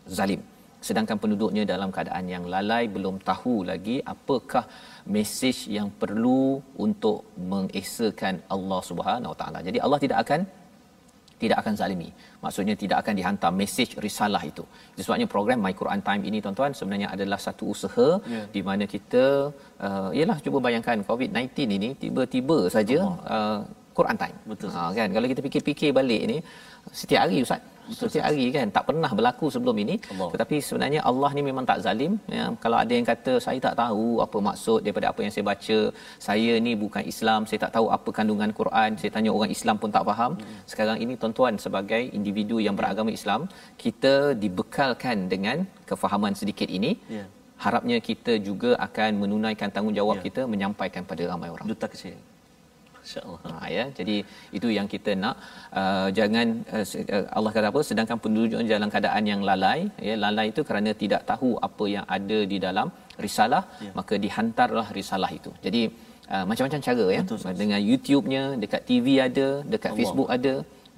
zalim. 0.08 0.40
Sedangkan 0.86 1.18
penduduknya 1.22 1.62
dalam 1.72 1.90
keadaan 1.94 2.26
yang 2.34 2.44
lalai 2.54 2.84
belum 2.96 3.16
tahu 3.30 3.56
lagi 3.70 3.96
apakah 4.14 4.64
mesej 5.14 5.58
yang 5.76 5.88
perlu 6.02 6.62
untuk 6.86 7.18
mengesakan 7.52 8.34
Allah 8.56 8.80
Subhanahu 8.90 9.32
Wa 9.34 9.38
Taala. 9.40 9.58
Jadi 9.68 9.78
Allah 9.84 10.00
tidak 10.04 10.18
akan 10.24 10.40
tidak 11.42 11.58
akan 11.62 11.74
zalimi. 11.80 12.08
Maksudnya 12.44 12.74
tidak 12.82 12.98
akan 13.02 13.14
dihantar 13.18 13.50
mesej 13.60 13.90
risalah 14.06 14.42
itu. 14.50 14.64
Sebabnya 15.06 15.26
program 15.34 15.58
My 15.64 15.74
Quran 15.80 16.00
Time 16.08 16.22
ini 16.28 16.38
tuan-tuan 16.44 16.74
sebenarnya 16.78 17.08
adalah 17.14 17.38
satu 17.46 17.64
usaha 17.74 18.08
yeah. 18.34 18.46
di 18.54 18.60
mana 18.68 18.84
kita 18.94 19.24
uh, 19.86 20.38
cuba 20.44 20.58
bayangkan 20.66 20.98
COVID-19 21.10 21.76
ini 21.78 21.90
tiba-tiba 22.02 22.58
saja 22.76 22.98
uh, 23.36 23.60
Quran 23.98 24.16
time. 24.22 24.36
Betul. 24.50 24.70
Ha, 24.76 24.82
kan 24.98 25.08
kalau 25.16 25.26
kita 25.32 25.40
fikir-fikir 25.46 25.90
balik 25.98 26.22
ni 26.32 26.38
setiap 27.00 27.20
hari 27.26 27.38
ustaz 27.46 27.62
Betul, 27.88 28.08
setiap 28.08 28.24
hari 28.28 28.44
kan 28.56 28.68
tak 28.76 28.84
pernah 28.88 29.10
berlaku 29.18 29.46
sebelum 29.54 29.76
ini 29.84 29.94
Allah. 30.12 30.28
tetapi 30.32 30.56
sebenarnya 30.66 31.00
Allah 31.10 31.30
ni 31.36 31.42
memang 31.48 31.64
tak 31.70 31.78
zalim 31.84 32.12
ya 32.36 32.44
kalau 32.64 32.76
ada 32.82 32.92
yang 32.96 33.06
kata 33.10 33.32
saya 33.44 33.58
tak 33.66 33.74
tahu 33.82 34.06
apa 34.24 34.38
maksud 34.48 34.78
daripada 34.84 35.06
apa 35.12 35.20
yang 35.24 35.32
saya 35.34 35.44
baca 35.50 35.78
saya 36.26 36.52
ni 36.66 36.72
bukan 36.82 37.04
Islam 37.12 37.40
saya 37.48 37.60
tak 37.64 37.72
tahu 37.76 37.86
apa 37.96 38.10
kandungan 38.18 38.52
Quran 38.60 38.90
saya 39.00 39.10
tanya 39.16 39.32
orang 39.36 39.52
Islam 39.56 39.76
pun 39.82 39.90
tak 39.96 40.04
faham 40.10 40.32
hmm. 40.36 40.60
sekarang 40.72 40.98
ini 41.04 41.16
tuan-tuan 41.22 41.56
sebagai 41.66 42.02
individu 42.18 42.58
yang 42.66 42.76
beragama 42.80 43.12
Islam 43.18 43.48
kita 43.84 44.14
dibekalkan 44.44 45.18
dengan 45.32 45.64
kefahaman 45.90 46.36
sedikit 46.40 46.68
ini 46.78 46.92
yeah. 47.16 47.26
harapnya 47.64 47.98
kita 48.10 48.34
juga 48.48 48.72
akan 48.88 49.10
menunaikan 49.24 49.72
tanggungjawab 49.76 50.18
yeah. 50.18 50.26
kita 50.28 50.42
menyampaikan 50.54 51.04
pada 51.12 51.24
ramai 51.32 51.48
orang 51.56 51.68
duta 51.72 51.88
kecil 51.94 52.18
insyaallah 53.08 53.40
ha 53.46 53.68
ya. 53.76 53.84
Jadi 53.98 54.16
itu 54.58 54.68
yang 54.76 54.88
kita 54.94 55.12
nak 55.24 55.36
uh, 55.80 56.08
jangan 56.18 56.46
uh, 56.76 56.84
uh, 57.16 57.24
Allah 57.36 57.52
kata 57.56 57.66
apa? 57.72 57.82
Sedangkan 57.90 58.18
penduduk 58.24 58.60
dalam 58.74 58.90
keadaan 58.94 59.24
yang 59.32 59.42
lalai 59.50 59.78
ya. 60.08 60.14
Lalai 60.24 60.46
itu 60.52 60.62
kerana 60.70 60.92
tidak 61.02 61.22
tahu 61.30 61.50
apa 61.68 61.86
yang 61.94 62.06
ada 62.16 62.38
di 62.52 62.58
dalam 62.66 62.88
risalah 63.26 63.62
ya. 63.86 63.92
maka 63.98 64.14
dihantarlah 64.24 64.86
risalah 64.98 65.30
itu. 65.38 65.52
Jadi 65.66 65.82
uh, 66.34 66.44
macam-macam 66.50 66.80
cara 66.88 67.06
ya. 67.16 67.22
Betul, 67.24 67.54
dengan 67.62 67.80
YouTube-nya 67.90 68.42
dekat 68.64 68.82
TV 68.90 69.06
ada 69.28 69.48
dekat 69.74 69.90
Allah. 69.92 70.00
Facebook 70.00 70.28
ada 70.36 70.54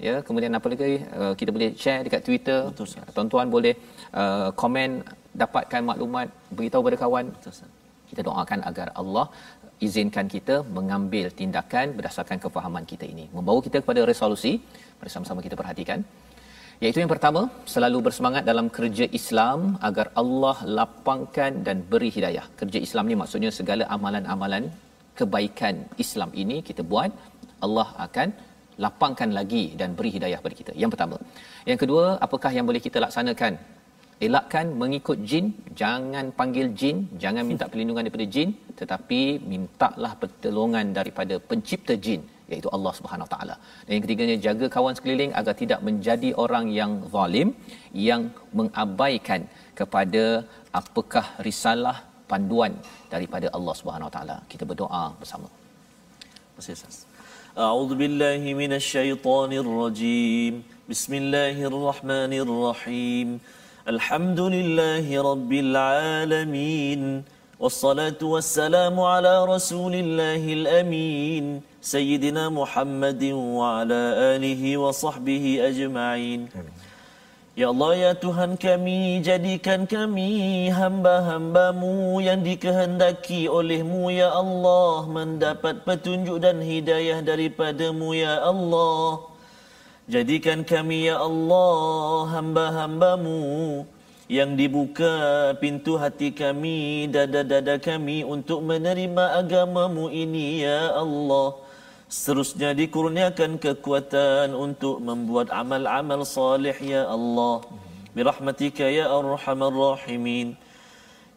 ya. 0.07 0.15
Kemudian 0.27 0.59
apa 0.59 0.67
lagi? 0.73 0.99
Uh, 1.21 1.33
kita 1.39 1.49
boleh 1.55 1.69
share 1.83 2.01
dekat 2.07 2.23
Twitter. 2.29 2.59
Betul, 2.71 2.87
tuan-tuan 3.17 3.47
boleh 3.57 3.73
uh, 4.21 4.49
komen 4.63 4.89
dapatkan 5.43 5.81
maklumat 5.91 6.27
beritahu 6.57 6.83
pada 6.87 6.99
kawan. 7.03 7.27
Betul, 7.35 7.53
kita 8.11 8.21
doakan 8.27 8.59
agar 8.69 8.87
Allah 9.01 9.25
izinkan 9.87 10.25
kita 10.33 10.55
mengambil 10.77 11.27
tindakan 11.39 11.87
berdasarkan 11.97 12.37
kefahaman 12.43 12.85
kita 12.91 13.05
ini. 13.13 13.25
Membawa 13.37 13.59
kita 13.67 13.77
kepada 13.83 14.01
resolusi 14.11 14.53
bersama-sama 15.01 15.41
kita 15.45 15.55
perhatikan. 15.61 15.99
Iaitu 16.83 16.99
yang 17.01 17.11
pertama 17.13 17.41
selalu 17.73 17.97
bersemangat 18.05 18.43
dalam 18.51 18.67
kerja 18.77 19.05
Islam 19.19 19.59
agar 19.89 20.05
Allah 20.21 20.57
lapangkan 20.77 21.51
dan 21.67 21.77
beri 21.91 22.09
hidayah. 22.15 22.45
Kerja 22.61 22.79
Islam 22.87 23.05
ni 23.09 23.15
maksudnya 23.21 23.51
segala 23.59 23.83
amalan-amalan 23.95 24.63
kebaikan 25.19 25.75
Islam 26.03 26.29
ini 26.43 26.57
kita 26.69 26.81
buat 26.91 27.11
Allah 27.65 27.89
akan 28.05 28.29
lapangkan 28.83 29.29
lagi 29.39 29.63
dan 29.79 29.89
beri 29.97 30.11
hidayah 30.17 30.37
kepada 30.41 30.55
kita. 30.61 30.71
Yang 30.81 30.91
pertama. 30.93 31.17
Yang 31.69 31.79
kedua 31.83 32.05
apakah 32.25 32.51
yang 32.57 32.65
boleh 32.69 32.81
kita 32.87 32.97
laksanakan 33.05 33.53
elakkan 34.25 34.65
mengikut 34.81 35.17
jin 35.29 35.45
jangan 35.81 36.25
panggil 36.39 36.67
jin 36.79 36.97
jangan 37.23 37.43
minta 37.51 37.65
perlindungan 37.71 38.05
daripada 38.07 38.27
jin 38.35 38.49
tetapi 38.81 39.21
mintalah 39.51 40.13
pertolongan 40.21 40.85
daripada 40.99 41.35
pencipta 41.49 41.95
jin 42.05 42.21
iaitu 42.51 42.69
Allah 42.75 42.93
Subhanahu 42.99 43.25
Wa 43.27 43.33
taala. 43.33 43.55
Dan 43.83 43.91
yang 43.95 44.03
ketiganya 44.05 44.35
jaga 44.45 44.65
kawan 44.75 44.93
sekeliling 44.97 45.31
agar 45.39 45.53
tidak 45.61 45.79
menjadi 45.87 46.29
orang 46.43 46.65
yang 46.79 46.91
zalim 47.13 47.49
yang 48.09 48.21
mengabaikan 48.59 49.41
kepada 49.79 50.23
apakah 50.81 51.25
risalah 51.47 51.97
panduan 52.31 52.73
daripada 53.13 53.47
Allah 53.57 53.75
Subhanahu 53.79 54.09
Wa 54.09 54.15
taala. 54.17 54.37
Kita 54.51 54.63
berdoa 54.71 55.03
bersama. 55.21 55.47
A'udzu 57.67 57.95
billahi 58.01 58.49
minasyaitonir 58.59 59.69
rajim 59.83 60.53
Bismillahirrahmanirrahim 60.91 63.27
الحمد 63.88 64.40
لله 64.40 65.06
رب 65.30 65.52
العالمين 65.52 67.02
والصلاة 67.60 68.20
والسلام 68.22 69.00
على 69.00 69.34
رسول 69.44 69.94
الله 69.94 70.42
الأمين 70.58 71.44
سيدنا 71.80 72.48
محمد 72.50 73.22
وعلى 73.32 74.02
آله 74.34 74.62
وصحبه 74.76 75.44
أجمعين 75.70 76.40
Ya 77.56 77.72
Allah 77.72 77.96
ya 77.96 78.12
Tuhan 78.12 78.60
kami 78.60 79.24
jadikan 79.24 79.88
kami 79.88 80.68
hamba-hambamu 80.68 82.20
yang 82.20 82.44
dikehendaki 82.44 83.48
olehmu 83.48 84.12
ya 84.12 84.28
Allah 84.28 85.08
mendapat 85.08 85.80
petunjuk 85.88 86.36
dan 86.36 86.60
hidayah 86.60 87.24
daripadamu 87.24 88.12
ya 88.12 88.44
Allah 88.44 89.24
Jadikan 90.09 90.65
kami 90.65 91.13
ya 91.13 91.21
Allah 91.21 92.25
hamba-hambamu 92.33 93.85
yang 94.25 94.57
dibuka 94.57 95.53
pintu 95.61 95.93
hati 95.93 96.33
kami, 96.33 97.05
dada-dada 97.05 97.77
kami 97.77 98.25
untuk 98.25 98.65
menerima 98.65 99.37
agamamu 99.37 100.09
ini 100.09 100.65
ya 100.65 100.97
Allah. 100.97 101.53
Seterusnya 102.09 102.73
dikurniakan 102.73 103.61
kekuatan 103.61 104.57
untuk 104.57 105.05
membuat 105.05 105.53
amal-amal 105.53 106.25
salih 106.25 106.75
ya 106.81 107.05
Allah. 107.05 107.61
Birahmatika 108.17 108.89
ya 108.89 109.05
arhamar 109.05 109.69
rahimin. 109.69 110.57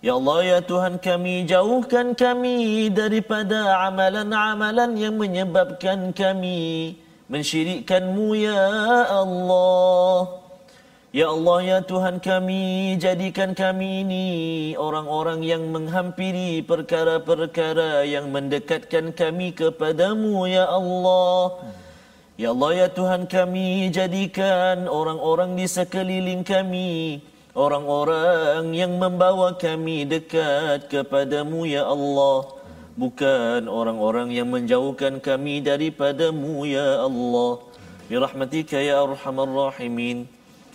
Ya 0.01 0.17
Allah 0.17 0.57
ya 0.57 0.59
Tuhan 0.65 1.05
kami 1.05 1.45
jauhkan 1.45 2.17
kami 2.17 2.89
daripada 2.89 3.85
amalan-amalan 3.93 4.97
yang 4.97 5.21
menyebabkan 5.21 6.17
kami 6.17 6.97
mensyirikkanmu 7.29 8.37
ya 8.37 8.65
Allah. 9.09 10.45
Ya 11.15 11.31
Allah 11.31 11.59
ya 11.63 11.79
Tuhan 11.79 12.19
kami 12.19 12.99
jadikan 12.99 13.55
kami 13.55 14.03
ini 14.03 14.27
orang-orang 14.75 15.47
yang 15.47 15.71
menghampiri 15.71 16.59
perkara-perkara 16.67 18.03
yang 18.03 18.35
mendekatkan 18.35 19.15
kami 19.15 19.55
kepadamu 19.55 20.51
ya 20.51 20.67
Allah. 20.67 21.63
Ya 22.35 22.51
Allah 22.51 22.71
ya 22.75 22.89
Tuhan 22.91 23.31
kami 23.31 23.95
jadikan 23.95 24.91
orang-orang 24.91 25.55
di 25.55 25.71
sekeliling 25.71 26.43
kami 26.43 27.23
orang-orang 27.55 28.75
yang 28.75 28.99
membawa 28.99 29.55
kami 29.55 30.03
dekat 30.03 30.91
kepadamu 30.91 31.63
ya 31.63 31.87
Allah 31.87 32.64
bukan 32.95 33.67
orang-orang 33.67 34.31
yang 34.35 34.49
menjauhkan 34.51 35.19
kami 35.19 35.63
daripadamu 35.63 36.67
ya 36.67 37.03
Allah. 37.03 37.63
Bi 38.07 38.15
rahmatika 38.19 38.79
ya 38.79 39.03
arhamar 39.03 39.51
rahimin. 39.51 40.27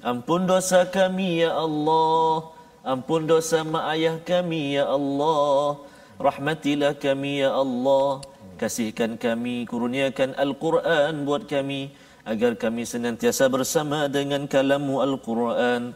Ampun 0.04 0.48
dosa 0.48 0.88
kami 0.88 1.44
ya 1.44 1.56
Allah. 1.56 2.52
Ampun 2.84 3.28
dosa 3.28 3.64
mak 3.68 3.86
ayah 3.96 4.18
kami 4.24 4.80
ya 4.80 4.88
Allah. 4.88 5.80
Rahmatilah 6.20 6.96
kami 7.00 7.44
ya 7.44 7.56
Allah. 7.56 8.24
Kasihkan 8.60 9.16
kami 9.16 9.64
kurniakan 9.64 10.36
al-Quran 10.36 11.24
buat 11.24 11.48
kami 11.48 11.96
agar 12.28 12.60
kami 12.60 12.84
senantiasa 12.84 13.48
bersama 13.48 14.12
dengan 14.12 14.44
kalamu 14.46 15.00
al-Quran 15.00 15.96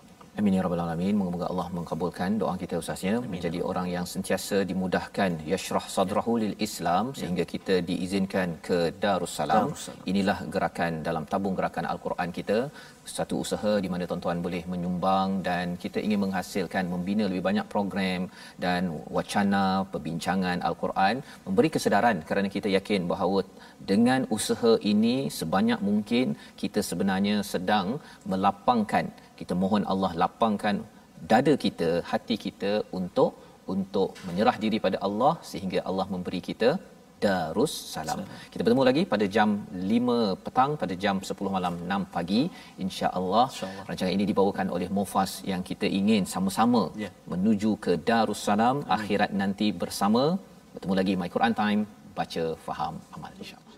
Amin 0.39 0.55
ya 0.55 0.61
rabbal 0.65 0.81
alamin. 0.83 1.15
Moga-moga 1.19 1.47
Allah 1.51 1.67
mengabulkan 1.77 2.39
doa 2.41 2.53
kita 2.61 2.77
menjadi 3.33 3.59
ya 3.61 3.65
orang 3.71 3.87
yang 3.95 4.05
sentiasa 4.11 4.57
dimudahkan 4.69 5.31
yashrah 5.51 5.83
sadrahu 5.95 6.33
lil 6.43 6.55
Islam 6.67 7.05
ya. 7.11 7.17
sehingga 7.19 7.43
kita 7.53 7.75
diizinkan 7.89 8.49
ke 8.67 8.77
Darussalam. 9.03 9.65
Darussalam. 9.67 10.07
Inilah 10.11 10.37
gerakan 10.53 11.03
dalam 11.07 11.23
tabung 11.31 11.55
gerakan 11.59 11.85
Al-Quran 11.93 12.31
kita 12.37 12.59
satu 13.15 13.35
usaha 13.43 13.73
di 13.83 13.89
mana 13.93 14.03
tuan-tuan 14.09 14.39
boleh 14.45 14.63
menyumbang 14.73 15.29
dan 15.47 15.75
kita 15.83 15.99
ingin 16.05 16.19
menghasilkan 16.25 16.85
membina 16.93 17.25
lebih 17.31 17.43
banyak 17.49 17.67
program 17.73 18.21
dan 18.65 18.81
wacana 19.17 19.63
perbincangan 19.93 20.63
Al-Quran 20.69 21.15
memberi 21.47 21.71
kesedaran 21.75 22.19
kerana 22.29 22.49
kita 22.55 22.69
yakin 22.77 23.09
bahawa 23.11 23.41
dengan 23.91 24.23
usaha 24.37 24.73
ini 24.93 25.15
sebanyak 25.39 25.81
mungkin 25.89 26.27
kita 26.61 26.79
sebenarnya 26.91 27.37
sedang 27.53 27.87
melapangkan 28.31 29.07
kita 29.41 29.55
mohon 29.63 29.85
Allah 29.93 30.11
lapangkan 30.23 30.77
dada 31.31 31.53
kita 31.65 31.89
hati 32.11 32.35
kita 32.45 32.71
untuk 32.99 33.31
untuk 33.73 34.09
menyerah 34.27 34.55
diri 34.63 34.77
pada 34.85 34.97
Allah 35.07 35.33
sehingga 35.51 35.79
Allah 35.89 36.07
memberi 36.13 36.41
kita 36.49 36.69
Darus 37.23 37.73
Salam. 37.93 38.19
Kita 38.51 38.61
bertemu 38.65 38.83
lagi 38.89 39.01
pada 39.11 39.25
jam 39.35 39.49
5 39.95 40.15
petang 40.45 40.71
pada 40.83 40.93
jam 41.03 41.15
10 41.29 41.55
malam 41.57 41.73
6 41.95 42.13
pagi 42.15 42.41
insya-Allah. 42.85 43.45
Insya 43.53 43.69
Rancangan 43.89 44.13
ini 44.17 44.25
dibawakan 44.31 44.69
oleh 44.75 44.87
Mufas 44.97 45.33
yang 45.51 45.63
kita 45.69 45.89
ingin 45.99 46.25
sama-sama 46.33 46.83
yeah. 47.03 47.13
menuju 47.33 47.71
ke 47.85 47.93
Darus 48.09 48.41
Salam 48.49 48.79
akhirat 48.97 49.33
nanti 49.43 49.69
bersama. 49.83 50.23
Bertemu 50.73 50.95
lagi 51.01 51.13
My 51.21 51.29
Quran 51.35 51.55
Time 51.61 51.83
baca 52.19 52.45
faham 52.67 52.95
amal 53.17 53.31
insya-Allah. 53.41 53.70